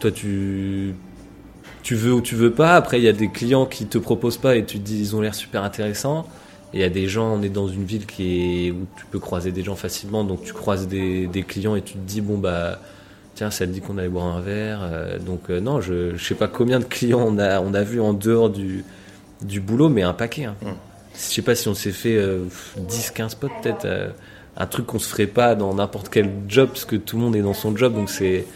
Toi, 0.00 0.10
tu 0.10 0.94
tu 1.82 1.94
veux 1.94 2.12
ou 2.12 2.20
tu 2.20 2.34
veux 2.34 2.52
pas. 2.52 2.76
Après, 2.76 2.98
il 2.98 3.04
y 3.04 3.08
a 3.08 3.12
des 3.12 3.28
clients 3.28 3.66
qui 3.66 3.86
te 3.86 3.98
proposent 3.98 4.38
pas 4.38 4.56
et 4.56 4.64
tu 4.64 4.78
te 4.78 4.84
dis 4.84 4.98
ils 4.98 5.16
ont 5.16 5.20
l'air 5.20 5.34
super 5.34 5.62
intéressants. 5.62 6.26
Il 6.72 6.80
y 6.80 6.82
a 6.82 6.88
des 6.88 7.06
gens, 7.06 7.34
on 7.34 7.42
est 7.42 7.50
dans 7.50 7.68
une 7.68 7.84
ville 7.84 8.04
qui 8.04 8.66
est 8.66 8.70
où 8.72 8.86
tu 8.96 9.06
peux 9.06 9.20
croiser 9.20 9.52
des 9.52 9.62
gens 9.62 9.76
facilement, 9.76 10.24
donc 10.24 10.42
tu 10.42 10.52
croises 10.52 10.88
des, 10.88 11.28
des 11.28 11.42
clients 11.44 11.76
et 11.76 11.82
tu 11.82 11.92
te 11.92 11.98
dis 11.98 12.20
bon 12.20 12.36
bah 12.36 12.80
tiens 13.36 13.52
ça 13.52 13.64
te 13.64 13.70
dit 13.70 13.80
qu'on 13.80 13.96
allait 13.96 14.08
boire 14.08 14.26
un 14.26 14.40
verre. 14.40 14.80
Euh, 14.82 15.18
donc 15.18 15.50
euh, 15.50 15.60
non, 15.60 15.80
je 15.80 16.16
je 16.16 16.24
sais 16.24 16.34
pas 16.34 16.48
combien 16.48 16.80
de 16.80 16.84
clients 16.84 17.24
on 17.24 17.38
a 17.38 17.60
on 17.60 17.74
a 17.74 17.82
vu 17.82 18.00
en 18.00 18.12
dehors 18.12 18.50
du 18.50 18.84
du 19.42 19.60
boulot, 19.60 19.88
mais 19.88 20.02
un 20.02 20.14
paquet. 20.14 20.46
Hein. 20.46 20.56
Mmh 20.62 20.93
je 21.14 21.20
sais 21.20 21.42
pas 21.42 21.54
si 21.54 21.68
on 21.68 21.74
s'est 21.74 21.92
fait 21.92 22.16
10, 22.16 22.18
euh, 22.18 23.12
15 23.14 23.34
potes 23.36 23.52
peut-être. 23.62 23.84
Euh, 23.84 24.10
un 24.56 24.66
truc 24.66 24.86
qu'on 24.86 25.00
se 25.00 25.08
ferait 25.08 25.26
pas 25.26 25.56
dans 25.56 25.74
n'importe 25.74 26.08
quel 26.08 26.30
job, 26.48 26.68
parce 26.68 26.84
que 26.84 26.94
tout 26.94 27.16
le 27.16 27.22
monde 27.22 27.34
est 27.34 27.42
dans 27.42 27.54
son 27.54 27.76
job, 27.76 27.94
donc 27.94 28.10
c'est. 28.10 28.46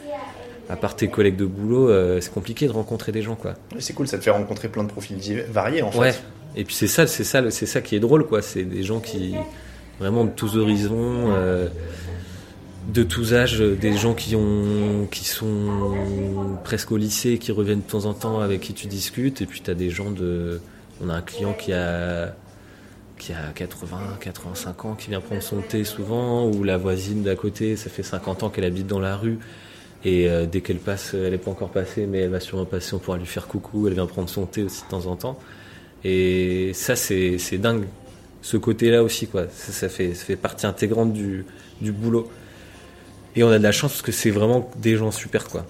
À 0.70 0.76
part 0.76 0.94
tes 0.94 1.08
collègues 1.08 1.36
de 1.36 1.46
boulot, 1.46 1.88
euh, 1.88 2.20
c'est 2.20 2.32
compliqué 2.32 2.66
de 2.66 2.72
rencontrer 2.72 3.10
des 3.10 3.22
gens, 3.22 3.36
quoi. 3.36 3.54
C'est 3.78 3.94
cool, 3.94 4.06
ça 4.06 4.18
te 4.18 4.24
fait 4.24 4.30
rencontrer 4.30 4.68
plein 4.68 4.84
de 4.84 4.90
profils 4.90 5.16
variés, 5.50 5.80
en 5.80 5.90
ouais. 5.92 6.12
fait. 6.12 6.22
Et 6.56 6.64
puis 6.64 6.74
c'est 6.74 6.86
ça, 6.86 7.06
c'est 7.06 7.24
ça, 7.24 7.50
c'est 7.50 7.64
ça 7.64 7.80
qui 7.80 7.96
est 7.96 8.00
drôle, 8.00 8.26
quoi. 8.26 8.42
C'est 8.42 8.64
des 8.64 8.82
gens 8.82 9.00
qui 9.00 9.34
vraiment 9.98 10.26
de 10.26 10.30
tous 10.30 10.58
horizons, 10.58 11.34
de 12.92 13.02
tous 13.02 13.32
âges, 13.32 13.60
des 13.60 13.96
gens 13.96 14.12
qui 14.12 14.36
ont, 14.36 15.08
qui 15.10 15.24
sont 15.24 16.58
presque 16.64 16.92
au 16.92 16.98
lycée, 16.98 17.38
qui 17.38 17.50
reviennent 17.50 17.80
de 17.80 17.90
temps 17.90 18.04
en 18.04 18.12
temps, 18.12 18.40
avec 18.40 18.60
qui 18.60 18.74
tu 18.74 18.88
discutes, 18.88 19.40
et 19.40 19.46
puis 19.46 19.62
tu 19.62 19.70
as 19.70 19.74
des 19.74 19.88
gens 19.88 20.10
de, 20.10 20.60
on 21.02 21.08
a 21.08 21.14
un 21.14 21.22
client 21.22 21.54
qui 21.54 21.72
a 21.72 22.34
qui 23.18 23.32
a 23.32 23.52
80, 23.54 24.18
85 24.20 24.84
ans, 24.84 24.94
qui 24.94 25.10
vient 25.10 25.20
prendre 25.20 25.42
son 25.42 25.60
thé 25.60 25.84
souvent, 25.84 26.48
ou 26.48 26.64
la 26.64 26.76
voisine 26.76 27.22
d'à 27.22 27.36
côté, 27.36 27.76
ça 27.76 27.90
fait 27.90 28.02
50 28.02 28.44
ans 28.44 28.50
qu'elle 28.50 28.64
habite 28.64 28.86
dans 28.86 29.00
la 29.00 29.16
rue, 29.16 29.38
et 30.04 30.28
euh, 30.28 30.46
dès 30.46 30.60
qu'elle 30.60 30.78
passe, 30.78 31.14
elle 31.14 31.32
n'est 31.32 31.38
pas 31.38 31.50
encore 31.50 31.70
passée, 31.70 32.06
mais 32.06 32.20
elle 32.20 32.30
va 32.30 32.40
sûrement 32.40 32.64
passer, 32.64 32.94
on 32.94 32.98
pourra 32.98 33.18
lui 33.18 33.26
faire 33.26 33.46
coucou, 33.46 33.88
elle 33.88 33.94
vient 33.94 34.06
prendre 34.06 34.28
son 34.28 34.46
thé 34.46 34.62
aussi 34.62 34.82
de 34.84 34.88
temps 34.88 35.06
en 35.06 35.16
temps. 35.16 35.38
Et 36.04 36.72
ça, 36.74 36.94
c'est 36.94 37.38
dingue, 37.58 37.86
ce 38.42 38.56
côté-là 38.56 39.02
aussi, 39.02 39.26
quoi. 39.26 39.46
Ça, 39.50 39.88
fait, 39.88 40.36
partie 40.36 40.66
intégrante 40.66 41.12
du, 41.12 41.44
du 41.80 41.92
boulot. 41.92 42.30
Et 43.34 43.42
on 43.42 43.50
a 43.50 43.58
de 43.58 43.62
la 43.62 43.72
chance 43.72 43.92
parce 43.92 44.02
que 44.02 44.12
c'est 44.12 44.30
vraiment 44.30 44.70
des 44.76 44.96
gens 44.96 45.10
super, 45.10 45.48
quoi. 45.48 45.66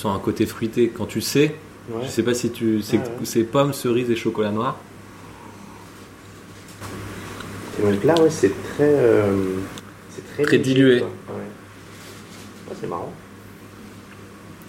Sens 0.00 0.16
un 0.16 0.20
côté 0.20 0.46
fruité 0.46 0.90
quand 0.94 1.06
tu 1.06 1.20
sais. 1.20 1.54
Je 2.02 2.08
sais 2.08 2.22
pas 2.22 2.34
si 2.34 2.50
tu. 2.50 2.82
C'est 2.82 2.98
ouais, 2.98 3.44
pommes, 3.44 3.72
cerises 3.72 4.10
et 4.10 4.16
chocolat 4.16 4.50
noir. 4.50 4.78
Et 7.78 7.90
donc 7.90 8.04
là, 8.04 8.14
ouais, 8.20 8.30
c'est 8.30 8.52
très. 8.74 8.94
Euh, 8.94 9.56
c'est 10.10 10.44
très, 10.44 10.58
dilué. 10.58 11.02
c'est 12.80 12.86
marrant. 12.86 13.12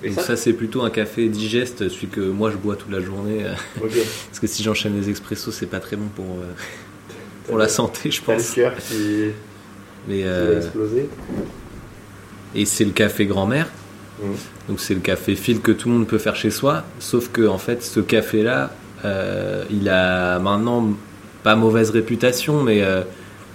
Et 0.04 0.12
ça, 0.12 0.36
c'est 0.36 0.54
plutôt 0.54 0.82
un 0.82 0.90
café 0.90 1.30
digeste, 1.30 1.90
celui 1.90 2.08
que 2.08 2.22
moi 2.22 2.50
je 2.50 2.58
bois 2.58 2.76
toute 2.76 2.92
la 2.92 3.02
journée. 3.02 3.46
Parce 3.80 4.40
que 4.40 4.48
si 4.48 4.64
j'enchaîne 4.64 5.00
les 5.00 5.10
expressos, 5.10 5.52
c'est 5.52 5.68
pas 5.68 5.80
très 5.80 5.96
bon 5.96 6.08
pour, 6.16 6.26
euh, 6.26 6.54
pour 7.48 7.58
la 7.60 7.68
santé, 7.68 8.10
je 8.10 8.22
pense. 8.22 8.50
le 8.50 8.56
cœur 8.56 8.76
qui, 8.78 9.30
Mais, 10.08 10.24
euh, 10.24 10.58
exploser. 10.58 11.08
Et 12.56 12.66
c'est 12.66 12.86
le 12.86 12.92
café 12.92 13.28
grand-mère. 13.28 13.70
Mmh. 14.20 14.26
Donc 14.70 14.80
c'est 14.80 14.94
le 14.94 15.00
café 15.00 15.36
fil 15.36 15.62
que 15.62 15.72
tout 15.72 15.90
le 15.90 15.96
monde 15.96 16.08
peut 16.08 16.18
faire 16.18 16.36
chez 16.36 16.52
soi, 16.52 16.84
sauf 17.00 17.30
que 17.30 17.48
en 17.48 17.58
fait 17.58 17.82
ce 17.84 18.00
café-là, 18.00 18.72
euh, 19.06 19.64
il 19.72 19.90
a 19.90 20.40
maintenant 20.40 20.90
pas 21.44 21.56
mauvaise 21.56 21.90
réputation, 21.90 22.64
mais 22.64 22.84
euh, 22.84 23.02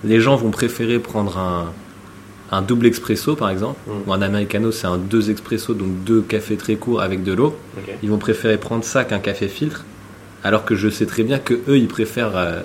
les 0.04 0.20
gens 0.20 0.36
vont 0.36 0.50
préférer 0.50 0.98
prendre 0.98 1.38
un, 1.38 1.72
un 2.50 2.62
double 2.62 2.86
expresso 2.86 3.36
par 3.36 3.50
exemple, 3.50 3.78
Mm. 3.86 4.08
ou 4.08 4.12
un 4.12 4.22
americano, 4.22 4.72
c'est 4.72 4.86
un 4.88 4.98
deux 4.98 5.30
expresso, 5.30 5.74
donc 5.74 6.02
deux 6.04 6.22
cafés 6.22 6.56
très 6.56 6.76
courts 6.76 7.00
avec 7.00 7.22
de 7.22 7.32
l'eau. 7.32 7.56
Ils 8.02 8.10
vont 8.10 8.18
préférer 8.18 8.56
prendre 8.58 8.84
ça 8.84 9.04
qu'un 9.04 9.20
café 9.20 9.48
filtre, 9.48 9.84
alors 10.42 10.64
que 10.64 10.74
je 10.74 10.88
sais 10.88 11.06
très 11.06 11.22
bien 11.22 11.38
que 11.38 11.54
eux, 11.68 11.78
ils 11.78 11.88
préfèrent 11.88 12.36
euh, 12.36 12.60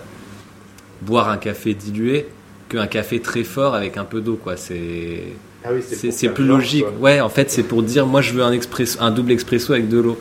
boire 1.01 1.29
un 1.29 1.37
café 1.37 1.73
dilué 1.73 2.27
qu'un 2.69 2.87
café 2.87 3.19
très 3.19 3.43
fort 3.43 3.75
avec 3.75 3.97
un 3.97 4.05
peu 4.05 4.21
d'eau, 4.21 4.39
quoi. 4.41 4.57
C'est 4.57 5.23
Ah 5.63 5.69
oui, 5.73 5.81
c'est 5.87 6.11
c'est 6.11 6.29
plus 6.29 6.45
logique. 6.45 6.85
Ouais, 6.99 7.21
en 7.21 7.29
fait, 7.29 7.51
c'est 7.51 7.63
pour 7.63 7.83
dire, 7.83 8.05
moi, 8.07 8.21
je 8.21 8.33
veux 8.33 8.43
un 8.43 8.51
expresso, 8.51 8.97
un 9.01 9.11
double 9.11 9.31
expresso 9.31 9.73
avec 9.73 9.87
de 9.89 9.99
l'eau. 9.99 10.19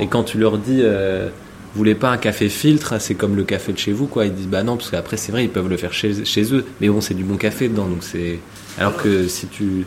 Et 0.00 0.06
quand 0.08 0.24
tu 0.24 0.38
leur 0.38 0.58
dis, 0.58 0.80
euh, 0.82 1.28
vous 1.28 1.78
voulez 1.78 1.94
pas 1.94 2.10
un 2.10 2.16
café 2.18 2.48
filtre, 2.48 3.00
c'est 3.00 3.14
comme 3.14 3.36
le 3.36 3.44
café 3.44 3.72
de 3.72 3.78
chez 3.78 3.92
vous, 3.92 4.06
quoi. 4.06 4.26
Ils 4.26 4.34
disent, 4.34 4.48
bah 4.48 4.62
non, 4.62 4.76
parce 4.76 4.90
qu'après, 4.90 5.16
c'est 5.16 5.32
vrai, 5.32 5.44
ils 5.44 5.50
peuvent 5.50 5.68
le 5.68 5.76
faire 5.76 5.92
chez, 5.92 6.24
chez 6.24 6.52
eux. 6.54 6.64
Mais 6.80 6.88
bon, 6.88 7.00
c'est 7.00 7.14
du 7.14 7.24
bon 7.24 7.36
café 7.36 7.68
dedans, 7.68 7.86
donc 7.86 8.02
c'est. 8.02 8.40
Alors 8.78 8.96
que 8.96 9.28
si 9.28 9.46
tu, 9.46 9.84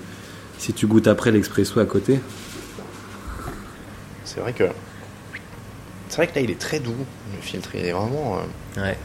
si 0.58 0.74
tu 0.74 0.88
goûtes 0.88 1.08
après 1.08 1.32
l'expresso 1.32 1.80
à 1.80 1.86
côté, 1.86 2.20
C'est 4.24 4.40
vrai 4.40 4.54
que. 4.54 4.66
C'est 6.08 6.18
vrai 6.18 6.28
que 6.28 6.36
là, 6.36 6.42
il 6.42 6.52
est 6.52 6.60
très 6.60 6.80
doux, 6.80 6.96
le 7.36 7.42
filtre. 7.42 7.70
Il 7.74 7.86
est 7.86 7.92
vraiment. 7.94 8.40
euh, 8.78 8.82
ouais. 8.82 8.98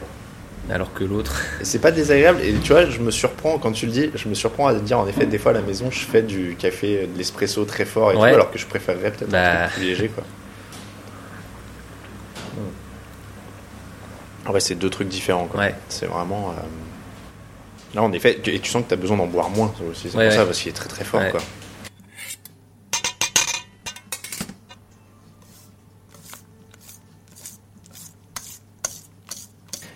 Alors 0.71 0.93
que 0.93 1.05
l'autre, 1.05 1.41
C'est 1.63 1.79
pas 1.81 1.93
désagréable. 1.93 2.41
Et 2.43 2.55
tu 2.55 2.73
vois, 2.73 2.87
je 2.87 2.99
me 3.01 3.11
surprends, 3.13 3.59
quand 3.59 3.71
tu 3.73 3.87
le 3.87 3.93
dis, 3.93 4.11
je 4.15 4.29
me 4.29 4.35
surprends 4.35 4.67
à 4.67 4.75
te 4.75 4.81
dire, 4.81 4.99
en 4.99 5.07
effet, 5.07 5.25
des 5.27 5.39
fois 5.39 5.53
à 5.53 5.55
la 5.55 5.61
maison, 5.63 5.91
je 5.93 6.01
fais 6.01 6.23
du 6.23 6.57
café, 6.59 7.07
de 7.07 7.17
l'espresso 7.17 7.65
très 7.65 7.85
fort 7.85 8.11
et 8.13 8.17
Ouais. 8.17 8.31
tout, 8.31 8.35
alors 8.35 8.51
que 8.51 8.59
je 8.59 8.67
préférerais 8.67 9.13
peut-être 9.13 9.31
Bah. 9.31 9.65
un 9.65 9.67
truc 9.69 9.75
plus 9.79 9.85
léger, 9.87 10.09
quoi. 10.09 10.25
Ah 14.49 14.53
ouais, 14.53 14.61
c'est 14.61 14.75
deux 14.77 14.91
trucs 14.91 15.09
différents, 15.09 15.47
quoi. 15.47 15.61
ouais. 15.61 15.75
C'est 15.89 16.07
vraiment. 16.07 16.51
euh, 16.51 16.63
Là, 17.95 18.03
en 18.03 18.13
effet, 18.13 18.41
et 18.45 18.61
tu 18.61 18.71
sens 18.71 18.83
que 18.83 18.89
tu 18.89 18.95
as 18.95 18.97
besoin 18.99 19.17
d'en 19.17 19.27
boire 19.27 19.49
moins 19.49 19.73
aussi. 19.91 20.09
C'est 20.11 20.17
Ouais, 20.19 20.27
pour 20.29 20.37
ça, 20.37 20.45
parce 20.45 20.59
qu'il 20.61 20.69
est 20.71 20.75
très 20.75 20.89
très 20.89 21.05
fort, 21.05 21.21
Ouais. 21.21 21.31
quoi. 21.31 21.41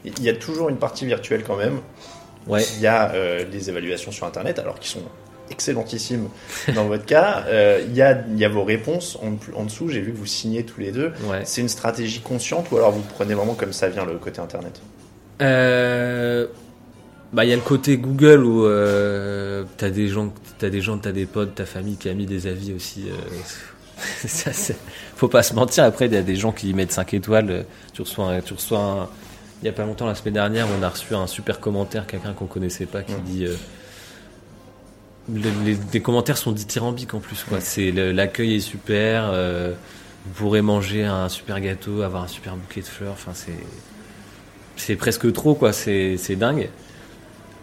Il 0.04 0.22
y 0.22 0.28
a 0.28 0.34
toujours 0.34 0.68
une 0.68 0.76
partie 0.78 1.06
virtuelle 1.06 1.42
quand 1.46 1.56
même. 1.56 1.80
Ouais. 2.46 2.64
Il 2.76 2.80
y 2.80 2.86
a 2.86 3.12
euh, 3.12 3.44
les 3.52 3.68
évaluations 3.68 4.12
sur 4.12 4.26
Internet, 4.26 4.58
alors 4.58 4.78
qui 4.78 4.88
sont 4.88 5.02
excellentissimes 5.50 6.28
dans 6.74 6.86
votre 6.86 7.04
cas. 7.04 7.44
Euh, 7.48 7.82
Il 7.86 7.94
y, 7.94 8.02
a, 8.02 8.22
y 8.36 8.44
a 8.44 8.48
vos 8.48 8.64
réponses 8.64 9.18
en, 9.22 9.36
en 9.58 9.64
dessous. 9.64 9.88
J'ai 9.88 10.00
vu 10.00 10.12
que 10.12 10.16
vous 10.16 10.26
signez 10.26 10.64
tous 10.64 10.80
les 10.80 10.92
deux. 10.92 11.12
Ouais. 11.24 11.42
C'est 11.44 11.60
une 11.60 11.68
stratégie 11.68 12.20
consciente 12.20 12.70
ou 12.70 12.76
alors 12.78 12.92
vous 12.92 13.02
prenez 13.14 13.34
vraiment 13.34 13.54
comme 13.54 13.72
ça 13.72 13.88
vient 13.88 14.04
le 14.06 14.16
côté 14.18 14.40
Internet? 14.40 14.80
Euh, 15.42 16.46
bah, 17.32 17.44
il 17.44 17.50
y 17.50 17.52
a 17.52 17.56
le 17.56 17.62
côté 17.62 17.96
Google 17.96 18.44
où 18.44 18.64
euh, 18.66 19.64
t'as 19.76 19.90
des 19.90 20.08
gens, 20.08 20.32
t'as 20.58 20.68
des 20.70 20.80
gens, 20.80 20.98
t'as 20.98 21.12
des 21.12 21.26
potes, 21.26 21.54
ta 21.54 21.66
famille 21.66 21.96
qui 21.96 22.08
a 22.08 22.14
mis 22.14 22.26
des 22.26 22.46
avis 22.46 22.72
aussi. 22.72 23.04
euh, 23.08 23.14
ça, 24.26 24.50
faut 25.16 25.28
pas 25.28 25.42
se 25.42 25.54
mentir. 25.54 25.84
Après, 25.84 26.06
il 26.06 26.12
y 26.12 26.16
a 26.16 26.22
des 26.22 26.36
gens 26.36 26.52
qui 26.52 26.70
y 26.70 26.74
mettent 26.74 26.92
5 26.92 27.14
étoiles. 27.14 27.50
euh, 27.50 27.62
Tu 27.92 28.02
reçois, 28.02 28.26
un, 28.32 28.40
tu 28.40 28.54
reçois 28.54 28.78
un- 28.78 29.08
il 29.62 29.66
y 29.66 29.68
a 29.68 29.72
pas 29.72 29.84
longtemps, 29.84 30.06
la 30.06 30.14
semaine 30.14 30.34
dernière, 30.34 30.66
on 30.78 30.82
a 30.82 30.88
reçu 30.88 31.14
un 31.14 31.26
super 31.26 31.60
commentaire, 31.60 32.06
quelqu'un 32.06 32.32
qu'on 32.32 32.46
connaissait 32.46 32.86
pas, 32.86 33.02
qui 33.02 33.12
Ouais. 33.12 33.20
dit. 33.24 33.44
euh, 33.46 33.54
les, 35.32 35.50
les- 35.64 35.78
les 35.92 36.00
commentaires 36.00 36.38
sont 36.38 36.52
dithyrambiques 36.52 37.14
en 37.14 37.20
plus. 37.20 37.44
Quoi. 37.48 37.60
C'est 37.60 37.90
le- 37.92 38.10
l'accueil 38.12 38.56
est 38.56 38.60
super. 38.60 39.30
euh, 39.32 39.72
vous 40.26 40.32
pourrez 40.32 40.60
manger 40.62 41.04
un 41.04 41.28
super 41.28 41.60
gâteau, 41.60 42.02
avoir 42.02 42.24
un 42.24 42.28
super 42.28 42.56
bouquet 42.56 42.80
de 42.80 42.86
fleurs. 42.86 43.12
Enfin, 43.12 43.32
c'est 43.34 43.52
c'est 44.76 44.96
presque 44.96 45.30
trop 45.32 45.54
quoi. 45.54 45.72
C'est 45.72 46.16
dingue. 46.36 46.68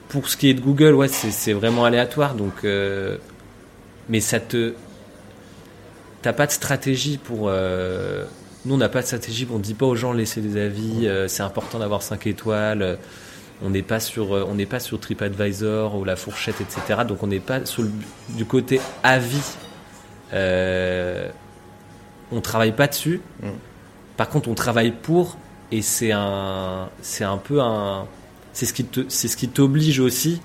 Pour 0.10 0.30
ce 0.30 0.38
qui 0.38 0.50
est 0.50 0.54
de 0.54 0.62
Google, 0.62 0.94
ouais, 0.94 1.08
c'est 1.08 1.32
c'est 1.32 1.54
vraiment 1.54 1.84
aléatoire. 1.86 2.36
Donc, 2.36 2.64
euh, 2.64 3.18
mais 4.10 4.22
ça 4.22 4.40
te 4.40 4.74
t'as 6.22 6.34
pas 6.34 6.46
de 6.48 6.52
stratégie 6.52 7.18
pour. 7.18 7.48
euh, 7.50 8.24
nous, 8.68 8.76
on 8.76 8.78
n'a 8.78 8.90
pas 8.90 9.02
de 9.02 9.08
stratégie. 9.08 9.48
On 9.52 9.60
dit 9.60 9.74
pas 9.74 9.86
aux 9.86 9.96
gens 9.96 10.12
laisser 10.14 10.42
des 10.42 10.60
avis. 10.62 11.08
euh, 11.08 11.28
c'est 11.28 11.44
important 11.44 11.80
d'avoir 11.80 12.02
5 12.04 12.28
étoiles. 12.28 12.82
euh, 12.82 12.96
on 13.64 13.70
n'est 13.72 13.82
pas 13.82 14.00
sur, 14.00 14.36
euh, 14.36 14.46
on 14.48 14.56
n'est 14.56 14.66
pas 14.68 14.80
sur 14.80 15.00
TripAdvisor 15.00 15.96
ou 15.96 16.04
la 16.04 16.16
fourchette, 16.16 16.62
etc. 16.62 17.02
Donc, 17.08 17.24
on 17.24 17.28
n'est 17.28 17.40
pas 17.40 17.66
sur 17.66 17.84
le, 17.84 17.92
du 18.30 18.46
côté 18.46 18.80
avis. 19.04 19.56
Euh, 20.34 21.30
on 22.32 22.42
travaille 22.42 22.74
pas 22.76 22.88
dessus. 22.88 23.22
Mm. 23.42 23.48
Par 24.18 24.30
contre, 24.30 24.50
on 24.50 24.54
travaille 24.54 24.92
pour, 24.92 25.38
et 25.72 25.82
c'est 25.82 26.12
un, 26.12 26.90
c'est 27.02 27.24
un 27.24 27.38
peu 27.38 27.62
un, 27.62 28.06
c'est 28.54 28.66
ce 28.66 28.74
qui 28.74 28.84
te, 28.84 29.06
c'est 29.08 29.28
ce 29.28 29.38
qui 29.38 29.48
t'oblige 29.48 30.00
aussi 30.00 30.42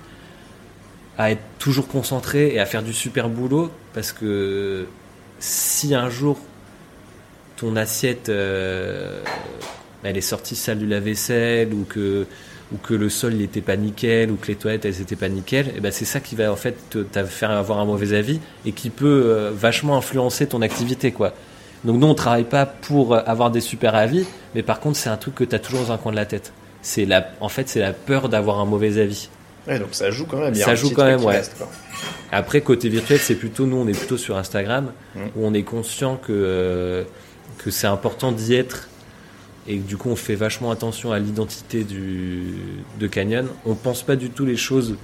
à 1.17 1.31
être 1.31 1.41
toujours 1.59 1.87
concentré 1.87 2.53
et 2.53 2.59
à 2.59 2.65
faire 2.65 2.83
du 2.83 2.93
super 2.93 3.29
boulot, 3.29 3.69
parce 3.93 4.11
que 4.11 4.87
si 5.39 5.93
un 5.93 6.09
jour 6.09 6.39
ton 7.63 7.77
assiette, 7.77 8.27
euh, 8.27 9.21
elle 10.03 10.17
est 10.17 10.21
sortie 10.21 10.55
sale 10.55 10.79
du 10.79 10.85
lave-vaisselle 10.85 11.73
ou 11.73 11.85
que 11.85 12.25
ou 12.73 12.77
que 12.77 12.93
le 12.93 13.07
sol 13.07 13.33
n'était 13.33 13.61
pas 13.61 13.75
nickel 13.75 14.31
ou 14.31 14.35
que 14.35 14.47
les 14.47 14.55
toilettes 14.55 14.83
elles 14.85 14.99
étaient 14.99 15.15
pas 15.15 15.29
nickel, 15.29 15.71
et 15.77 15.79
ben 15.79 15.91
c'est 15.91 16.05
ça 16.05 16.19
qui 16.19 16.35
va 16.35 16.51
en 16.51 16.55
fait 16.55 16.75
te, 16.89 16.99
te 16.99 17.23
faire 17.23 17.51
avoir 17.51 17.79
un 17.79 17.85
mauvais 17.85 18.17
avis 18.17 18.39
et 18.65 18.71
qui 18.71 18.89
peut 18.89 19.23
euh, 19.25 19.51
vachement 19.53 19.95
influencer 19.95 20.47
ton 20.47 20.61
activité 20.61 21.11
quoi. 21.11 21.33
Donc 21.85 21.99
nous 21.99 22.07
on 22.07 22.15
travaille 22.15 22.45
pas 22.45 22.65
pour 22.65 23.13
euh, 23.13 23.21
avoir 23.25 23.51
des 23.51 23.61
super 23.61 23.95
avis, 23.95 24.25
mais 24.55 24.63
par 24.63 24.79
contre 24.79 24.97
c'est 24.97 25.09
un 25.09 25.17
truc 25.17 25.35
que 25.35 25.43
tu 25.43 25.55
as 25.55 25.59
toujours 25.59 25.85
dans 25.85 25.91
un 25.93 25.97
coin 25.97 26.11
de 26.11 26.17
la 26.17 26.25
tête. 26.25 26.51
C'est 26.81 27.05
la 27.05 27.29
en 27.39 27.49
fait 27.49 27.69
c'est 27.69 27.79
la 27.79 27.93
peur 27.93 28.27
d'avoir 28.27 28.59
un 28.59 28.65
mauvais 28.65 28.97
avis. 28.97 29.29
Ouais, 29.67 29.79
donc 29.79 29.89
ça 29.91 30.11
joue 30.11 30.25
quand 30.25 30.39
même. 30.39 30.55
Ça 30.55 30.75
joue 30.75 30.91
quand 30.91 31.05
même, 31.05 31.23
ouais. 31.23 31.37
reste. 31.37 31.55
Après, 32.31 32.61
côté 32.61 32.89
virtuel, 32.89 33.19
c'est 33.19 33.35
plutôt 33.35 33.65
nous, 33.65 33.77
on 33.77 33.87
est 33.87 33.97
plutôt 33.97 34.17
sur 34.17 34.37
Instagram, 34.37 34.91
où 35.15 35.45
on 35.45 35.53
est 35.53 35.63
conscient 35.63 36.17
que, 36.17 36.31
euh, 36.31 37.03
que 37.63 37.71
c'est 37.71 37.87
important 37.87 38.31
d'y 38.31 38.55
être 38.55 38.89
et 39.67 39.77
que 39.77 39.87
du 39.87 39.95
coup, 39.95 40.09
on 40.09 40.15
fait 40.15 40.35
vachement 40.35 40.71
attention 40.71 41.11
à 41.11 41.19
l'identité 41.19 41.85
de 41.85 43.07
Canyon. 43.07 43.47
On 43.65 43.75
pense 43.75 44.03
pas 44.03 44.15
du 44.15 44.29
tout 44.29 44.45
les 44.45 44.57
choses 44.57 44.97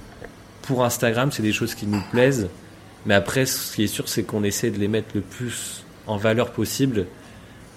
pour 0.62 0.84
Instagram, 0.84 1.32
c'est 1.32 1.42
des 1.42 1.52
choses 1.52 1.74
qui 1.74 1.86
nous 1.86 2.02
plaisent, 2.10 2.48
mais 3.06 3.14
après, 3.14 3.46
ce 3.46 3.74
qui 3.74 3.84
est 3.84 3.88
sûr, 3.88 4.08
c'est 4.08 4.22
qu'on 4.22 4.44
essaie 4.44 4.70
de 4.70 4.78
les 4.78 4.88
mettre 4.88 5.08
le 5.14 5.20
plus 5.20 5.84
en 6.06 6.16
valeur 6.16 6.50
possible 6.50 7.06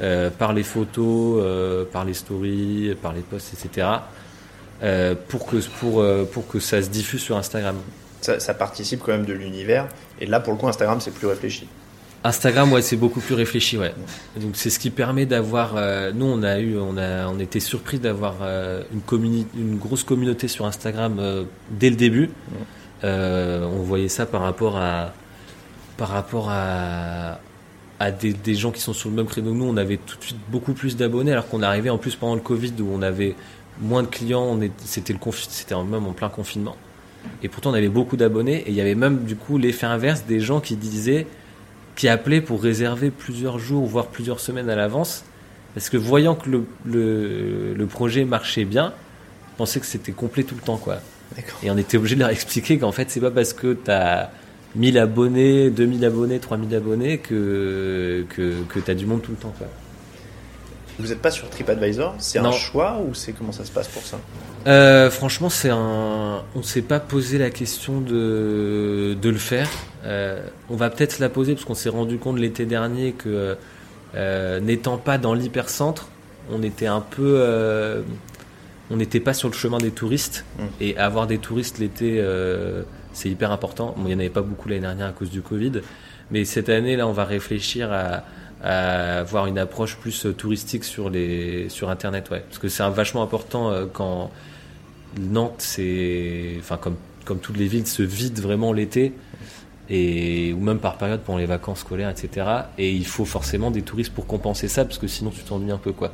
euh, 0.01 0.29
par 0.29 0.53
les 0.53 0.63
photos, 0.63 1.41
euh, 1.41 1.85
par 1.85 2.03
les 2.03 2.13
stories, 2.13 2.95
par 3.01 3.13
les 3.13 3.21
posts, 3.21 3.53
etc. 3.53 3.87
euh, 4.83 5.15
pour, 5.27 5.45
que, 5.45 5.57
pour, 5.79 6.03
pour 6.31 6.47
que 6.47 6.59
ça 6.59 6.81
se 6.81 6.89
diffuse 6.89 7.21
sur 7.21 7.37
Instagram. 7.37 7.77
Ça 8.21 8.53
participe 8.53 9.01
quand 9.01 9.11
même 9.11 9.25
de 9.25 9.33
l'univers. 9.33 9.87
Et 10.19 10.25
là, 10.25 10.39
pour 10.39 10.53
le 10.53 10.59
coup, 10.59 10.67
Instagram, 10.67 10.99
c'est 11.01 11.11
plus 11.11 11.27
réfléchi. 11.27 11.67
Instagram, 12.25 12.71
ouais, 12.71 12.81
c'est 12.81 12.95
beaucoup 12.95 13.19
plus 13.19 13.35
réfléchi, 13.35 13.77
ouais. 13.77 13.93
Donc 14.39 14.55
c'est 14.55 14.69
ce 14.69 14.79
qui 14.79 14.89
permet 14.89 15.25
d'avoir. 15.25 15.75
euh, 15.75 16.11
nous, 16.13 16.25
on 16.25 16.41
a 16.41 16.59
eu, 16.59 16.77
on 16.77 16.97
a, 16.97 17.27
on 17.27 17.37
était 17.37 17.59
surpris 17.59 17.99
d'avoir 17.99 18.35
euh, 18.41 18.81
une 18.93 19.45
une 19.57 19.77
grosse 19.77 20.03
communauté 20.03 20.47
sur 20.47 20.65
Instagram 20.65 21.17
euh, 21.19 21.43
dès 21.69 21.89
le 21.89 21.97
début. 21.97 22.29
On 23.03 23.83
voyait 23.83 24.07
ça 24.07 24.25
par 24.25 24.41
rapport 24.41 24.77
à, 24.77 25.13
par 25.97 26.07
rapport 26.07 26.47
à, 26.49 27.39
à 27.99 28.11
des, 28.11 28.31
des 28.31 28.55
gens 28.55 28.71
qui 28.71 28.79
sont 28.79 28.93
sur 28.93 29.09
le 29.09 29.15
même 29.17 29.25
créneau 29.25 29.51
que 29.51 29.57
nous. 29.57 29.65
On 29.65 29.75
avait 29.75 29.97
tout 29.97 30.17
de 30.17 30.23
suite 30.23 30.39
beaucoup 30.49 30.71
plus 30.71 30.95
d'abonnés, 30.95 31.33
alors 31.33 31.49
qu'on 31.49 31.61
arrivait 31.61 31.89
en 31.89 31.97
plus 31.97 32.15
pendant 32.15 32.35
le 32.35 32.41
Covid 32.41 32.73
où 32.79 32.87
on 32.93 33.01
avait 33.01 33.35
moins 33.81 34.03
de 34.03 34.07
clients. 34.07 34.43
On 34.43 34.61
c'était 34.85 35.11
le 35.11 35.19
c'était 35.49 35.75
même 35.75 36.07
en 36.07 36.13
plein 36.13 36.29
confinement. 36.29 36.77
Et 37.41 37.49
pourtant, 37.49 37.71
on 37.71 37.73
avait 37.73 37.89
beaucoup 37.89 38.15
d'abonnés. 38.15 38.63
Et 38.65 38.69
il 38.69 38.75
y 38.75 38.81
avait 38.81 38.95
même 38.95 39.25
du 39.25 39.35
coup 39.35 39.57
l'effet 39.57 39.85
inverse 39.85 40.23
des 40.25 40.39
gens 40.39 40.61
qui 40.61 40.77
disaient 40.77 41.27
qui 41.95 42.07
appelaient 42.07 42.41
pour 42.41 42.61
réserver 42.61 43.11
plusieurs 43.11 43.59
jours, 43.59 43.85
voire 43.85 44.07
plusieurs 44.07 44.39
semaines 44.39 44.69
à 44.69 44.75
l'avance, 44.75 45.23
parce 45.73 45.89
que 45.89 45.97
voyant 45.97 46.35
que 46.35 46.49
le, 46.49 46.65
le, 46.85 47.73
le 47.73 47.85
projet 47.87 48.25
marchait 48.25 48.65
bien, 48.65 48.93
ils 49.53 49.57
pensaient 49.57 49.79
que 49.79 49.85
c'était 49.85 50.11
complet 50.11 50.43
tout 50.43 50.55
le 50.55 50.61
temps, 50.61 50.77
quoi. 50.77 50.97
Et 51.63 51.71
on 51.71 51.77
était 51.77 51.97
obligé 51.97 52.15
de 52.15 52.19
leur 52.21 52.29
expliquer 52.29 52.77
qu'en 52.77 52.91
fait, 52.91 53.09
c'est 53.09 53.19
pas 53.19 53.31
parce 53.31 53.53
que 53.53 53.73
tu 53.73 53.89
as 53.91 54.31
1000 54.75 54.97
abonnés, 54.97 55.69
2000 55.69 56.05
abonnés, 56.05 56.39
3000 56.39 56.75
abonnés 56.75 57.17
que, 57.19 58.25
que, 58.29 58.63
que 58.63 58.79
tu 58.79 58.91
as 58.91 58.95
du 58.95 59.05
monde 59.05 59.21
tout 59.21 59.31
le 59.31 59.37
temps, 59.37 59.53
quoi. 59.57 59.67
Vous 60.99 61.07
n'êtes 61.07 61.21
pas 61.21 61.31
sur 61.31 61.49
TripAdvisor 61.49 62.15
C'est 62.19 62.39
un 62.39 62.51
choix 62.51 62.99
ou 63.05 63.13
c'est 63.13 63.31
comment 63.33 63.51
ça 63.51 63.65
se 63.65 63.71
passe 63.71 63.87
pour 63.87 64.03
ça 64.03 64.19
Euh, 64.67 65.09
franchement, 65.09 65.49
c'est 65.49 65.69
un. 65.69 66.43
On 66.55 66.61
s'est 66.63 66.81
pas 66.83 66.99
posé 66.99 67.37
la 67.37 67.49
question 67.49 67.99
de, 67.99 69.15
de 69.19 69.29
le 69.29 69.37
faire. 69.37 69.69
Euh, 70.05 70.45
on 70.69 70.75
va 70.75 70.89
peut-être 70.89 71.13
se 71.13 71.21
la 71.21 71.29
poser 71.29 71.53
parce 71.53 71.65
qu'on 71.65 71.73
s'est 71.75 71.89
rendu 71.89 72.17
compte 72.17 72.37
l'été 72.37 72.65
dernier 72.65 73.13
que 73.13 73.57
euh, 74.15 74.59
n'étant 74.59 74.97
pas 74.97 75.17
dans 75.17 75.33
l'hypercentre, 75.33 76.07
on 76.51 76.61
était 76.61 76.87
un 76.87 77.01
peu. 77.01 78.03
on 78.91 78.95
n'était 78.95 79.19
pas 79.19 79.33
sur 79.33 79.49
le 79.49 79.55
chemin 79.55 79.79
des 79.79 79.91
touristes 79.91 80.45
Mm. 80.59 80.63
et 80.81 80.97
avoir 80.97 81.25
des 81.25 81.39
touristes 81.39 81.79
l'été, 81.79 82.23
c'est 83.13 83.29
hyper 83.29 83.51
important. 83.51 83.95
Bon, 83.97 84.03
il 84.05 84.09
n'y 84.09 84.15
en 84.15 84.19
avait 84.19 84.29
pas 84.29 84.41
beaucoup 84.41 84.69
l'année 84.69 84.81
dernière 84.81 85.07
à 85.07 85.11
cause 85.11 85.31
du 85.31 85.41
Covid, 85.41 85.81
mais 86.31 86.45
cette 86.45 86.69
année 86.69 86.95
là, 86.95 87.07
on 87.07 87.11
va 87.13 87.25
réfléchir 87.25 87.91
à, 87.91 88.23
à 88.63 89.19
avoir 89.19 89.47
une 89.47 89.57
approche 89.57 89.97
plus 89.97 90.25
touristique 90.37 90.83
sur 90.83 91.09
les 91.09 91.67
sur 91.69 91.89
internet 91.89 92.29
ouais. 92.29 92.43
Parce 92.47 92.59
que 92.59 92.69
c'est 92.69 92.87
vachement 92.89 93.21
important 93.21 93.71
quand 93.91 94.31
Nantes 95.19 95.55
c'est 95.57 96.55
enfin 96.59 96.77
comme 96.77 96.95
comme 97.25 97.39
toutes 97.39 97.57
les 97.57 97.67
villes 97.67 97.87
se 97.87 98.03
vide 98.03 98.39
vraiment 98.39 98.73
l'été 98.73 99.13
et 99.89 100.53
ou 100.53 100.59
même 100.59 100.79
par 100.79 100.97
période 100.97 101.21
pendant 101.21 101.39
les 101.39 101.45
vacances 101.45 101.79
scolaires 101.79 102.09
etc 102.09 102.47
et 102.77 102.91
il 102.91 103.05
faut 103.05 103.25
forcément 103.25 103.69
des 103.69 103.81
touristes 103.81 104.13
pour 104.13 104.27
compenser 104.27 104.67
ça 104.67 104.85
parce 104.85 104.97
que 104.97 105.07
sinon 105.07 105.29
tu 105.29 105.43
t'ennuies 105.43 105.71
un 105.71 105.77
peu 105.77 105.91
quoi. 105.91 106.11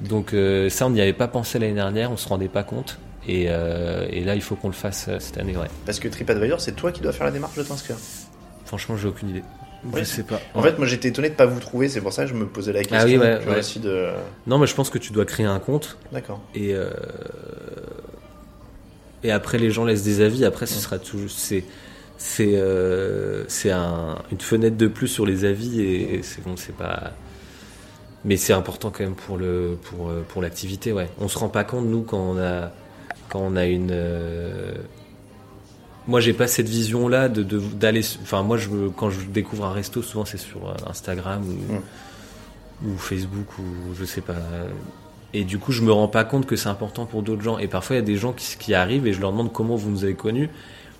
Donc 0.00 0.34
ça 0.68 0.86
on 0.86 0.90
n'y 0.90 1.00
avait 1.00 1.12
pas 1.12 1.28
pensé 1.28 1.58
l'année 1.58 1.74
dernière 1.74 2.12
on 2.12 2.16
se 2.16 2.28
rendait 2.28 2.48
pas 2.48 2.62
compte. 2.62 2.98
Et, 3.26 3.44
et 3.44 4.24
là 4.24 4.34
il 4.34 4.42
faut 4.42 4.54
qu'on 4.56 4.68
le 4.68 4.74
fasse 4.74 5.08
cette 5.18 5.38
année 5.38 5.56
ouais. 5.56 5.68
Parce 5.86 5.98
que 5.98 6.08
TripAdvisor 6.08 6.60
c'est 6.60 6.72
toi 6.72 6.92
qui 6.92 7.00
dois 7.00 7.12
faire 7.12 7.26
la 7.26 7.32
démarche 7.32 7.56
de 7.56 7.62
t'inscrire 7.62 7.96
franchement 8.66 8.96
j'ai 8.96 9.08
aucune 9.08 9.30
idée 9.30 9.42
je 9.96 10.04
sais 10.04 10.22
pas. 10.22 10.40
En 10.54 10.62
fait, 10.62 10.78
moi 10.78 10.86
j'étais 10.86 11.08
étonné 11.08 11.30
de 11.30 11.34
pas 11.34 11.46
vous 11.46 11.60
trouver, 11.60 11.88
c'est 11.88 12.00
pour 12.00 12.12
ça 12.12 12.24
que 12.24 12.30
je 12.30 12.34
me 12.34 12.46
posais 12.46 12.72
la 12.72 12.80
question. 12.80 12.98
Ah 13.00 13.04
oui, 13.04 13.16
ouais, 13.16 13.80
De... 13.80 14.10
Non, 14.46 14.58
mais 14.58 14.66
je 14.66 14.74
pense 14.74 14.90
que 14.90 14.98
tu 14.98 15.12
dois 15.12 15.24
créer 15.24 15.46
un 15.46 15.58
compte. 15.58 15.96
D'accord. 16.12 16.40
Et 16.54 16.74
euh... 16.74 16.90
et 19.22 19.30
après 19.30 19.58
les 19.58 19.70
gens 19.70 19.84
laissent 19.84 20.04
des 20.04 20.20
avis. 20.20 20.44
Après, 20.44 20.66
ce 20.66 20.78
sera 20.78 20.98
toujours 20.98 21.30
c'est 21.30 21.64
c'est 22.18 22.56
euh... 22.56 23.44
c'est 23.48 23.70
un... 23.70 24.18
une 24.30 24.40
fenêtre 24.40 24.76
de 24.76 24.86
plus 24.86 25.08
sur 25.08 25.26
les 25.26 25.44
avis 25.44 25.80
et, 25.80 26.22
c'est 26.22 26.42
bon, 26.44 26.56
c'est 26.56 26.76
pas. 26.76 27.12
Mais 28.24 28.36
c'est 28.36 28.52
important 28.52 28.90
quand 28.90 29.02
même 29.02 29.14
pour 29.14 29.38
le 29.38 29.78
pour 29.82 30.12
pour 30.28 30.42
l'activité, 30.42 30.92
ouais. 30.92 31.08
On 31.18 31.28
se 31.28 31.38
rend 31.38 31.48
pas 31.48 31.64
compte 31.64 31.86
nous 31.86 32.02
quand 32.02 32.18
on 32.18 32.38
a 32.38 32.70
quand 33.30 33.40
on 33.40 33.56
a 33.56 33.64
une 33.64 33.92
euh, 33.92 34.74
moi 36.10 36.20
j'ai 36.20 36.32
pas 36.32 36.48
cette 36.48 36.68
vision 36.68 37.06
là 37.06 37.28
de 37.28 37.42
d'aller 37.42 38.02
enfin 38.22 38.42
moi 38.42 38.56
je 38.56 38.68
quand 38.96 39.10
je 39.10 39.20
découvre 39.26 39.64
un 39.64 39.72
resto 39.72 40.02
souvent 40.02 40.24
c'est 40.24 40.38
sur 40.38 40.68
euh, 40.68 40.74
Instagram 40.88 41.44
ou, 42.82 42.88
ou, 42.88 42.98
Facebook 42.98 43.46
ou 43.60 43.94
je 43.98 44.04
sais 44.04 44.20
pas. 44.20 44.34
Et 45.32 45.44
du 45.44 45.58
coup 45.58 45.70
je 45.70 45.82
me 45.82 45.92
rends 45.92 46.08
pas 46.08 46.24
compte 46.24 46.46
que 46.46 46.56
c'est 46.56 46.68
important 46.68 47.06
pour 47.06 47.22
d'autres 47.22 47.42
gens. 47.42 47.58
Et 47.58 47.68
parfois 47.68 47.96
il 47.96 47.98
y 48.00 48.02
a 48.02 48.04
des 48.04 48.16
gens 48.16 48.32
qui, 48.32 48.56
qui, 48.58 48.74
arrivent 48.74 49.06
et 49.06 49.12
je 49.12 49.20
leur 49.20 49.30
demande 49.30 49.52
comment 49.52 49.76
vous 49.76 49.88
nous 49.88 50.02
avez 50.02 50.14
connus. 50.14 50.50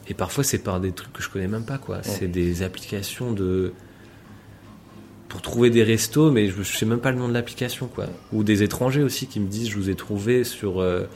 Et 0.07 0.15
parfois 0.15 0.45
c'est 0.45 0.61
par 0.61 0.79
des 0.79 0.93
trucs 0.93 1.13
que 1.13 1.23
je 1.23 1.29
connais 1.29 1.49
même 1.49 1.65
pas 1.65 1.79
quoi. 1.79 1.99
C'est 2.03 2.29
des 2.29 2.63
applications 2.63 3.33
de 3.33 3.73
pour 5.29 5.43
trouver 5.43 5.71
des 5.71 5.83
restos 5.83 6.31
mais 6.31 6.47
je, 6.47 6.63
je 6.63 6.77
sais 6.77 6.87
même 6.87 7.01
pas 7.01 7.11
le 7.11 7.19
nom 7.19 7.29
de 7.29 7.35
l'application 7.35 7.89
quoi. 7.89 8.07
Ou 8.33 8.45
des 8.45 8.63
étrangers 8.63 9.03
aussi 9.03 9.27
qui 9.27 9.41
me 9.41 9.49
disent 9.49 9.71
je 9.71 9.77
vous 9.77 9.91
ai 9.91 9.97
trouvé 9.97 10.45
sur 10.45 10.81
euh, 10.81 11.09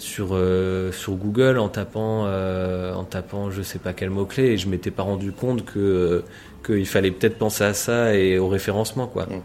sur 0.00 0.30
euh, 0.32 0.92
sur 0.92 1.14
Google 1.14 1.58
en 1.58 1.68
tapant 1.68 2.24
euh, 2.26 2.94
en 2.94 3.04
tapant 3.04 3.50
je 3.50 3.62
sais 3.62 3.78
pas 3.78 3.92
quel 3.92 4.10
mot 4.10 4.24
clé 4.24 4.44
et 4.44 4.56
je 4.56 4.68
m'étais 4.68 4.90
pas 4.90 5.02
rendu 5.02 5.32
compte 5.32 5.64
que 5.64 5.78
euh, 5.78 6.24
qu'il 6.64 6.86
fallait 6.86 7.10
peut-être 7.10 7.38
penser 7.38 7.64
à 7.64 7.74
ça 7.74 8.14
et 8.14 8.38
au 8.38 8.48
référencement 8.48 9.06
quoi. 9.06 9.24
Mmh. 9.24 9.42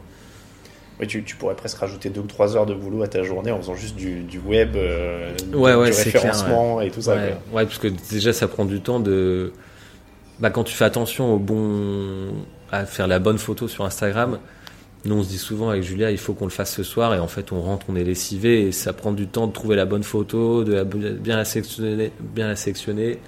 Oui, 0.97 1.07
tu, 1.07 1.23
tu, 1.23 1.35
pourrais 1.35 1.55
presque 1.55 1.77
rajouter 1.79 2.09
deux 2.09 2.21
ou 2.21 2.25
trois 2.25 2.55
heures 2.55 2.65
de 2.65 2.73
boulot 2.73 3.03
à 3.03 3.09
ta 3.09 3.21
journée 3.21 3.51
en 3.51 3.57
faisant 3.57 3.75
juste 3.75 3.97
du, 3.97 4.21
du 4.21 4.39
web, 4.39 4.77
ouais, 4.77 5.75
ouais, 5.75 5.89
du 5.91 5.97
référencement 5.97 6.79
et 6.79 6.89
tout 6.89 7.01
ça. 7.01 7.15
Ouais. 7.15 7.37
ouais, 7.51 7.65
parce 7.65 7.79
que 7.79 7.89
déjà 8.09 8.31
ça 8.31 8.47
prend 8.47 8.63
du 8.63 8.79
temps 8.79 9.01
de. 9.01 9.51
Bah, 10.39 10.51
quand 10.51 10.63
tu 10.63 10.73
fais 10.73 10.85
attention 10.85 11.33
au 11.33 11.37
bon 11.37 12.33
à 12.71 12.85
faire 12.85 13.07
la 13.07 13.19
bonne 13.19 13.39
photo 13.39 13.67
sur 13.67 13.83
Instagram, 13.83 14.39
nous, 15.05 15.15
on 15.15 15.23
se 15.23 15.29
dit 15.29 15.37
souvent 15.37 15.69
avec 15.69 15.83
Julia, 15.83 16.11
il 16.11 16.17
faut 16.17 16.33
qu'on 16.33 16.45
le 16.45 16.51
fasse 16.51 16.73
ce 16.73 16.83
soir, 16.83 17.13
et 17.13 17.19
en 17.19 17.27
fait, 17.27 17.51
on 17.51 17.61
rentre, 17.61 17.85
on 17.89 17.95
est 17.95 18.03
lessivé, 18.03 18.67
et 18.67 18.71
ça 18.71 18.93
prend 18.93 19.11
du 19.11 19.27
temps 19.27 19.47
de 19.47 19.53
trouver 19.53 19.75
la 19.75 19.85
bonne 19.85 20.03
photo, 20.03 20.63
de 20.63 20.83
bien 20.83 21.37
la 21.37 21.45
sectionner, 21.45 22.11
bien 22.19 22.47
la 22.47 22.55
sectionner, 22.55 23.19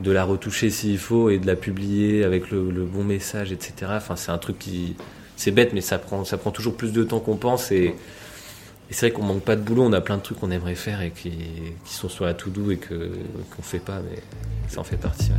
de 0.00 0.10
la 0.10 0.24
retoucher 0.24 0.70
s'il 0.70 0.98
faut, 0.98 1.30
et 1.30 1.38
de 1.38 1.46
la 1.46 1.56
publier 1.56 2.24
avec 2.24 2.50
le, 2.50 2.84
bon 2.84 3.04
message, 3.04 3.52
etc. 3.52 3.92
Enfin, 3.96 4.16
c'est 4.16 4.30
un 4.30 4.38
truc 4.38 4.58
qui, 4.58 4.94
c'est 5.36 5.52
bête, 5.52 5.72
mais 5.72 5.80
ça 5.80 5.98
prend, 5.98 6.22
toujours 6.52 6.76
plus 6.76 6.92
de 6.92 7.02
temps 7.02 7.20
qu'on 7.20 7.36
pense, 7.36 7.72
et, 7.72 7.94
c'est 8.90 9.08
vrai 9.08 9.10
qu'on 9.10 9.24
manque 9.24 9.42
pas 9.42 9.56
de 9.56 9.62
boulot, 9.62 9.82
on 9.82 9.92
a 9.92 10.00
plein 10.00 10.16
de 10.16 10.22
trucs 10.22 10.38
qu'on 10.38 10.52
aimerait 10.52 10.76
faire 10.76 11.02
et 11.02 11.10
qui, 11.10 11.32
sont 11.86 12.08
sur 12.08 12.24
la 12.24 12.34
to-do 12.34 12.70
et 12.70 12.76
que 12.76 13.10
qu'on 13.56 13.62
fait 13.62 13.80
pas, 13.80 13.98
mais 13.98 14.18
ça 14.68 14.80
en 14.80 14.84
fait 14.84 14.96
partie. 14.96 15.32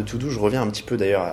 De 0.00 0.08
Todo, 0.08 0.30
je 0.30 0.38
reviens 0.38 0.62
un 0.62 0.68
petit 0.68 0.82
peu 0.82 0.96
d'ailleurs 0.96 1.26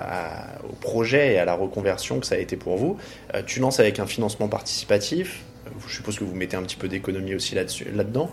au 0.70 0.74
projet 0.76 1.34
et 1.34 1.40
à 1.40 1.46
la 1.46 1.54
reconversion 1.54 2.20
que 2.20 2.26
ça 2.26 2.36
a 2.36 2.38
été 2.38 2.56
pour 2.56 2.78
vous. 2.78 2.98
Euh, 3.34 3.42
tu 3.46 3.60
lances 3.60 3.80
avec 3.80 4.00
un 4.00 4.06
financement 4.06 4.48
participatif. 4.48 5.44
Je 5.88 5.94
suppose 5.94 6.18
que 6.18 6.24
vous 6.24 6.34
mettez 6.36 6.56
un 6.56 6.64
petit 6.64 6.78
peu 6.78 6.88
d'économie 6.88 7.36
aussi 7.36 7.56
là-dedans. 7.56 8.32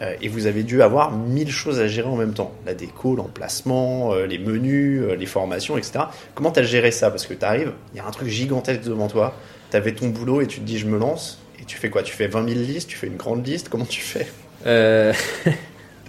Euh, 0.00 0.14
et 0.22 0.28
vous 0.28 0.46
avez 0.46 0.62
dû 0.62 0.80
avoir 0.82 1.10
mille 1.10 1.50
choses 1.50 1.80
à 1.80 1.88
gérer 1.88 2.08
en 2.08 2.16
même 2.16 2.34
temps. 2.34 2.52
La 2.66 2.74
déco, 2.74 3.16
l'emplacement, 3.16 4.12
euh, 4.12 4.26
les 4.26 4.38
menus, 4.38 5.02
les 5.18 5.26
formations, 5.26 5.76
etc. 5.76 6.04
Comment 6.34 6.52
tu 6.52 6.60
as 6.60 6.62
géré 6.62 6.90
ça? 6.90 7.10
Parce 7.10 7.26
que 7.26 7.34
tu 7.34 7.44
arrives, 7.44 7.72
il 7.92 7.98
y 7.98 8.00
a 8.00 8.06
un 8.06 8.10
truc 8.10 8.28
gigantesque 8.28 8.82
devant 8.82 9.08
toi. 9.08 9.34
Tu 9.70 9.76
avais 9.76 9.92
ton 9.92 10.08
boulot 10.08 10.40
et 10.40 10.46
tu 10.46 10.60
te 10.60 10.64
dis 10.64 10.78
je 10.78 10.86
me 10.86 10.98
lance. 10.98 11.40
Et 11.60 11.64
tu 11.64 11.76
fais 11.76 11.90
quoi? 11.90 12.02
Tu 12.02 12.14
fais 12.14 12.28
20 12.28 12.48
000 12.48 12.60
listes? 12.60 12.88
Tu 12.88 12.96
fais 12.96 13.08
une 13.08 13.16
grande 13.16 13.44
liste? 13.46 13.68
Comment 13.68 13.86
tu 13.86 14.00
fais? 14.00 14.26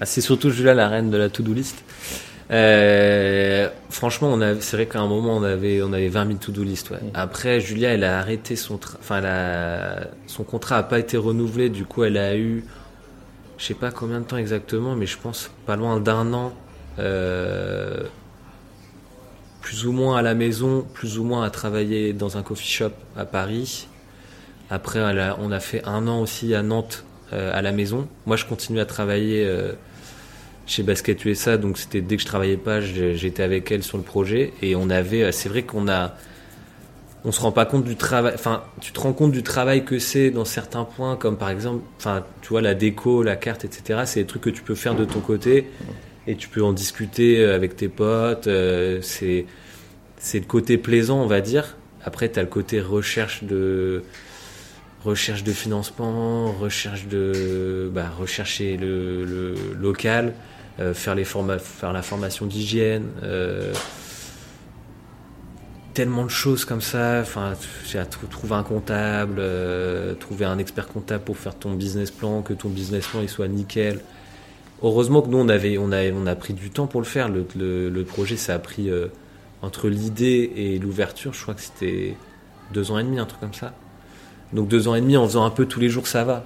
Ah, 0.01 0.05
C'est 0.05 0.21
surtout 0.21 0.49
Julia 0.49 0.73
la 0.73 0.87
reine 0.87 1.09
de 1.09 1.17
la 1.17 1.27
to-do 1.27 1.53
list. 1.53 1.83
Euh, 2.51 3.69
franchement, 3.89 4.29
on 4.31 4.41
a, 4.41 4.59
c'est 4.59 4.75
vrai 4.75 4.87
qu'à 4.87 4.99
un 4.99 5.07
moment 5.07 5.37
on 5.37 5.43
avait, 5.43 5.81
on 5.83 5.93
avait 5.93 6.09
20 6.09 6.27
000 6.27 6.37
to-do 6.39 6.63
list. 6.63 6.89
Ouais. 6.89 6.97
Après, 7.13 7.59
Julia, 7.59 7.89
elle 7.89 8.03
a 8.03 8.19
arrêté 8.19 8.55
son, 8.55 8.79
enfin, 8.99 9.21
son 10.25 10.43
contrat 10.43 10.77
a 10.77 10.83
pas 10.83 10.99
été 10.99 11.17
renouvelé. 11.17 11.69
Du 11.69 11.85
coup, 11.85 12.03
elle 12.03 12.17
a 12.17 12.35
eu, 12.35 12.65
je 13.57 13.65
sais 13.65 13.73
pas 13.75 13.91
combien 13.91 14.19
de 14.19 14.25
temps 14.25 14.37
exactement, 14.37 14.95
mais 14.95 15.05
je 15.05 15.17
pense 15.17 15.51
pas 15.65 15.75
loin 15.75 15.99
d'un 15.99 16.33
an, 16.33 16.53
euh, 16.97 18.03
plus 19.61 19.85
ou 19.85 19.91
moins 19.91 20.17
à 20.17 20.21
la 20.23 20.33
maison, 20.33 20.85
plus 20.93 21.19
ou 21.19 21.23
moins 21.23 21.43
à 21.43 21.51
travailler 21.51 22.13
dans 22.13 22.37
un 22.37 22.41
coffee 22.41 22.67
shop 22.67 22.93
à 23.15 23.25
Paris. 23.25 23.87
Après, 24.71 24.99
on 25.39 25.51
a 25.51 25.59
fait 25.59 25.83
un 25.85 26.07
an 26.07 26.21
aussi 26.21 26.53
à 26.53 26.61
Nantes 26.63 27.03
euh, 27.33 27.51
à 27.53 27.61
la 27.61 27.71
maison. 27.71 28.07
Moi, 28.25 28.37
je 28.37 28.45
continue 28.45 28.79
à 28.79 28.85
travailler. 28.85 29.47
Chez 30.69 30.83
Basket 30.83 31.25
USA, 31.25 31.57
donc 31.57 31.79
c'était 31.79 31.99
dès 31.99 32.15
que 32.15 32.21
je 32.21 32.27
travaillais 32.27 32.55
pas, 32.55 32.79
j'étais 32.79 33.41
avec 33.41 33.71
elle 33.71 33.81
sur 33.81 33.97
le 33.97 34.03
projet 34.03 34.53
et 34.61 34.75
on 34.75 34.91
avait, 34.91 35.23
euh, 35.23 35.31
c'est 35.31 35.49
vrai 35.49 35.63
qu'on 35.63 35.87
a, 35.87 36.15
on 37.25 37.31
se 37.31 37.41
rend 37.41 37.51
pas 37.51 37.65
compte 37.65 37.83
du 37.83 37.95
travail, 37.95 38.33
enfin, 38.35 38.61
tu 38.79 38.91
te 38.91 38.99
rends 38.99 39.13
compte 39.13 39.31
du 39.31 39.41
travail 39.41 39.83
que 39.83 39.97
c'est 39.97 40.29
dans 40.29 40.45
certains 40.45 40.83
points, 40.83 41.15
comme 41.15 41.37
par 41.37 41.49
exemple, 41.49 41.83
enfin, 41.97 42.23
tu 42.43 42.49
vois, 42.49 42.61
la 42.61 42.75
déco, 42.75 43.23
la 43.23 43.35
carte, 43.35 43.65
etc. 43.65 44.01
C'est 44.05 44.19
des 44.19 44.25
trucs 44.27 44.43
que 44.43 44.51
tu 44.51 44.61
peux 44.61 44.75
faire 44.75 44.93
de 44.93 45.05
ton 45.05 45.21
côté 45.21 45.71
et 46.27 46.35
tu 46.35 46.47
peux 46.47 46.63
en 46.63 46.71
discuter 46.71 47.39
euh, 47.39 47.55
avec 47.55 47.75
tes 47.75 47.89
potes. 47.89 48.45
Euh, 48.45 48.99
c'est, 49.01 49.47
c'est 50.17 50.39
le 50.39 50.45
côté 50.45 50.77
plaisant, 50.77 51.19
on 51.19 51.25
va 51.27 51.41
dire. 51.41 51.77
Après, 52.03 52.29
tu 52.31 52.37
as 52.37 52.43
le 52.43 52.47
côté 52.47 52.79
recherche 52.79 53.43
de, 53.43 54.03
recherche 55.03 55.43
de 55.43 55.51
financement, 55.51 56.51
recherche 56.51 57.07
de, 57.07 57.89
bah, 57.93 58.09
rechercher 58.17 58.77
le, 58.77 59.55
local, 59.79 60.33
faire, 60.93 61.15
les 61.15 61.25
faire 61.25 61.93
la 61.93 62.01
formation 62.01 62.45
d'hygiène, 62.45 63.07
euh, 63.23 63.73
tellement 65.93 66.23
de 66.23 66.29
choses 66.29 66.65
comme 66.65 66.81
ça. 66.81 67.19
Enfin, 67.21 67.53
trouver 68.29 68.55
un 68.55 68.63
comptable, 68.63 69.35
euh, 69.39 70.13
trouver 70.15 70.45
un 70.45 70.57
expert 70.57 70.87
comptable 70.87 71.23
pour 71.23 71.37
faire 71.37 71.55
ton 71.55 71.73
business 71.73 72.11
plan, 72.11 72.41
que 72.41 72.53
ton 72.53 72.69
business 72.69 73.07
plan 73.07 73.21
il 73.21 73.29
soit 73.29 73.47
nickel. 73.47 73.99
Heureusement 74.81 75.21
que 75.21 75.27
nous 75.27 75.37
on 75.37 75.49
avait, 75.49 75.77
on 75.77 75.91
a, 75.91 76.09
on 76.11 76.25
a 76.25 76.35
pris 76.35 76.53
du 76.53 76.69
temps 76.69 76.87
pour 76.87 77.01
le 77.01 77.05
faire. 77.05 77.29
Le, 77.29 77.45
le, 77.89 78.03
projet 78.05 78.37
ça 78.37 78.55
a 78.55 78.59
pris 78.59 78.89
entre 79.61 79.89
l'idée 79.89 80.53
et 80.55 80.79
l'ouverture, 80.79 81.33
je 81.33 81.41
crois 81.41 81.53
que 81.53 81.61
c'était 81.61 82.15
deux 82.73 82.91
ans 82.91 82.97
et 82.97 83.03
demi, 83.03 83.19
un 83.19 83.25
truc 83.25 83.41
comme 83.41 83.53
ça. 83.53 83.73
Donc 84.53 84.67
deux 84.67 84.87
ans 84.87 84.95
et 84.95 85.01
demi 85.01 85.17
en 85.17 85.25
faisant 85.25 85.43
un 85.43 85.49
peu 85.49 85.65
tous 85.65 85.79
les 85.79 85.89
jours, 85.89 86.07
ça 86.07 86.23
va. 86.23 86.45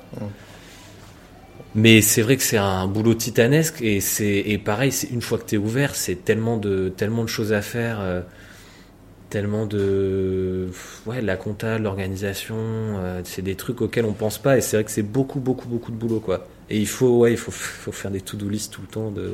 Mais 1.75 2.01
c'est 2.01 2.21
vrai 2.21 2.37
que 2.37 2.43
c'est 2.43 2.57
un 2.57 2.87
boulot 2.87 3.15
titanesque 3.15 3.81
et 3.81 3.99
c'est 3.99 4.37
et 4.45 4.57
pareil, 4.59 4.91
c'est 4.91 5.09
une 5.09 5.21
fois 5.21 5.39
que 5.39 5.45
tu 5.45 5.55
es 5.55 5.57
ouvert, 5.57 5.95
c'est 5.95 6.23
tellement 6.23 6.57
de 6.57 6.89
tellement 6.89 7.23
de 7.23 7.29
choses 7.29 7.51
à 7.51 7.63
faire, 7.63 7.99
euh, 7.99 8.21
tellement 9.31 9.65
de 9.65 10.69
ouais, 11.07 11.21
la 11.21 11.35
compta, 11.35 11.79
l'organisation, 11.79 12.55
euh, 12.57 13.21
c'est 13.23 13.41
des 13.41 13.55
trucs 13.55 13.81
auxquels 13.81 14.05
on 14.05 14.13
pense 14.13 14.37
pas 14.37 14.57
et 14.57 14.61
c'est 14.61 14.77
vrai 14.77 14.83
que 14.83 14.91
c'est 14.91 15.01
beaucoup 15.01 15.39
beaucoup 15.39 15.67
beaucoup 15.67 15.91
de 15.91 15.97
boulot 15.97 16.19
quoi. 16.19 16.47
Et 16.69 16.77
il 16.77 16.87
faut 16.87 17.19
ouais, 17.19 17.31
il 17.31 17.37
faut 17.37 17.51
faut 17.51 17.91
faire 17.91 18.11
des 18.11 18.21
to-do 18.21 18.47
list 18.49 18.71
tout 18.71 18.81
le 18.81 18.87
temps 18.87 19.09
de 19.09 19.33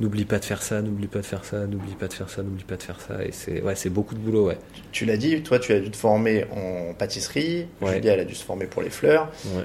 n'oublie 0.00 0.24
pas 0.24 0.38
de 0.38 0.44
faire 0.44 0.62
ça, 0.62 0.82
n'oublie 0.82 1.06
pas 1.06 1.20
de 1.20 1.26
faire 1.26 1.44
ça, 1.44 1.66
n'oublie 1.66 1.94
pas 1.94 2.08
de 2.08 2.12
faire 2.14 2.30
ça, 2.30 2.42
n'oublie 2.42 2.64
pas 2.64 2.76
de 2.76 2.82
faire 2.82 3.00
ça 3.00 3.24
et 3.24 3.30
c'est 3.32 3.62
ouais, 3.62 3.74
c'est 3.76 3.90
beaucoup 3.90 4.14
de 4.14 4.20
boulot 4.20 4.46
ouais. 4.46 4.58
Tu 4.90 5.04
l'as 5.04 5.16
dit, 5.16 5.40
toi 5.42 5.60
tu 5.60 5.72
as 5.72 5.78
dû 5.78 5.90
te 5.90 5.96
former 5.96 6.46
en 6.50 6.94
pâtisserie, 6.94 7.66
ouais. 7.80 7.94
Julia 7.94 8.14
elle 8.14 8.20
a 8.20 8.24
dû 8.24 8.34
se 8.34 8.44
former 8.44 8.66
pour 8.66 8.82
les 8.82 8.90
fleurs. 8.90 9.30
Ouais. 9.56 9.64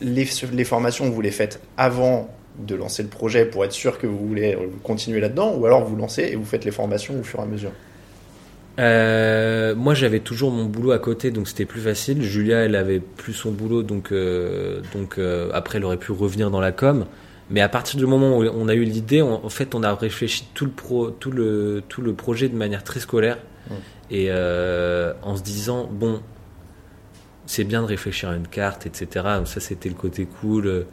Les, 0.00 0.26
les 0.52 0.64
formations, 0.64 1.08
vous 1.10 1.20
les 1.20 1.30
faites 1.30 1.60
avant 1.76 2.28
de 2.58 2.74
lancer 2.74 3.02
le 3.02 3.08
projet 3.08 3.44
pour 3.44 3.64
être 3.64 3.72
sûr 3.72 3.98
que 3.98 4.06
vous 4.06 4.26
voulez 4.26 4.56
continuer 4.82 5.20
là-dedans, 5.20 5.54
ou 5.56 5.66
alors 5.66 5.84
vous 5.84 5.96
lancez 5.96 6.22
et 6.22 6.36
vous 6.36 6.44
faites 6.44 6.64
les 6.64 6.70
formations 6.70 7.18
au 7.18 7.22
fur 7.22 7.40
et 7.40 7.42
à 7.42 7.46
mesure? 7.46 7.72
Euh, 8.78 9.74
moi, 9.74 9.94
j'avais 9.94 10.20
toujours 10.20 10.50
mon 10.50 10.64
boulot 10.64 10.92
à 10.92 10.98
côté, 10.98 11.30
donc 11.30 11.48
c'était 11.48 11.64
plus 11.64 11.80
facile. 11.80 12.22
Julia, 12.22 12.58
elle 12.58 12.74
avait 12.74 13.00
plus 13.00 13.32
son 13.32 13.52
boulot, 13.52 13.82
donc 13.82 14.10
euh, 14.10 14.80
donc 14.92 15.18
euh, 15.18 15.50
après, 15.52 15.78
elle 15.78 15.84
aurait 15.84 15.96
pu 15.96 16.12
revenir 16.12 16.50
dans 16.50 16.60
la 16.60 16.72
com. 16.72 17.06
Mais 17.50 17.60
à 17.60 17.68
partir 17.68 17.98
du 17.98 18.06
moment 18.06 18.38
où 18.38 18.42
on 18.44 18.68
a 18.68 18.74
eu 18.74 18.84
l'idée, 18.84 19.20
en 19.20 19.48
fait, 19.48 19.74
on 19.74 19.82
a 19.82 19.94
réfléchi 19.94 20.46
tout 20.54 20.64
le 20.64 20.70
pro, 20.70 21.10
tout 21.10 21.30
le 21.30 21.82
tout 21.88 22.00
le 22.00 22.14
projet 22.14 22.48
de 22.48 22.56
manière 22.56 22.82
très 22.82 23.00
scolaire 23.00 23.38
et 24.10 24.32
en 24.32 25.36
se 25.36 25.42
disant 25.42 25.86
bon, 25.92 26.20
c'est 27.46 27.64
bien 27.64 27.82
de 27.82 27.86
réfléchir 27.86 28.30
à 28.30 28.36
une 28.36 28.48
carte, 28.48 28.86
etc. 28.86 29.26
Donc 29.36 29.48
ça, 29.48 29.60
c'était 29.60 29.88
le 29.88 29.94
côté 29.94 30.26
cool. 30.26 30.86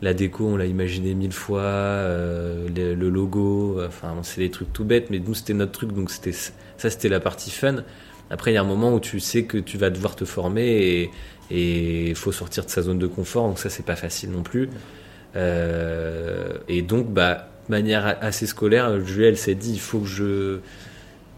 La 0.00 0.14
déco, 0.14 0.46
on 0.46 0.56
l'a 0.56 0.66
imaginé 0.66 1.14
mille 1.14 1.32
fois. 1.32 1.62
le, 1.62 2.94
le, 2.94 3.08
logo, 3.08 3.80
enfin, 3.84 4.14
c'est 4.22 4.40
des 4.40 4.50
trucs 4.50 4.72
tout 4.72 4.84
bêtes, 4.84 5.10
mais 5.10 5.18
nous, 5.18 5.34
c'était 5.34 5.54
notre 5.54 5.72
truc, 5.72 5.92
donc 5.92 6.10
c'était 6.10 6.32
ça, 6.32 6.52
c'était 6.90 7.08
la 7.08 7.20
partie 7.20 7.50
fun. 7.50 7.82
Après, 8.30 8.52
il 8.52 8.54
y 8.54 8.58
a 8.58 8.60
un 8.60 8.64
moment 8.64 8.94
où 8.94 9.00
tu 9.00 9.20
sais 9.20 9.44
que 9.44 9.58
tu 9.58 9.78
vas 9.78 9.90
devoir 9.90 10.14
te 10.14 10.24
former 10.24 11.10
et 11.50 12.08
il 12.10 12.14
faut 12.14 12.32
sortir 12.32 12.64
de 12.64 12.70
sa 12.70 12.82
zone 12.82 12.98
de 12.98 13.06
confort. 13.06 13.48
Donc 13.48 13.58
ça, 13.58 13.70
c'est 13.70 13.84
pas 13.84 13.96
facile 13.96 14.30
non 14.30 14.42
plus. 14.42 14.68
Euh, 15.36 16.58
et 16.68 16.82
donc, 16.82 17.12
bah, 17.12 17.48
manière 17.68 18.18
assez 18.20 18.46
scolaire, 18.46 19.04
Julie, 19.04 19.36
s'est 19.36 19.54
dit, 19.54 19.72
il 19.72 19.80
faut 19.80 20.00
que 20.00 20.06
je... 20.06 20.58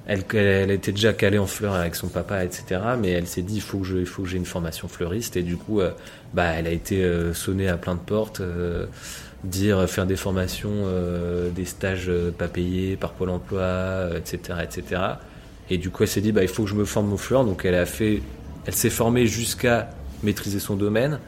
Elle, 0.07 0.25
elle, 0.35 0.71
était 0.71 0.93
déjà 0.93 1.13
calée 1.13 1.39
en 1.39 1.47
fleurs 1.47 1.75
avec 1.75 1.95
son 1.95 2.09
papa, 2.09 2.45
etc. 2.45 2.81
Mais 2.99 3.11
elle 3.11 3.27
s'est 3.27 3.43
dit, 3.43 3.57
il 3.57 3.61
faut 3.61 3.79
que 3.79 3.87
je, 3.87 4.05
j'ai 4.25 4.37
une 4.37 4.47
formation 4.47 4.89
fleuriste. 4.89 5.37
Et 5.37 5.43
du 5.43 5.57
coup, 5.57 5.81
euh, 5.81 5.91
bah, 6.35 6.47
elle 6.47 6.67
a 6.67 6.71
été 6.71 7.05
euh, 7.05 7.33
sonnée 7.33 7.69
à 7.69 7.77
plein 7.77 7.95
de 7.95 8.01
portes 8.01 8.43
dire 9.43 9.89
faire 9.89 10.05
des 10.05 10.17
formations, 10.17 10.85
des 11.55 11.65
stages 11.65 12.13
pas 12.37 12.47
payés 12.47 12.97
par 12.97 13.13
Pôle 13.13 13.31
Emploi, 13.31 14.11
etc., 14.15 14.59
etc. 14.63 15.01
Et 15.71 15.79
du 15.79 15.91
coup, 15.91 16.03
elle 16.03 16.09
s'est 16.09 16.21
dit, 16.21 16.33
bah, 16.33 16.43
il 16.43 16.49
faut 16.49 16.65
que 16.65 16.69
je 16.69 16.75
me 16.75 16.85
forme 16.85 17.13
aux 17.13 17.17
fleurs. 17.17 17.45
Donc, 17.45 17.65
elle 17.65 17.77
a 17.77 17.87
fait, 17.87 18.21
elle 18.67 18.75
s'est 18.75 18.91
formée 18.91 19.27
jusqu'à 19.27 19.91
maîtriser 20.23 20.59
son 20.59 20.75
domaine. 20.75 21.21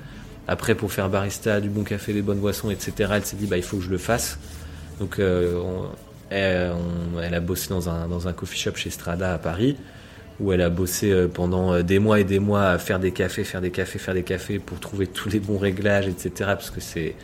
Après, 0.48 0.74
pour 0.74 0.92
faire 0.92 1.08
barista, 1.08 1.60
du 1.60 1.68
bon 1.68 1.84
café, 1.84 2.12
des 2.12 2.22
bonnes 2.22 2.40
boissons, 2.40 2.70
etc., 2.70 3.12
elle 3.14 3.24
s'est 3.24 3.36
dit, 3.36 3.46
bah, 3.46 3.56
il 3.56 3.62
faut 3.62 3.76
que 3.76 3.84
je 3.84 3.90
le 3.90 3.98
fasse. 3.98 4.38
Donc, 4.98 5.20
euh, 5.20 5.60
elle, 6.32 7.34
a 7.34 7.40
bossé 7.40 7.68
dans 7.68 7.88
un, 7.88 8.08
dans 8.08 8.28
un 8.28 8.32
coffee 8.32 8.58
shop 8.58 8.76
chez 8.76 8.90
Strada 8.90 9.34
à 9.34 9.38
Paris, 9.38 9.76
où 10.40 10.52
elle 10.52 10.62
a 10.62 10.70
bossé 10.70 11.10
euh, 11.10 11.28
pendant 11.28 11.72
euh, 11.72 11.82
des 11.82 11.98
mois 11.98 12.20
et 12.20 12.24
des 12.24 12.38
mois 12.38 12.70
à 12.70 12.78
faire 12.78 12.98
des 12.98 13.12
cafés, 13.12 13.44
faire 13.44 13.60
des 13.60 13.70
cafés, 13.70 13.98
faire 13.98 14.14
des 14.14 14.22
cafés 14.22 14.58
pour 14.58 14.80
trouver 14.80 15.06
tous 15.06 15.28
les 15.28 15.40
bons 15.40 15.58
réglages, 15.58 16.08
etc., 16.08 16.32
parce 16.38 16.70
que 16.70 16.80
c'est, 16.80 17.14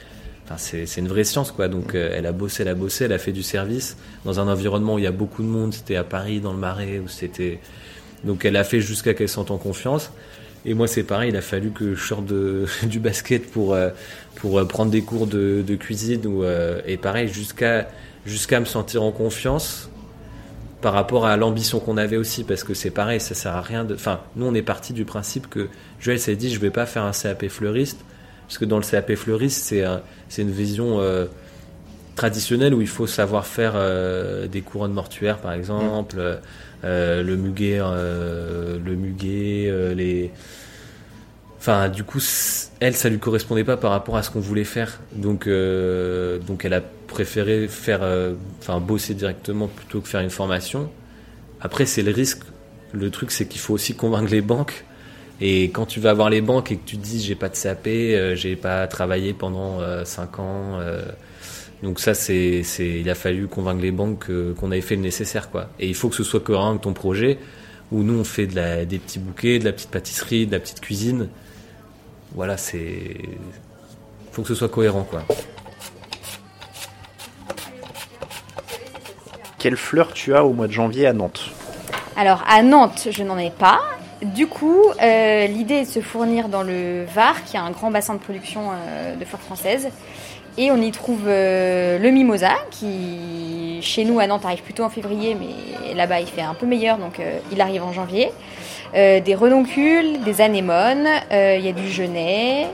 c'est 0.57 0.97
une 0.97 1.09
vraie 1.09 1.25
science, 1.25 1.51
quoi. 1.51 1.69
Donc, 1.69 1.95
euh, 1.95 2.11
elle 2.15 2.27
a 2.27 2.33
bossé, 2.33 2.63
elle 2.63 2.69
a 2.69 2.75
bossé, 2.75 3.05
elle 3.05 3.13
a 3.13 3.19
fait 3.19 3.33
du 3.33 3.43
service 3.43 3.97
dans 4.25 4.41
un 4.41 4.49
environnement 4.49 4.95
où 4.95 4.99
il 4.99 5.05
y 5.05 5.09
a 5.09 5.13
beaucoup 5.13 5.43
de 5.43 5.49
monde. 5.49 5.75
C'était 5.75 5.97
à 5.97 6.05
Paris, 6.05 6.41
dans 6.41 6.53
le 6.53 6.59
Marais, 6.59 6.99
où 6.99 7.09
c'était. 7.09 7.59
Donc, 8.25 8.45
elle 8.45 8.57
a 8.57 8.65
fait 8.65 8.81
jusqu'à 8.81 9.15
qu'elle 9.15 9.29
sente 9.29 9.51
en 9.51 9.59
confiance. 9.59 10.11
Et 10.65 10.75
moi, 10.75 10.89
c'est 10.89 11.05
pareil, 11.05 11.31
il 11.31 11.37
a 11.37 11.41
fallu 11.41 11.71
que 11.71 11.95
je 11.95 12.05
sorte 12.05 12.25
de, 12.25 12.67
du 12.85 12.99
basket 12.99 13.51
pour, 13.51 13.75
euh, 13.75 13.91
pour 14.37 14.59
euh, 14.59 14.65
prendre 14.65 14.91
des 14.91 15.03
cours 15.03 15.27
de, 15.27 15.63
de 15.67 15.75
cuisine. 15.77 16.27
Ou, 16.27 16.45
et 16.87 16.97
pareil, 16.97 17.29
jusqu'à 17.29 17.89
jusqu'à 18.27 18.61
me 18.61 18.64
sentir 18.64 19.03
en 19.03 19.12
confiance 19.12 19.91
par 20.81 20.93
rapport 20.93 21.27
à 21.27 21.37
l'ambition 21.37 21.81
qu'on 21.81 21.97
avait 21.97 22.16
aussi. 22.16 22.45
Parce 22.45 22.64
que 22.64 22.75
c'est 22.75 22.91
pareil, 22.91 23.21
ça 23.21 23.35
sert 23.35 23.55
à 23.55 23.62
rien 23.62 23.85
de. 23.85 23.95
Enfin, 23.95 24.21
nous, 24.37 24.47
on 24.47 24.55
est 24.55 24.62
parti 24.62 24.93
du 24.93 25.05
principe 25.05 25.49
que 25.49 25.69
Joël 26.01 26.19
s'est 26.21 26.37
dit 26.37 26.53
je 26.53 26.61
vais 26.61 26.71
pas 26.71 26.87
faire 26.87 27.05
un 27.05 27.12
CAP 27.12 27.49
fleuriste 27.49 27.99
parce 28.49 28.57
que 28.57 28.64
dans 28.64 28.79
le 28.79 28.83
CAP 28.83 29.14
fleuriste, 29.14 29.64
c'est 29.64 29.85
c'est 30.31 30.41
une 30.41 30.51
vision 30.51 31.01
euh, 31.01 31.27
traditionnelle 32.16 32.73
où 32.73 32.81
il 32.81 32.89
faut 32.89 33.07
savoir 33.07 33.47
faire 33.47 33.73
euh, 33.77 34.47
des 34.47 34.62
couronnes 34.62 34.95
mortuaires, 34.95 35.37
par 35.37 35.53
exemple, 35.53 36.16
euh, 36.85 37.23
le 37.23 37.37
muguet, 37.37 37.79
le 37.79 38.95
muguet, 38.95 39.95
les. 39.95 40.31
Enfin, 41.59 41.91
du 41.91 42.05
coup, 42.05 42.21
elle, 42.81 42.95
ça 42.95 43.11
lui 43.11 43.19
correspondait 43.19 43.64
pas 43.64 43.77
par 43.77 43.91
rapport 43.91 44.16
à 44.16 44.23
ce 44.23 44.31
qu'on 44.31 44.41
voulait 44.41 44.64
faire. 44.64 45.01
Donc, 45.12 45.47
donc, 45.47 46.64
elle 46.64 46.73
a 46.73 46.83
préféré 47.09 47.67
faire, 47.69 48.03
enfin, 48.61 48.81
bosser 48.81 49.15
directement 49.15 49.67
plutôt 49.67 50.01
que 50.01 50.09
faire 50.09 50.21
une 50.21 50.31
formation. 50.31 50.91
Après, 51.61 51.87
c'est 51.87 52.03
le 52.03 52.13
risque. 52.13 52.43
Le 52.93 53.11
truc, 53.11 53.31
c'est 53.31 53.47
qu'il 53.47 53.61
faut 53.61 53.75
aussi 53.75 53.95
convaincre 53.95 54.31
les 54.31 54.41
banques 54.41 54.85
et 55.41 55.65
quand 55.65 55.87
tu 55.87 56.01
vas 56.01 56.15
voir 56.15 56.31
les 56.31 56.41
banques 56.41 56.73
et 56.73 56.77
que 56.77 56.85
tu 56.85 56.99
te 56.99 57.03
dis 57.03 57.21
j'ai 57.21 57.37
pas 57.37 57.49
de 57.49 57.57
CAP, 57.57 57.87
euh, 57.87 58.35
j'ai 58.35 58.57
pas 58.57 58.87
travaillé 58.89 59.33
pendant 59.33 59.79
5 60.05 60.39
euh, 60.39 60.43
ans, 60.43 60.81
euh, 60.81 61.03
donc 61.83 62.01
ça 62.01 62.15
c'est, 62.15 62.65
il 62.79 63.09
a 63.09 63.15
fallu 63.15 63.47
convaincre 63.47 63.81
les 63.81 63.93
banques 63.93 64.27
qu'on 64.57 64.73
avait 64.73 64.81
fait 64.81 64.97
le 64.97 65.03
nécessaire 65.03 65.51
quoi. 65.51 65.71
Et 65.79 65.87
il 65.87 65.95
faut 65.95 66.09
que 66.09 66.17
ce 66.17 66.25
soit 66.25 66.41
cohérent 66.41 66.71
avec 66.71 66.83
ton 66.83 66.93
projet, 66.93 67.39
où 67.93 68.03
nous 68.03 68.19
on 68.19 68.25
fait 68.25 68.49
de 68.49 68.57
la, 68.57 68.85
des 68.85 68.99
petits 68.99 69.21
bouquets, 69.21 69.61
de 69.61 69.65
la 69.65 69.73
petite 69.73 69.91
pâtisserie, 69.91 70.47
de 70.47 70.53
la 70.53 70.59
petite 70.59 70.81
cuisine. 70.81 71.29
Voilà, 72.35 72.57
c'est, 72.57 73.17
faut 74.33 74.43
que 74.43 74.49
ce 74.49 74.57
soit 74.57 74.69
cohérent 74.69 75.05
quoi. 75.05 75.25
Quelle 79.59 79.77
fleur 79.77 80.13
tu 80.13 80.37
as 80.37 80.45
au 80.45 80.53
mois 80.53 80.69
de 80.69 80.73
janvier 80.73 81.09
à 81.09 81.13
Nantes 81.13 81.51
Alors 82.17 82.45
à 82.49 82.63
Nantes, 82.63 83.09
je 83.11 83.25
n'en 83.25 83.37
ai 83.37 83.51
pas. 83.51 83.81
Du 84.23 84.47
coup, 84.47 84.85
euh, 85.03 85.47
l'idée 85.49 85.75
est 85.75 85.85
de 85.85 85.91
se 85.91 86.01
fournir 86.01 86.49
dans 86.49 86.63
le 86.63 87.05
Var, 87.13 87.45
qui 87.45 87.57
a 87.57 87.63
un 87.63 87.73
grand 87.73 87.91
bassin 87.91 88.15
de 88.15 88.21
production 88.21 88.71
euh, 88.71 89.17
de 89.17 89.25
fleurs 89.25 89.41
françaises. 89.41 89.89
Et 90.59 90.71
on 90.71 90.77
y 90.77 90.93
trouve 90.93 91.23
euh, 91.27 91.99
le 91.99 92.11
mimosa, 92.11 92.53
qui 92.71 93.81
chez 93.83 94.05
nous 94.05 94.21
à 94.21 94.29
Nantes 94.29 94.45
arrive 94.45 94.63
plutôt 94.63 94.85
en 94.85 94.91
février, 94.91 95.37
mais 95.37 95.95
là-bas 95.95 96.21
il 96.21 96.29
fait 96.29 96.43
un 96.43 96.55
peu 96.55 96.67
meilleur, 96.67 96.99
donc 96.99 97.21
il 97.53 97.61
arrive 97.61 97.83
en 97.83 97.93
janvier. 97.93 98.33
des 98.93 99.35
renoncules, 99.37 100.21
des 100.25 100.41
anémones, 100.41 101.09
il 101.31 101.61
y 101.61 101.69
a 101.69 101.73
du 101.73 101.89
genêt, 101.89 102.67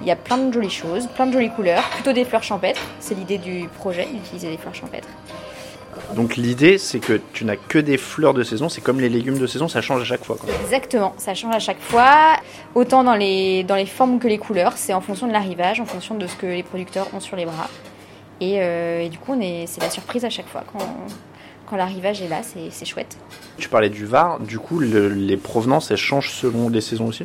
il 0.00 0.06
y 0.06 0.10
a 0.10 0.16
plein 0.16 0.36
de 0.36 0.52
jolies 0.52 0.70
choses, 0.70 1.06
plein 1.14 1.26
de 1.26 1.32
jolies 1.32 1.50
couleurs, 1.50 1.84
plutôt 1.90 2.12
des 2.12 2.24
fleurs 2.24 2.42
champêtres. 2.42 2.82
C'est 2.98 3.14
l'idée 3.14 3.38
du 3.38 3.68
projet, 3.78 4.06
d'utiliser 4.06 4.50
des 4.50 4.56
fleurs 4.56 4.74
champêtres. 4.74 5.08
Donc 6.14 6.36
l'idée, 6.36 6.78
c'est 6.78 6.98
que 6.98 7.20
tu 7.32 7.44
n'as 7.44 7.56
que 7.56 7.78
des 7.78 7.96
fleurs 7.96 8.34
de 8.34 8.42
saison. 8.42 8.68
C'est 8.68 8.80
comme 8.80 9.00
les 9.00 9.08
légumes 9.08 9.38
de 9.38 9.46
saison, 9.46 9.68
ça 9.68 9.80
change 9.80 10.02
à 10.02 10.04
chaque 10.04 10.24
fois. 10.24 10.36
Exactement, 10.62 11.14
ça 11.16 11.34
change 11.34 11.54
à 11.54 11.58
chaque 11.58 11.80
fois. 11.80 12.36
Autant 12.74 13.04
dans 13.04 13.14
les, 13.14 13.64
dans 13.64 13.76
les 13.76 13.86
formes 13.86 14.18
que 14.18 14.28
les 14.28 14.38
couleurs. 14.38 14.74
C'est 14.76 14.92
en 14.92 15.00
fonction 15.00 15.26
de 15.26 15.32
l'arrivage, 15.32 15.80
en 15.80 15.86
fonction 15.86 16.14
de 16.14 16.26
ce 16.26 16.36
que 16.36 16.46
les 16.46 16.62
producteurs 16.62 17.08
ont 17.14 17.20
sur 17.20 17.36
les 17.36 17.46
bras. 17.46 17.68
Et, 18.40 18.56
euh, 18.58 19.08
du 19.08 19.18
coup, 19.18 19.38
c'est 19.66 19.80
la 19.80 19.90
surprise 19.90 20.24
à 20.24 20.30
chaque 20.30 20.48
fois. 20.48 20.64
Quand, 20.72 20.86
quand 21.66 21.76
l'arrivage 21.76 22.20
est 22.20 22.28
là, 22.28 22.40
c'est 22.42 22.84
chouette. 22.84 23.16
Tu 23.56 23.68
parlais 23.68 23.88
du 23.88 24.04
Var. 24.04 24.40
Du 24.40 24.58
coup, 24.58 24.80
les 24.80 25.36
provenances, 25.36 25.90
elles 25.90 25.96
changent 25.96 26.30
selon 26.30 26.68
les 26.68 26.80
saisons 26.80 27.06
aussi? 27.06 27.24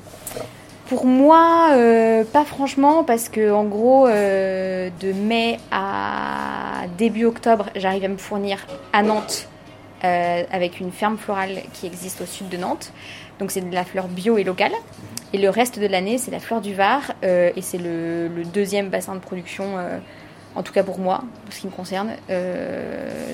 Pour 0.87 1.05
moi, 1.05 1.69
euh, 1.73 2.23
pas 2.23 2.45
franchement, 2.45 3.03
parce 3.03 3.29
que 3.29 3.51
en 3.51 3.65
gros, 3.65 4.07
euh, 4.07 4.89
de 5.01 5.11
mai 5.11 5.59
à 5.71 6.85
début 6.97 7.25
octobre, 7.25 7.69
j'arrive 7.75 8.05
à 8.05 8.07
me 8.07 8.17
fournir 8.17 8.65
à 8.93 9.03
Nantes 9.03 9.47
euh, 10.03 10.43
avec 10.51 10.79
une 10.79 10.91
ferme 10.91 11.17
florale 11.17 11.61
qui 11.73 11.87
existe 11.87 12.21
au 12.21 12.25
sud 12.25 12.49
de 12.49 12.57
Nantes. 12.57 12.93
Donc 13.39 13.51
c'est 13.51 13.61
de 13.61 13.73
la 13.73 13.83
fleur 13.83 14.07
bio 14.07 14.37
et 14.37 14.43
locale. 14.43 14.71
Et 15.33 15.37
le 15.37 15.49
reste 15.49 15.77
de 15.77 15.87
l'année, 15.87 16.17
c'est 16.17 16.31
la 16.31 16.39
fleur 16.39 16.61
du 16.61 16.73
Var 16.73 17.01
et 17.21 17.61
c'est 17.61 17.77
le, 17.77 18.29
le, 18.29 18.45
deuxième 18.45 18.89
bassin 18.89 19.13
de 19.13 19.19
production, 19.19 19.75
en 20.55 20.63
tout 20.63 20.71
cas 20.71 20.83
pour 20.83 20.99
moi, 20.99 21.21
pour 21.43 21.53
ce 21.53 21.59
qui 21.59 21.67
me 21.67 21.71
concerne. 21.71 22.11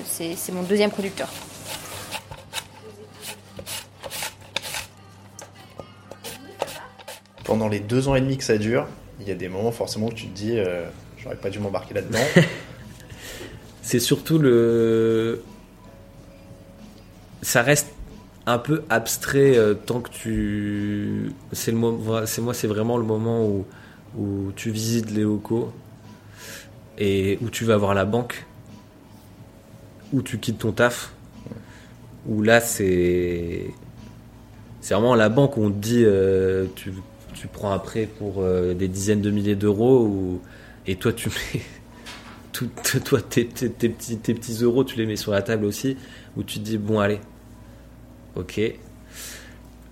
c'est 0.04 0.52
mon 0.52 0.62
deuxième 0.62 0.90
producteur. 0.90 1.30
Pendant 7.44 7.68
les 7.68 7.80
deux 7.80 8.08
ans 8.08 8.14
et 8.14 8.20
demi 8.20 8.36
que 8.36 8.44
ça 8.44 8.58
dure, 8.58 8.86
il 9.20 9.28
y 9.28 9.30
a 9.30 9.34
des 9.34 9.48
moments 9.48 9.72
forcément 9.72 10.06
où 10.06 10.12
tu 10.12 10.26
te 10.26 10.34
dis, 10.34 10.58
euh, 10.58 10.86
j'aurais 11.18 11.36
pas 11.36 11.50
dû 11.50 11.58
m'embarquer 11.60 11.94
là-dedans. 11.94 12.18
c'est 13.82 14.00
surtout 14.00 14.38
le. 14.38 15.42
Ça 17.42 17.62
reste 17.62 17.92
un 18.46 18.58
peu 18.58 18.82
abstrait 18.88 19.56
euh, 19.56 19.74
tant 19.74 20.00
que 20.00 20.10
tu. 20.10 21.32
C'est 21.52 21.72
le. 21.72 22.26
C'est 22.26 22.40
moi, 22.40 22.54
c'est 22.54 22.66
vraiment 22.66 22.96
le 22.96 23.04
moment 23.04 23.46
où 23.46 23.66
où 24.16 24.52
tu 24.54 24.70
visites 24.70 25.10
les 25.10 25.22
locaux 25.22 25.72
et 26.98 27.38
où 27.42 27.50
tu 27.50 27.64
vas 27.64 27.76
voir 27.76 27.94
la 27.94 28.04
banque, 28.04 28.46
où 30.12 30.22
tu 30.22 30.38
quittes 30.38 30.58
ton 30.58 30.72
taf, 30.72 31.12
où 32.26 32.42
là 32.42 32.60
c'est 32.60 33.70
c'est 34.80 34.94
vraiment 34.94 35.14
la 35.14 35.28
banque 35.28 35.56
où 35.56 35.64
on 35.64 35.70
te 35.70 35.78
dit 35.78 36.04
euh, 36.04 36.66
tu 36.76 36.92
tu 37.44 37.48
prends 37.48 37.72
après 37.72 38.06
pour 38.06 38.36
euh, 38.38 38.72
des 38.72 38.88
dizaines 38.88 39.20
de 39.20 39.30
milliers 39.30 39.54
d'euros 39.54 40.40
et 40.86 40.96
toi 40.96 41.12
tu 41.12 41.28
mets 41.28 41.60
tout, 42.52 42.70
toi 43.04 43.20
tes, 43.20 43.44
petits, 43.44 44.16
tes 44.16 44.32
petits 44.32 44.62
euros 44.62 44.82
tu 44.82 44.96
les 44.96 45.04
mets 45.04 45.16
sur 45.16 45.30
la 45.30 45.42
table 45.42 45.66
aussi 45.66 45.98
où 46.38 46.42
tu 46.42 46.58
te 46.58 46.64
dis 46.64 46.78
bon 46.78 47.00
allez 47.00 47.20
ok 48.36 48.60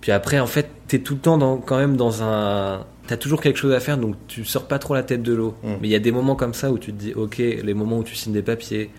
Puis 0.01 0.11
après, 0.11 0.39
en 0.39 0.47
fait, 0.47 0.69
t'es 0.87 0.99
tout 0.99 1.13
le 1.13 1.19
temps 1.19 1.37
dans, 1.37 1.57
quand 1.57 1.77
même 1.77 1.95
dans 1.95 2.23
un. 2.23 2.85
T'as 3.07 3.17
toujours 3.17 3.41
quelque 3.41 3.57
chose 3.57 3.73
à 3.73 3.79
faire, 3.79 3.97
donc 3.97 4.15
tu 4.27 4.45
sors 4.45 4.67
pas 4.67 4.79
trop 4.79 4.95
la 4.95 5.03
tête 5.03 5.23
de 5.23 5.33
l'eau. 5.33 5.55
Mm. 5.63 5.69
Mais 5.81 5.87
il 5.87 5.91
y 5.91 5.95
a 5.95 5.99
des 5.99 6.11
moments 6.11 6.35
comme 6.35 6.53
ça 6.53 6.71
où 6.71 6.77
tu 6.77 6.91
te 6.91 6.97
dis, 6.97 7.13
ok, 7.13 7.37
les 7.37 7.73
moments 7.73 7.99
où 7.99 8.03
tu 8.03 8.15
signes 8.15 8.33
des 8.33 8.41
papiers, 8.41 8.89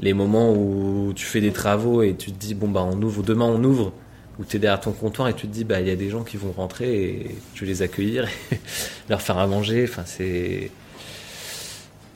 les 0.00 0.14
moments 0.14 0.52
où 0.52 1.12
tu 1.14 1.26
fais 1.26 1.40
des 1.40 1.52
travaux 1.52 2.02
et 2.02 2.14
tu 2.16 2.32
te 2.32 2.38
dis, 2.38 2.54
bon, 2.54 2.68
bah, 2.68 2.86
on 2.88 3.00
ouvre, 3.02 3.22
demain 3.22 3.44
on 3.44 3.62
ouvre, 3.62 3.92
où 4.40 4.44
tu 4.46 4.56
es 4.56 4.58
derrière 4.58 4.80
ton 4.80 4.92
comptoir 4.92 5.28
et 5.28 5.34
tu 5.34 5.46
te 5.46 5.52
dis, 5.52 5.64
bah, 5.64 5.80
il 5.80 5.86
y 5.86 5.90
a 5.90 5.96
des 5.96 6.08
gens 6.08 6.24
qui 6.24 6.38
vont 6.38 6.50
rentrer 6.50 7.04
et 7.04 7.36
tu 7.52 7.64
vais 7.64 7.70
les 7.70 7.82
accueillir, 7.82 8.26
et 8.50 8.58
leur 9.10 9.20
faire 9.20 9.36
à 9.36 9.46
manger. 9.46 9.86
Enfin, 9.88 10.02
c'est. 10.06 10.70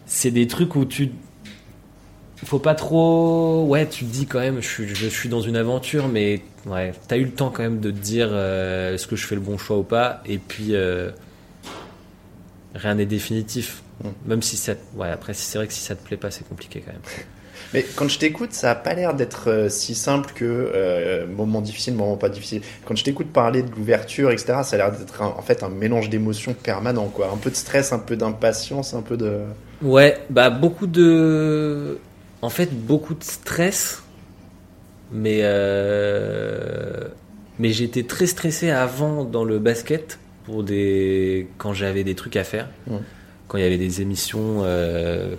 C'est 0.07 0.31
des 0.31 0.47
trucs 0.47 0.75
où 0.75 0.87
tu. 0.87 1.11
Faut 2.37 2.59
pas 2.59 2.75
trop. 2.75 3.66
Ouais, 3.66 3.87
tu 3.87 4.07
te 4.07 4.11
dis 4.11 4.27
quand 4.27 4.41
même, 4.41 4.62
je 4.62 4.68
suis, 4.68 4.89
je 4.95 5.07
suis 5.07 5.29
dans 5.29 5.43
une 5.43 5.57
aventure, 5.57 6.09
mais 6.09 6.43
ouais, 6.66 6.95
t'as 7.09 7.18
eu 7.18 7.25
le 7.25 7.31
temps 7.31 7.51
quand 7.51 7.62
même 7.62 7.81
de 7.81 7.91
te 7.91 7.97
dire 7.97 8.29
euh, 8.31 8.95
est-ce 8.95 9.07
que 9.07 9.16
je 9.16 9.27
fais 9.27 9.35
le 9.35 9.41
bon 9.43 9.59
choix 9.59 9.77
ou 9.79 9.83
pas? 9.83 10.22
Et 10.25 10.39
puis, 10.39 10.75
euh, 10.75 11.11
rien 12.75 12.95
n'est 12.95 13.07
définitif. 13.07 13.83
Mm. 14.03 14.09
Même 14.27 14.43
si 14.43 14.57
ça. 14.57 14.72
Ouais, 14.95 15.11
après, 15.11 15.35
c'est 15.35 15.59
vrai 15.59 15.66
que 15.66 15.75
si 15.75 15.81
ça 15.81 15.95
te 15.95 16.03
plaît 16.03 16.16
pas, 16.16 16.31
c'est 16.31 16.49
compliqué 16.49 16.83
quand 16.85 16.93
même. 16.93 17.03
Mais 17.73 17.85
quand 17.97 18.09
je 18.09 18.19
t'écoute, 18.19 18.53
ça 18.53 18.71
a 18.71 18.75
pas 18.75 18.95
l'air 18.95 19.15
d'être 19.15 19.51
euh, 19.51 19.69
si 19.69 19.95
simple 19.95 20.33
que 20.35 20.45
euh, 20.45 21.27
moment 21.27 21.61
difficile, 21.61 21.95
moment 21.95 22.17
pas 22.17 22.29
difficile. 22.29 22.63
Quand 22.85 22.97
je 22.97 23.05
t'écoute 23.05 23.29
parler 23.33 23.63
de 23.63 23.71
l'ouverture, 23.71 24.31
etc., 24.31 24.59
ça 24.63 24.77
a 24.77 24.77
l'air 24.77 24.93
d'être 24.93 25.23
en 25.23 25.43
fait 25.43 25.63
un 25.63 25.69
mélange 25.69 26.09
d'émotions 26.09 26.55
permanent, 26.55 27.09
quoi. 27.09 27.31
Un 27.33 27.37
peu 27.37 27.51
de 27.51 27.57
stress, 27.57 27.93
un 27.93 27.99
peu 27.99 28.17
d'impatience, 28.17 28.95
un 28.95 29.03
peu 29.03 29.17
de. 29.17 29.41
Ouais, 29.83 30.19
bah 30.31 30.51
beaucoup 30.51 30.87
de. 30.87 31.99
En 32.43 32.51
fait, 32.51 32.73
beaucoup 32.73 33.15
de 33.15 33.25
stress. 33.25 34.03
Mais. 35.13 35.41
Euh... 35.43 37.09
Mais 37.59 37.71
j'étais 37.71 38.03
très 38.03 38.27
stressé 38.27 38.71
avant 38.71 39.25
dans 39.25 39.45
le 39.45 39.59
basket 39.59 40.19
pour 40.45 40.63
des. 40.63 41.49
Quand 41.59 41.73
j'avais 41.73 42.05
des 42.05 42.15
trucs 42.15 42.37
à 42.37 42.45
faire. 42.45 42.69
Quand 43.49 43.59
il 43.59 43.65
y 43.65 43.67
avait 43.67 43.79
des 43.79 44.01
émissions. 44.01 44.63
euh, 44.65 45.35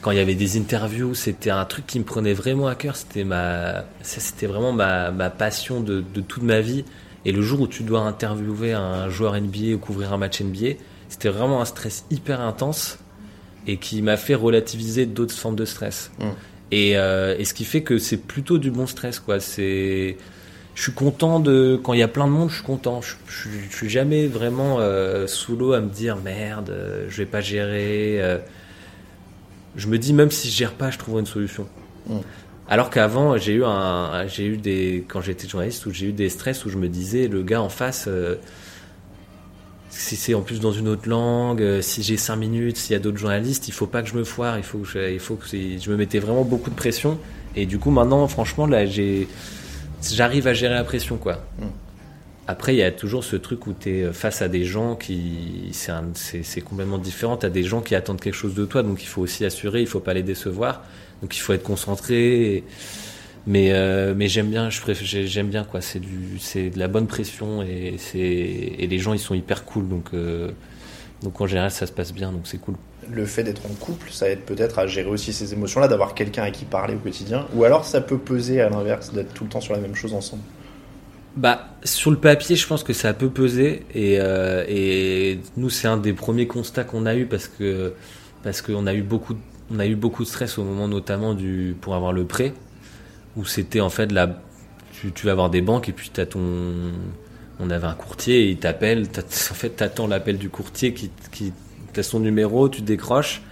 Quand 0.00 0.12
il 0.12 0.18
y 0.18 0.20
avait 0.20 0.36
des 0.36 0.56
interviews, 0.58 1.14
c'était 1.14 1.50
un 1.50 1.64
truc 1.64 1.86
qui 1.86 1.98
me 1.98 2.04
prenait 2.04 2.32
vraiment 2.32 2.68
à 2.68 2.74
cœur. 2.76 2.94
C'était 2.96 3.24
ma, 3.24 3.84
c'était 4.02 4.46
vraiment 4.46 4.72
ma, 4.72 5.10
ma 5.10 5.28
passion 5.28 5.80
de, 5.80 6.04
de 6.14 6.20
toute 6.20 6.44
ma 6.44 6.60
vie. 6.60 6.84
Et 7.24 7.32
le 7.32 7.42
jour 7.42 7.60
où 7.62 7.66
tu 7.66 7.82
dois 7.82 8.00
interviewer 8.00 8.72
un 8.72 9.08
joueur 9.10 9.34
NBA 9.40 9.74
ou 9.74 9.78
couvrir 9.78 10.12
un 10.12 10.16
match 10.18 10.40
NBA, 10.40 10.74
c'était 11.08 11.28
vraiment 11.30 11.60
un 11.60 11.64
stress 11.64 12.04
hyper 12.10 12.40
intense 12.40 12.98
et 13.66 13.76
qui 13.76 14.00
m'a 14.02 14.16
fait 14.16 14.36
relativiser 14.36 15.04
d'autres 15.04 15.34
formes 15.34 15.56
de 15.56 15.64
stress. 15.64 16.12
Mm. 16.20 16.24
Et, 16.70 16.96
euh, 16.96 17.34
et 17.38 17.44
ce 17.44 17.52
qui 17.54 17.64
fait 17.64 17.82
que 17.82 17.98
c'est 17.98 18.18
plutôt 18.18 18.58
du 18.58 18.70
bon 18.70 18.86
stress, 18.86 19.18
quoi. 19.18 19.40
C'est, 19.40 20.16
je 20.74 20.82
suis 20.82 20.92
content 20.92 21.40
de 21.40 21.78
quand 21.82 21.92
il 21.92 21.98
y 21.98 22.02
a 22.04 22.08
plein 22.08 22.26
de 22.26 22.32
monde, 22.32 22.50
je 22.50 22.54
suis 22.56 22.64
content. 22.64 23.00
Je, 23.02 23.14
je, 23.26 23.48
je 23.68 23.76
suis 23.76 23.88
jamais 23.90 24.28
vraiment 24.28 24.76
euh, 24.78 25.26
sous 25.26 25.56
l'eau 25.56 25.72
à 25.72 25.80
me 25.80 25.88
dire 25.90 26.16
merde, 26.18 26.70
euh, 26.70 27.06
je 27.08 27.16
vais 27.16 27.26
pas 27.26 27.40
gérer. 27.40 28.22
euh. 28.22 28.38
Je 29.76 29.86
me 29.88 29.98
dis 29.98 30.12
même 30.12 30.30
si 30.30 30.50
je 30.50 30.56
gère 30.56 30.74
pas, 30.74 30.90
je 30.90 30.98
trouverai 30.98 31.20
une 31.20 31.26
solution. 31.26 31.66
Mm. 32.06 32.18
Alors 32.68 32.90
qu'avant, 32.90 33.36
j'ai 33.38 33.54
eu 33.54 33.64
un, 33.64 34.26
j'ai 34.26 34.46
eu 34.46 34.56
des, 34.58 35.04
quand 35.08 35.22
j'étais 35.22 35.48
journaliste, 35.48 35.86
où 35.86 35.90
j'ai 35.90 36.06
eu 36.06 36.12
des 36.12 36.28
stress 36.28 36.66
où 36.66 36.68
je 36.68 36.76
me 36.76 36.88
disais 36.88 37.28
le 37.28 37.42
gars 37.42 37.62
en 37.62 37.70
face. 37.70 38.06
euh, 38.08 38.36
si 39.90 40.16
c'est 40.16 40.34
en 40.34 40.42
plus 40.42 40.60
dans 40.60 40.70
une 40.72 40.86
autre 40.86 41.08
langue, 41.08 41.62
euh, 41.62 41.82
si 41.82 42.02
j'ai 42.02 42.16
5 42.16 42.36
minutes, 42.36 42.76
s'il 42.76 42.92
y 42.92 42.96
a 42.96 42.98
d'autres 42.98 43.16
journalistes, 43.16 43.68
il 43.68 43.72
faut 43.72 43.86
pas 43.86 44.02
que 44.02 44.08
je 44.08 44.14
me 44.14 44.24
foire, 44.24 44.58
il 44.58 44.62
faut 44.62 44.78
que 44.78 44.86
je, 44.86 45.12
il 45.12 45.18
faut 45.18 45.34
que 45.34 45.46
je 45.48 45.90
me 45.90 45.96
mettais 45.96 46.18
vraiment 46.18 46.44
beaucoup 46.44 46.70
de 46.70 46.74
pression. 46.74 47.18
Et 47.56 47.66
du 47.66 47.78
coup, 47.78 47.90
maintenant, 47.90 48.28
franchement, 48.28 48.66
là, 48.66 48.86
j'ai, 48.86 49.26
j'arrive 50.02 50.46
à 50.46 50.54
gérer 50.54 50.74
la 50.74 50.84
pression, 50.84 51.16
quoi. 51.16 51.44
Mm. 51.58 51.64
Après, 52.50 52.74
il 52.74 52.78
y 52.78 52.82
a 52.82 52.90
toujours 52.90 53.24
ce 53.24 53.36
truc 53.36 53.66
où 53.66 53.74
tu 53.78 53.90
es 53.90 54.12
face 54.14 54.40
à 54.40 54.48
des 54.48 54.64
gens 54.64 54.96
qui, 54.96 55.70
c'est, 55.72 56.60
complètement 56.62 56.96
différent. 56.96 57.36
T'as 57.36 57.50
des 57.50 57.62
gens 57.62 57.82
qui 57.82 57.94
attendent 57.94 58.22
quelque 58.22 58.34
chose 58.34 58.54
de 58.54 58.64
toi, 58.64 58.82
donc 58.82 59.02
il 59.02 59.06
faut 59.06 59.20
aussi 59.20 59.44
assurer, 59.44 59.82
il 59.82 59.86
faut 59.86 60.00
pas 60.00 60.14
les 60.14 60.22
décevoir. 60.22 60.82
Donc 61.20 61.36
il 61.36 61.40
faut 61.40 61.52
être 61.52 61.62
concentré. 61.62 62.64
mais 63.46 63.72
euh, 63.72 64.14
mais 64.16 64.28
j'aime 64.28 64.48
bien, 64.48 64.70
j'aime 64.70 65.48
bien 65.48 65.64
quoi. 65.64 65.82
C'est 65.82 66.00
de 66.00 66.78
la 66.78 66.88
bonne 66.88 67.06
pression 67.06 67.62
et 67.62 67.96
et 68.14 68.86
les 68.86 68.98
gens 68.98 69.12
ils 69.12 69.18
sont 69.18 69.34
hyper 69.34 69.66
cool 69.66 69.86
donc 69.86 70.06
euh, 70.14 70.50
donc 71.22 71.40
en 71.40 71.46
général 71.46 71.70
ça 71.70 71.86
se 71.86 71.92
passe 71.92 72.14
bien 72.14 72.32
donc 72.32 72.42
c'est 72.46 72.58
cool. 72.58 72.76
Le 73.10 73.26
fait 73.26 73.42
d'être 73.42 73.66
en 73.66 73.74
couple, 73.74 74.10
ça 74.10 74.30
aide 74.30 74.40
peut-être 74.40 74.78
à 74.78 74.86
gérer 74.86 75.08
aussi 75.10 75.34
ces 75.34 75.52
émotions-là, 75.52 75.88
d'avoir 75.88 76.14
quelqu'un 76.14 76.44
à 76.44 76.50
qui 76.50 76.64
parler 76.64 76.94
au 76.94 76.98
quotidien. 76.98 77.46
Ou 77.54 77.64
alors 77.64 77.84
ça 77.84 78.00
peut 78.00 78.18
peser 78.18 78.62
à 78.62 78.70
l'inverse, 78.70 79.12
d'être 79.12 79.34
tout 79.34 79.44
le 79.44 79.50
temps 79.50 79.60
sur 79.60 79.74
la 79.74 79.80
même 79.80 79.94
chose 79.94 80.14
ensemble. 80.14 80.42
Bah 81.38 81.68
sur 81.84 82.10
le 82.10 82.16
papier 82.16 82.56
je 82.56 82.66
pense 82.66 82.82
que 82.82 82.92
ça 82.92 83.14
peut 83.14 83.30
peser 83.30 83.84
et 83.94 84.16
euh, 84.18 84.64
et 84.68 85.38
nous 85.56 85.70
c'est 85.70 85.86
un 85.86 85.96
des 85.96 86.12
premiers 86.12 86.48
constats 86.48 86.82
qu'on 86.82 87.06
a 87.06 87.14
eu 87.14 87.26
parce 87.26 87.46
que 87.46 87.92
parce 88.42 88.60
qu'on 88.60 88.86
a 88.88 88.94
eu 88.94 89.02
beaucoup 89.02 89.34
de- 89.34 89.38
on 89.72 89.78
a 89.78 89.86
eu 89.86 89.94
beaucoup 89.94 90.24
de 90.24 90.28
stress 90.28 90.58
au 90.58 90.64
moment 90.64 90.88
notamment 90.88 91.34
du 91.34 91.76
pour 91.80 91.94
avoir 91.94 92.12
le 92.12 92.24
prêt 92.24 92.54
où 93.36 93.44
c'était 93.44 93.80
en 93.80 93.88
fait 93.90 94.10
la 94.10 94.40
tu, 94.92 95.12
tu 95.12 95.26
vas 95.26 95.32
avoir 95.32 95.48
des 95.48 95.60
banques 95.60 95.88
et 95.88 95.92
puis 95.92 96.10
t'as 96.12 96.26
ton 96.26 96.40
on 97.60 97.70
avait 97.70 97.86
un 97.86 97.94
courtier 97.94 98.40
et 98.46 98.48
il 98.50 98.56
t'appelle 98.58 99.06
en 99.16 99.54
fait 99.54 99.70
t'attends 99.70 100.08
l'appel 100.08 100.38
du 100.38 100.48
courtier 100.50 100.92
qui 100.92 101.08
qui 101.30 101.52
t'as 101.92 102.02
son 102.02 102.18
numéro 102.18 102.68
tu 102.68 102.82
décroches 102.82 103.42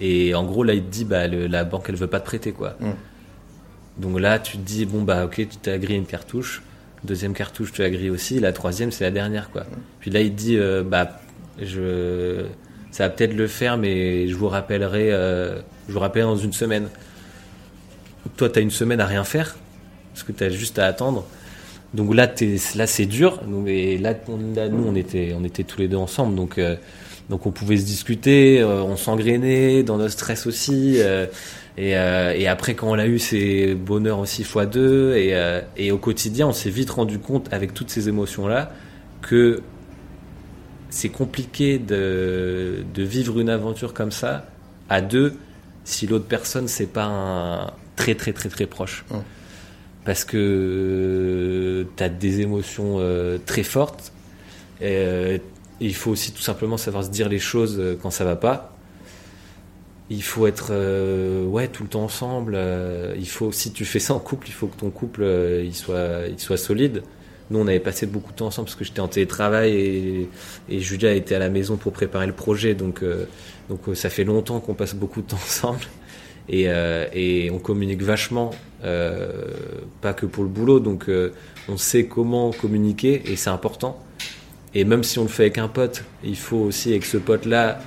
et 0.00 0.34
en 0.34 0.42
gros 0.44 0.64
là 0.64 0.74
il 0.74 0.82
te 0.82 0.90
dit 0.90 1.04
bah 1.04 1.28
le- 1.28 1.46
la 1.46 1.62
banque 1.62 1.86
elle 1.88 1.94
veut 1.96 2.08
pas 2.08 2.18
te 2.20 2.26
prêter 2.26 2.50
quoi 2.50 2.74
Mm. 2.80 2.90
donc 3.98 4.18
là 4.18 4.40
tu 4.40 4.58
te 4.58 4.62
dis 4.66 4.86
bon 4.86 5.02
bah 5.02 5.24
ok 5.26 5.34
tu 5.36 5.56
t'as 5.62 5.78
grillé 5.78 5.98
une 6.00 6.06
cartouche 6.06 6.62
deuxième 7.04 7.32
cartouche 7.34 7.72
tu 7.72 7.82
as 7.82 8.12
aussi 8.12 8.40
la 8.40 8.52
troisième 8.52 8.90
c'est 8.90 9.04
la 9.04 9.10
dernière 9.10 9.50
quoi. 9.50 9.64
Puis 10.00 10.10
là 10.10 10.20
il 10.20 10.34
dit 10.34 10.56
euh, 10.58 10.82
bah 10.82 11.20
je 11.60 12.44
ça 12.90 13.04
va 13.04 13.10
peut-être 13.10 13.34
le 13.34 13.46
faire 13.46 13.76
mais 13.76 14.28
je 14.28 14.34
vous 14.34 14.48
rappellerai 14.48 15.12
euh, 15.12 15.60
je 15.88 15.92
vous 15.92 16.00
rappellerai 16.00 16.28
dans 16.30 16.36
une 16.36 16.52
semaine. 16.52 16.88
Toi 18.36 18.48
tu 18.50 18.58
as 18.58 18.62
une 18.62 18.70
semaine 18.70 19.00
à 19.00 19.06
rien 19.06 19.24
faire 19.24 19.56
parce 20.12 20.24
que 20.24 20.32
tu 20.32 20.44
as 20.44 20.50
juste 20.50 20.78
à 20.78 20.86
attendre. 20.86 21.26
Donc 21.94 22.14
là 22.14 22.26
t'es, 22.26 22.56
là 22.74 22.86
c'est 22.86 23.06
dur. 23.06 23.40
Donc, 23.46 23.66
et 23.68 23.96
là, 23.98 24.14
on- 24.28 24.54
là, 24.54 24.68
nous 24.68 24.84
on 24.86 24.94
était 24.94 25.34
on 25.38 25.44
était 25.44 25.64
tous 25.64 25.78
les 25.78 25.88
deux 25.88 25.96
ensemble. 25.96 26.34
Donc 26.34 26.58
euh, 26.58 26.76
donc 27.28 27.46
on 27.46 27.50
pouvait 27.50 27.76
se 27.76 27.84
discuter 27.84 28.60
euh, 28.60 28.82
on 28.82 28.96
s'engrainait 28.96 29.82
dans 29.82 29.98
notre 29.98 30.12
stress 30.12 30.46
aussi 30.46 30.94
euh, 30.96 31.26
et, 31.76 31.96
euh, 31.96 32.32
et 32.34 32.46
après 32.48 32.74
quand 32.74 32.90
on 32.90 32.94
l'a 32.94 33.06
eu 33.06 33.18
c'est 33.18 33.74
bonheur 33.74 34.18
aussi 34.18 34.44
fois 34.44 34.66
deux 34.66 35.14
et, 35.16 35.34
euh, 35.34 35.60
et 35.76 35.92
au 35.92 35.98
quotidien 35.98 36.48
on 36.48 36.52
s'est 36.52 36.70
vite 36.70 36.90
rendu 36.90 37.18
compte 37.18 37.52
avec 37.52 37.74
toutes 37.74 37.90
ces 37.90 38.08
émotions 38.08 38.48
là 38.48 38.72
que 39.22 39.60
c'est 40.90 41.10
compliqué 41.10 41.78
de, 41.78 42.84
de 42.94 43.02
vivre 43.02 43.38
une 43.40 43.50
aventure 43.50 43.92
comme 43.92 44.10
ça 44.12 44.46
à 44.88 45.00
deux 45.00 45.34
si 45.84 46.06
l'autre 46.06 46.26
personne 46.26 46.68
c'est 46.68 46.86
pas 46.86 47.04
un 47.04 47.72
très 47.96 48.14
très 48.14 48.32
très 48.32 48.48
très 48.48 48.66
proche. 48.66 49.04
Parce 50.04 50.24
que 50.24 51.86
tu 51.96 52.02
as 52.02 52.08
des 52.08 52.40
émotions 52.40 52.96
euh, 52.98 53.38
très 53.44 53.62
fortes 53.62 54.12
il 55.80 55.94
faut 55.94 56.10
aussi 56.10 56.32
tout 56.32 56.42
simplement 56.42 56.76
savoir 56.76 57.04
se 57.04 57.10
dire 57.10 57.28
les 57.28 57.38
choses 57.38 57.76
euh, 57.78 57.98
quand 58.00 58.10
ça 58.10 58.24
va 58.24 58.36
pas. 58.36 58.74
Il 60.10 60.22
faut 60.22 60.46
être 60.46 60.68
euh, 60.70 61.44
ouais 61.44 61.68
tout 61.68 61.82
le 61.82 61.88
temps 61.90 62.04
ensemble 62.04 62.54
euh, 62.56 63.14
il 63.18 63.28
faut 63.28 63.52
si 63.52 63.72
tu 63.72 63.84
fais 63.84 63.98
ça 63.98 64.14
en 64.14 64.18
couple 64.18 64.48
il 64.48 64.52
faut 64.52 64.66
que 64.66 64.76
ton 64.76 64.88
couple 64.88 65.22
il 65.62 65.74
soit 65.74 66.28
il 66.28 66.38
soit 66.38 66.56
solide. 66.56 67.02
Nous 67.50 67.58
on 67.58 67.66
avait 67.66 67.80
passé 67.80 68.06
beaucoup 68.06 68.32
de 68.32 68.36
temps 68.36 68.46
ensemble 68.46 68.66
parce 68.66 68.76
que 68.76 68.84
j'étais 68.84 69.00
en 69.00 69.08
télétravail 69.08 69.74
et, 69.74 70.28
et 70.70 70.80
Julia 70.80 71.12
était 71.12 71.34
à 71.34 71.38
la 71.38 71.50
maison 71.50 71.76
pour 71.76 71.92
préparer 71.92 72.26
le 72.26 72.32
projet. 72.32 72.74
Donc 72.74 73.04
donc 73.68 73.80
ça 73.94 74.08
fait 74.08 74.24
longtemps 74.24 74.60
qu'on 74.60 74.74
passe 74.74 74.94
beaucoup 74.94 75.20
de 75.20 75.26
temps 75.26 75.36
ensemble 75.44 75.84
et, 76.48 76.68
et 77.12 77.50
on 77.50 77.58
communique 77.58 78.02
vachement 78.02 78.50
pas 78.80 80.14
que 80.14 80.24
pour 80.24 80.42
le 80.42 80.48
boulot. 80.48 80.80
Donc 80.80 81.10
on 81.68 81.76
sait 81.76 82.06
comment 82.06 82.50
communiquer 82.50 83.30
et 83.30 83.36
c'est 83.36 83.50
important 83.50 84.02
et 84.74 84.84
même 84.84 85.02
si 85.04 85.18
on 85.18 85.22
le 85.22 85.28
fait 85.28 85.44
avec 85.44 85.58
un 85.58 85.68
pote 85.68 86.04
il 86.22 86.36
faut 86.36 86.56
aussi 86.58 86.90
avec 86.90 87.04
ce 87.04 87.16
pote 87.16 87.46
là 87.46 87.78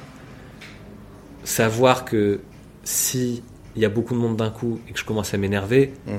savoir 1.44 2.06
que 2.06 2.40
si 2.84 3.44
il 3.76 3.82
y 3.82 3.86
a 3.86 3.90
beaucoup 3.90 4.14
de 4.14 4.20
monde 4.20 4.38
d'un 4.38 4.50
coup 4.50 4.80
et 4.88 4.92
que 4.92 5.00
je 5.00 5.06
commence 5.06 5.34
à 5.34 5.38
m'énerver, 5.38 5.94
Mm. 6.08 6.12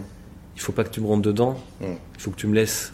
il 0.56 0.60
faut 0.60 0.72
pas 0.72 0.84
que 0.84 0.90
tu 0.90 1.00
me 1.00 1.06
rentres 1.06 1.22
dedans, 1.22 1.56
Mm. 1.80 1.84
il 2.16 2.20
faut 2.20 2.30
que 2.30 2.36
tu 2.36 2.46
me 2.46 2.54
laisses. 2.54 2.92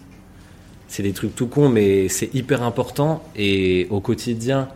C'est 0.89 1.03
des 1.03 1.13
trucs 1.13 1.35
tout 1.35 1.47
cons, 1.47 1.69
mais 1.69 2.09
c'est 2.09 2.35
hyper 2.35 2.63
important 2.63 3.23
et 3.37 3.87
au 3.91 4.01
quotidien, 4.01 4.69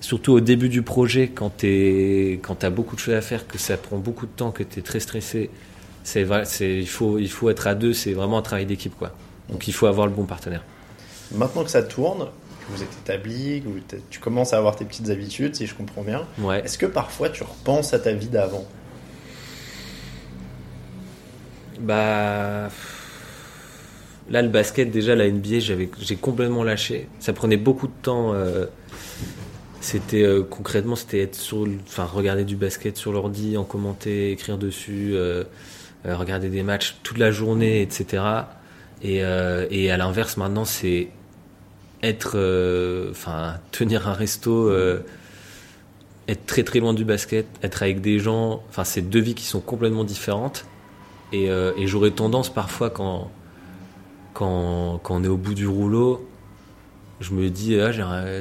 surtout 0.00 0.32
au 0.32 0.40
début 0.40 0.68
du 0.68 0.82
projet, 0.82 1.28
quand 1.28 1.56
tu 1.58 2.38
quand 2.42 2.64
as 2.64 2.70
beaucoup 2.70 2.96
de 2.96 3.00
choses 3.00 3.14
à 3.14 3.20
faire, 3.22 3.46
que 3.46 3.56
ça 3.58 3.76
prend 3.76 3.98
beaucoup 3.98 4.26
de 4.26 4.32
temps, 4.32 4.50
que 4.50 4.62
tu 4.64 4.80
es 4.80 4.82
très 4.82 5.00
stressé, 5.00 5.50
c'est 6.02 6.26
il 6.60 6.88
faut 6.88 7.18
il 7.18 7.30
faut 7.30 7.50
être 7.50 7.66
à 7.66 7.74
deux, 7.74 7.92
c'est 7.92 8.12
vraiment 8.12 8.38
un 8.38 8.42
travail 8.42 8.66
d'équipe 8.66 8.94
quoi. 8.98 9.12
Donc 9.48 9.68
il 9.68 9.72
faut 9.72 9.86
avoir 9.86 10.06
le 10.06 10.12
bon 10.12 10.24
partenaire. 10.24 10.64
Maintenant 11.32 11.64
que 11.64 11.70
ça 11.70 11.82
tourne, 11.82 12.20
que 12.26 12.72
vous 12.76 12.82
êtes 12.82 12.92
établi, 13.04 13.60
que 13.62 13.68
vous 13.68 13.80
tu 14.10 14.18
commences 14.20 14.52
à 14.52 14.58
avoir 14.58 14.76
tes 14.76 14.84
petites 14.84 15.10
habitudes, 15.10 15.54
si 15.54 15.66
je 15.66 15.74
comprends 15.74 16.02
bien, 16.02 16.26
Ouais. 16.38 16.60
est-ce 16.64 16.78
que 16.78 16.86
parfois 16.86 17.28
tu 17.30 17.42
repenses 17.42 17.92
à 17.94 17.98
ta 17.98 18.12
vie 18.12 18.28
d'avant? 18.28 18.66
Bah 21.80 22.68
là, 24.30 24.42
le 24.42 24.48
basket, 24.48 24.90
déjà, 24.90 25.14
la 25.14 25.30
NBA, 25.30 25.58
j'ai 25.60 26.16
complètement 26.16 26.64
lâché. 26.64 27.08
Ça 27.20 27.32
prenait 27.32 27.56
beaucoup 27.56 27.86
de 27.86 27.92
temps. 28.02 28.32
euh, 28.34 28.66
c'était 29.80 30.22
euh, 30.24 30.42
concrètement, 30.42 30.96
c'était 30.96 31.20
être 31.20 31.36
sur, 31.36 31.66
enfin, 31.86 32.04
regarder 32.04 32.44
du 32.44 32.56
basket 32.56 32.96
sur 32.96 33.12
l'ordi, 33.12 33.56
en 33.56 33.62
commenter, 33.64 34.32
écrire 34.32 34.58
dessus, 34.58 35.12
euh, 35.14 35.44
regarder 36.04 36.48
des 36.48 36.64
matchs 36.64 36.96
toute 37.04 37.18
la 37.18 37.30
journée, 37.30 37.80
etc. 37.80 38.22
Et, 39.02 39.18
et 39.18 39.90
à 39.92 39.96
l'inverse, 39.96 40.36
maintenant, 40.36 40.64
c'est 40.64 41.08
être, 42.02 42.32
euh, 42.34 43.10
enfin, 43.10 43.58
tenir 43.72 44.08
un 44.08 44.12
resto, 44.12 44.68
euh, 44.68 45.00
être 46.28 46.46
très 46.46 46.62
très 46.62 46.80
loin 46.80 46.94
du 46.94 47.04
basket, 47.04 47.46
être 47.62 47.82
avec 47.82 48.00
des 48.00 48.18
gens. 48.18 48.62
Enfin, 48.68 48.84
c'est 48.84 49.02
deux 49.02 49.20
vies 49.20 49.34
qui 49.34 49.44
sont 49.44 49.60
complètement 49.60 50.04
différentes. 50.04 50.66
Et, 51.32 51.50
euh, 51.50 51.72
et 51.76 51.86
j'aurais 51.86 52.10
tendance 52.10 52.52
parfois 52.52 52.90
quand, 52.90 53.30
quand, 54.34 55.00
quand 55.02 55.16
on 55.16 55.24
est 55.24 55.28
au 55.28 55.36
bout 55.36 55.54
du 55.54 55.66
rouleau, 55.66 56.26
je 57.20 57.34
me 57.34 57.50
dis, 57.50 57.78
ah, 57.80 57.92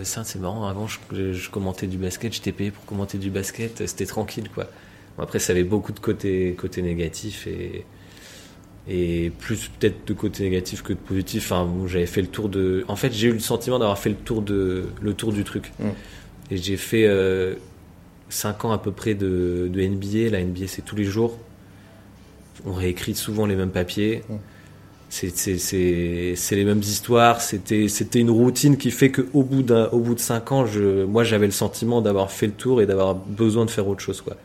ça, 0.03 0.23
c'est 0.23 0.39
marrant, 0.39 0.67
avant 0.67 0.87
je, 0.87 1.49
commentais 1.49 1.87
du 1.87 1.97
basket, 1.97 2.33
j'étais 2.33 2.51
payé 2.51 2.71
pour 2.71 2.85
commenter 2.85 3.17
du 3.17 3.31
basket, 3.31 3.87
c'était 3.87 4.05
tranquille 4.05 4.49
quoi. 4.53 4.65
Bon, 5.17 5.23
après, 5.23 5.39
ça 5.39 5.53
avait 5.53 5.63
beaucoup 5.63 5.91
de 5.91 5.99
côtés, 5.99 6.55
côtés 6.57 6.83
négatifs 6.83 7.47
et, 7.47 7.85
et 8.89 9.31
plus 9.39 9.69
peut-être 9.79 10.07
de 10.07 10.13
côtés 10.13 10.43
négatifs 10.43 10.81
que 10.81 10.93
de 10.93 10.97
positifs. 10.97 11.51
Enfin, 11.51 11.65
bon, 11.65 11.87
j'avais 11.87 12.05
fait 12.05 12.21
le 12.21 12.27
tour 12.27 12.49
de. 12.49 12.85
En 12.87 12.95
fait, 12.95 13.11
j'ai 13.11 13.27
eu 13.27 13.33
le 13.33 13.39
sentiment 13.39 13.79
d'avoir 13.79 13.97
fait 13.99 14.09
le 14.09 14.15
tour, 14.15 14.41
de, 14.41 14.85
le 15.01 15.13
tour 15.13 15.33
du 15.33 15.43
truc. 15.43 15.71
Mm. 15.79 15.87
Et 16.51 16.57
j'ai 16.57 16.77
fait 16.77 17.05
5 18.29 18.65
ans 18.65 18.71
à 18.71 18.77
peu 18.77 18.91
près 18.91 19.13
de, 19.13 19.69
de 19.71 19.81
NBA. 19.81 20.29
La 20.31 20.43
NBA, 20.43 20.67
c'est 20.67 20.83
tous 20.83 20.95
les 20.95 21.03
jours. 21.05 21.37
On 22.65 22.73
réécrit 22.73 23.13
souvent 23.15 23.45
les 23.45 23.55
mêmes 23.55 23.71
papiers. 23.71 24.23
Mm. 24.29 24.35
C'est- 25.09 26.55
les 26.55 26.65
mêmes 26.65 26.79
histoires. 26.79 27.41
C'était 27.41 27.87
c'était 27.87 28.19
une 28.19 28.29
routine 28.29 28.77
qui 28.77 28.91
fait 28.91 29.11
qu'au 29.11 29.43
bout, 29.43 29.63
d'un- 29.63 29.87
au 29.91 29.99
bout 29.99 30.15
de 30.15 30.19
5 30.19 30.51
ans, 30.51 30.65
je, 30.65 31.03
moi, 31.05 31.23
j'avais 31.23 31.45
le 31.45 31.51
sentiment 31.53 32.01
d'avoir 32.01 32.31
fait 32.31 32.47
le 32.47 32.53
tour 32.53 32.81
et 32.81 32.85
d'avoir 32.85 33.15
besoin 33.15 33.65
de 33.65 33.69
faire 33.71 33.87
autre 33.87 34.01
chose. 34.01 34.21
Quoi. 34.21 34.35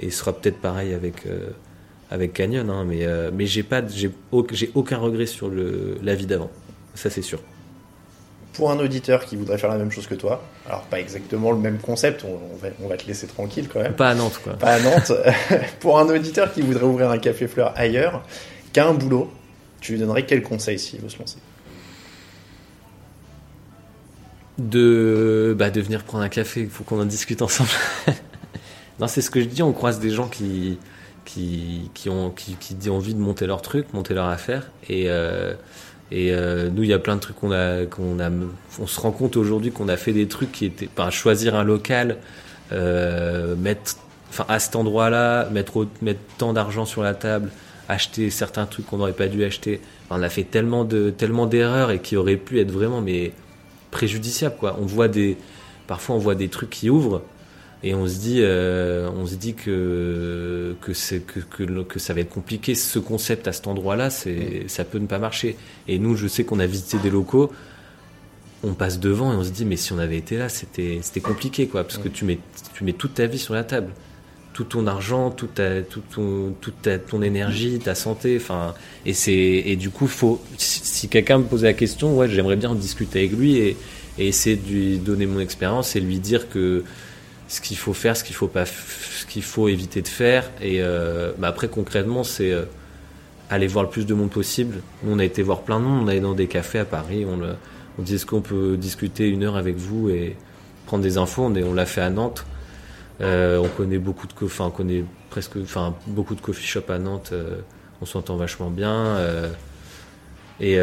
Et 0.00 0.10
ce 0.10 0.18
sera 0.18 0.32
peut-être 0.32 0.58
pareil 0.58 0.92
avec, 0.94 1.26
euh, 1.26 1.50
avec 2.10 2.32
Canyon. 2.32 2.68
hein, 2.70 2.84
mais 2.86 3.04
euh, 3.06 3.30
mais 3.32 3.46
j'ai 3.46 3.62
pas- 3.62 3.86
j'ai 3.86 4.10
au- 4.32 4.46
j'ai 4.52 4.70
aucun 4.74 4.98
regret 4.98 5.26
sur 5.26 5.48
le- 5.48 5.98
la 6.02 6.14
vie 6.14 6.26
d'avant. 6.26 6.50
Ça, 6.94 7.10
c'est 7.10 7.22
sûr. 7.22 7.40
Pour 8.52 8.70
un 8.70 8.78
auditeur 8.78 9.24
qui 9.24 9.34
voudrait 9.34 9.58
faire 9.58 9.70
la 9.70 9.78
même 9.78 9.90
chose 9.90 10.06
que 10.06 10.14
toi, 10.14 10.44
alors 10.68 10.82
pas 10.82 11.00
exactement 11.00 11.50
le 11.50 11.58
même 11.58 11.78
concept, 11.78 12.24
on, 12.24 12.38
on 12.52 12.56
va, 12.56 12.68
on 12.84 12.86
va 12.86 12.96
te 12.96 13.04
laisser 13.06 13.26
tranquille 13.26 13.68
quand 13.72 13.80
même. 13.80 13.94
Pas 13.94 14.10
à 14.10 14.14
Nantes, 14.14 14.40
quoi. 14.44 14.52
Pas 14.52 14.74
à 14.74 14.80
Nantes. 14.80 15.10
Pour 15.80 15.98
un 15.98 16.06
auditeur 16.08 16.52
qui 16.52 16.60
voudrait 16.62 16.84
ouvrir 16.84 17.10
un 17.10 17.18
café 17.18 17.48
fleur 17.48 17.72
ailleurs, 17.74 18.22
qu'à 18.72 18.86
un 18.86 18.94
boulot, 18.94 19.28
tu 19.80 19.92
lui 19.92 19.98
donnerais 19.98 20.24
quel 20.24 20.42
conseil 20.44 20.78
s'il 20.78 21.00
veut 21.00 21.08
se 21.08 21.18
lancer? 21.18 21.38
De, 24.58 25.54
bah, 25.58 25.70
de 25.70 25.80
venir 25.80 26.04
prendre 26.04 26.22
un 26.22 26.28
café. 26.28 26.60
Il 26.60 26.70
faut 26.70 26.84
qu'on 26.84 27.00
en 27.00 27.04
discute 27.06 27.42
ensemble. 27.42 27.70
non, 29.00 29.08
c'est 29.08 29.20
ce 29.20 29.30
que 29.30 29.40
je 29.40 29.46
dis. 29.46 29.62
On 29.64 29.72
croise 29.72 29.98
des 29.98 30.10
gens 30.10 30.28
qui, 30.28 30.78
qui, 31.24 31.90
qui 31.94 32.08
ont, 32.08 32.30
qui, 32.30 32.56
qui 32.56 32.90
ont 32.90 32.96
envie 32.96 33.14
de 33.14 33.20
monter 33.20 33.46
leur 33.46 33.62
truc, 33.62 33.92
monter 33.92 34.14
leur 34.14 34.26
affaire. 34.26 34.70
Et, 34.88 35.04
euh, 35.08 35.54
et 36.10 36.32
euh, 36.32 36.70
nous, 36.70 36.82
il 36.82 36.88
y 36.88 36.92
a 36.92 36.98
plein 36.98 37.16
de 37.16 37.20
trucs 37.20 37.36
qu'on 37.36 37.52
a, 37.52 37.86
qu'on 37.86 38.20
a, 38.20 38.30
on 38.78 38.86
se 38.86 39.00
rend 39.00 39.10
compte 39.10 39.36
aujourd'hui 39.36 39.72
qu'on 39.72 39.88
a 39.88 39.96
fait 39.96 40.12
des 40.12 40.28
trucs 40.28 40.52
qui 40.52 40.66
étaient, 40.66 40.88
choisir 41.10 41.54
un 41.54 41.64
local, 41.64 42.18
euh, 42.72 43.56
mettre, 43.56 43.96
enfin, 44.30 44.44
à 44.48 44.58
cet 44.58 44.76
endroit-là, 44.76 45.48
mettre, 45.50 45.86
mettre 46.02 46.20
tant 46.38 46.52
d'argent 46.52 46.84
sur 46.84 47.02
la 47.02 47.14
table, 47.14 47.50
acheter 47.88 48.30
certains 48.30 48.66
trucs 48.66 48.86
qu'on 48.86 48.98
n'aurait 48.98 49.12
pas 49.12 49.28
dû 49.28 49.44
acheter. 49.44 49.80
On 50.10 50.22
a 50.22 50.28
fait 50.28 50.44
tellement 50.44 50.84
de, 50.84 51.10
tellement 51.10 51.46
d'erreurs 51.46 51.90
et 51.90 51.98
qui 51.98 52.16
auraient 52.16 52.36
pu 52.36 52.60
être 52.60 52.70
vraiment, 52.70 53.00
mais 53.00 53.32
préjudiciable 53.90 54.56
quoi. 54.58 54.76
On 54.80 54.86
voit 54.86 55.08
des 55.08 55.36
parfois 55.86 56.16
on 56.16 56.18
voit 56.18 56.34
des 56.34 56.48
trucs 56.48 56.70
qui 56.70 56.90
ouvrent 56.90 57.22
et 57.84 57.94
on 57.94 58.08
se 58.08 58.18
dit 58.18 58.38
euh, 58.40 59.10
on 59.14 59.26
se 59.26 59.34
dit 59.34 59.52
que 59.52 60.74
que 60.80 60.94
c'est 60.94 61.20
que, 61.20 61.40
que 61.82 61.98
ça 61.98 62.14
va 62.14 62.20
être 62.20 62.30
compliqué 62.30 62.74
ce 62.74 62.98
concept 62.98 63.46
à 63.46 63.52
cet 63.52 63.66
endroit-là, 63.66 64.08
c'est 64.08 64.64
ça 64.68 64.84
peut 64.84 64.98
ne 64.98 65.06
pas 65.06 65.18
marcher. 65.18 65.56
Et 65.86 65.98
nous 65.98 66.16
je 66.16 66.26
sais 66.26 66.44
qu'on 66.44 66.60
a 66.60 66.66
visité 66.66 66.96
des 66.98 67.10
locaux 67.10 67.52
on 68.62 68.72
passe 68.72 68.98
devant 68.98 69.34
et 69.34 69.36
on 69.36 69.44
se 69.44 69.50
dit 69.50 69.66
mais 69.66 69.76
si 69.76 69.92
on 69.92 69.98
avait 69.98 70.16
été 70.16 70.38
là, 70.38 70.48
c'était 70.48 71.00
c'était 71.02 71.20
compliqué 71.20 71.66
quoi 71.66 71.84
parce 71.84 71.98
que 71.98 72.08
tu 72.08 72.24
mets 72.24 72.38
tu 72.72 72.84
mets 72.84 72.94
toute 72.94 73.14
ta 73.14 73.26
vie 73.26 73.38
sur 73.38 73.52
la 73.52 73.64
table. 73.64 73.92
Tout 74.54 74.64
ton 74.64 74.86
argent, 74.86 75.30
toute 75.32 75.54
ta, 75.54 75.82
tout 75.82 76.02
ton, 76.14 76.54
toute 76.60 76.80
ta, 76.80 76.96
ton 76.96 77.22
énergie, 77.22 77.80
ta 77.80 77.96
santé, 77.96 78.36
enfin, 78.40 78.72
et 79.04 79.12
c'est, 79.12 79.32
et 79.32 79.74
du 79.74 79.90
coup, 79.90 80.06
faut, 80.06 80.40
si, 80.58 80.78
si 80.84 81.08
quelqu'un 81.08 81.38
me 81.38 81.44
posait 81.44 81.66
la 81.66 81.72
question, 81.72 82.16
ouais, 82.16 82.28
j'aimerais 82.28 82.54
bien 82.54 82.70
en 82.70 82.76
discuter 82.76 83.18
avec 83.18 83.32
lui 83.32 83.56
et, 83.56 83.76
et 84.16 84.28
essayer 84.28 84.54
de 84.54 84.68
lui 84.68 84.98
donner 84.98 85.26
mon 85.26 85.40
expérience 85.40 85.96
et 85.96 86.00
lui 86.00 86.20
dire 86.20 86.48
que 86.48 86.84
ce 87.48 87.60
qu'il 87.60 87.76
faut 87.76 87.92
faire, 87.92 88.16
ce 88.16 88.24
qu'il 88.24 88.34
faut 88.34 88.48
pas, 88.48 88.64
ce 88.66 89.26
qu'il 89.26 89.42
faut 89.42 89.68
éviter 89.68 90.02
de 90.02 90.08
faire. 90.08 90.50
Et 90.60 90.82
euh, 90.82 91.32
bah 91.38 91.48
après, 91.48 91.68
concrètement, 91.68 92.24
c'est 92.24 92.52
euh, 92.52 92.64
aller 93.50 93.66
voir 93.66 93.84
le 93.84 93.90
plus 93.90 94.06
de 94.06 94.14
monde 94.14 94.30
possible. 94.30 94.80
Nous, 95.02 95.12
on 95.14 95.18
a 95.18 95.24
été 95.24 95.42
voir 95.42 95.60
plein 95.62 95.78
de 95.78 95.84
monde. 95.84 96.04
On 96.04 96.08
allait 96.08 96.20
dans 96.20 96.34
des 96.34 96.46
cafés 96.46 96.78
à 96.78 96.84
Paris. 96.84 97.26
On, 97.28 97.36
le- 97.36 97.56
on 97.98 98.02
dit 98.02 98.14
est-ce 98.14 98.26
qu'on 98.26 98.40
peut 98.40 98.76
discuter 98.76 99.28
une 99.28 99.44
heure 99.44 99.56
avec 99.56 99.76
vous 99.76 100.08
et 100.10 100.36
prendre 100.86 101.02
des 101.02 101.18
infos? 101.18 101.42
On, 101.42 101.54
est- 101.54 101.62
on 101.62 101.74
l'a 101.74 101.86
fait 101.86 102.00
à 102.00 102.10
Nantes. 102.10 102.46
Euh, 103.20 103.58
on 103.58 103.68
connaît 103.68 103.98
beaucoup 103.98 104.26
de, 104.26 104.32
enfin, 104.42 104.66
on 104.66 104.70
connaît 104.70 105.04
presque, 105.30 105.56
enfin, 105.62 105.94
beaucoup 106.06 106.34
de 106.34 106.40
coffee 106.40 106.66
shop 106.66 106.84
à 106.88 106.98
Nantes. 106.98 107.32
on 108.00 108.06
s'entend 108.06 108.36
vachement 108.36 108.70
bien. 108.70 109.18
et 110.60 110.78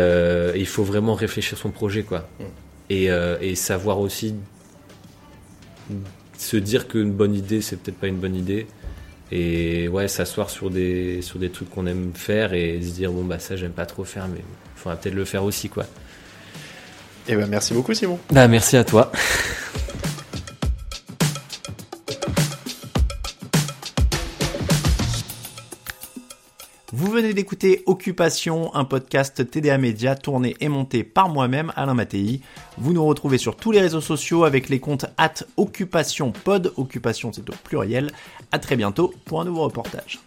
il 0.56 0.68
faut 0.68 0.84
vraiment 0.84 1.16
réfléchir 1.16 1.58
son 1.58 1.72
projet, 1.72 2.04
quoi. 2.04 2.28
Mm. 2.40 2.44
Et, 2.92 3.06
et 3.42 3.56
savoir 3.56 4.00
aussi 4.00 4.36
se 6.42 6.58
dire 6.58 6.88
qu'une 6.88 7.12
bonne 7.12 7.36
idée, 7.36 7.62
c'est 7.62 7.78
peut-être 7.78 7.98
pas 7.98 8.08
une 8.08 8.18
bonne 8.18 8.36
idée. 8.36 8.68
Et 9.32 9.88
ouais, 9.88 10.08
s'asseoir 10.08 10.50
sur 10.50 10.70
des, 10.70 11.22
sur 11.22 11.40
des 11.40 11.50
trucs 11.50 11.70
qu'on 11.70 11.86
aime 11.86 12.12
faire 12.14 12.54
et 12.54 12.82
se 12.82 12.92
dire, 12.92 13.12
bon, 13.12 13.24
bah, 13.24 13.40
ça, 13.40 13.56
j'aime 13.56 13.72
pas 13.72 13.86
trop 13.86 14.04
faire, 14.04 14.28
mais 14.28 14.40
il 14.40 14.80
faudra 14.80 14.98
peut-être 14.98 15.14
le 15.14 15.26
faire 15.26 15.44
aussi, 15.44 15.70
quoi. 15.70 15.86
Eh 17.28 17.36
ben 17.36 17.48
merci 17.48 17.74
beaucoup 17.74 17.94
Simon. 17.94 18.20
Bah, 18.32 18.48
merci 18.48 18.76
à 18.76 18.84
toi. 18.84 19.12
Vous 27.02 27.10
venez 27.10 27.34
d'écouter 27.34 27.82
Occupation, 27.88 28.76
un 28.76 28.86
podcast 28.86 29.50
TDA 29.50 29.80
Média 29.80 30.14
tourné 30.14 30.56
et 30.60 30.70
monté 30.70 31.04
par 31.04 31.30
moi-même, 31.30 31.74
Alain 31.76 31.96
Mattei. 31.96 32.42
Vous 32.78 32.94
nous 32.94 33.04
retrouvez 33.04 33.40
sur 33.40 33.56
tous 33.56 33.72
les 33.72 33.82
réseaux 33.82 34.02
sociaux 34.02 34.44
avec 34.44 34.70
les 34.70 34.80
comptes 34.80 35.08
at 35.18 35.34
Occupation 35.58 36.32
Pod. 36.32 36.72
Occupation, 36.78 37.34
c'est 37.34 37.50
au 37.50 37.54
pluriel. 37.64 38.12
À 38.52 38.60
très 38.60 38.76
bientôt 38.76 39.16
pour 39.26 39.42
un 39.42 39.46
nouveau 39.46 39.64
reportage. 39.64 40.20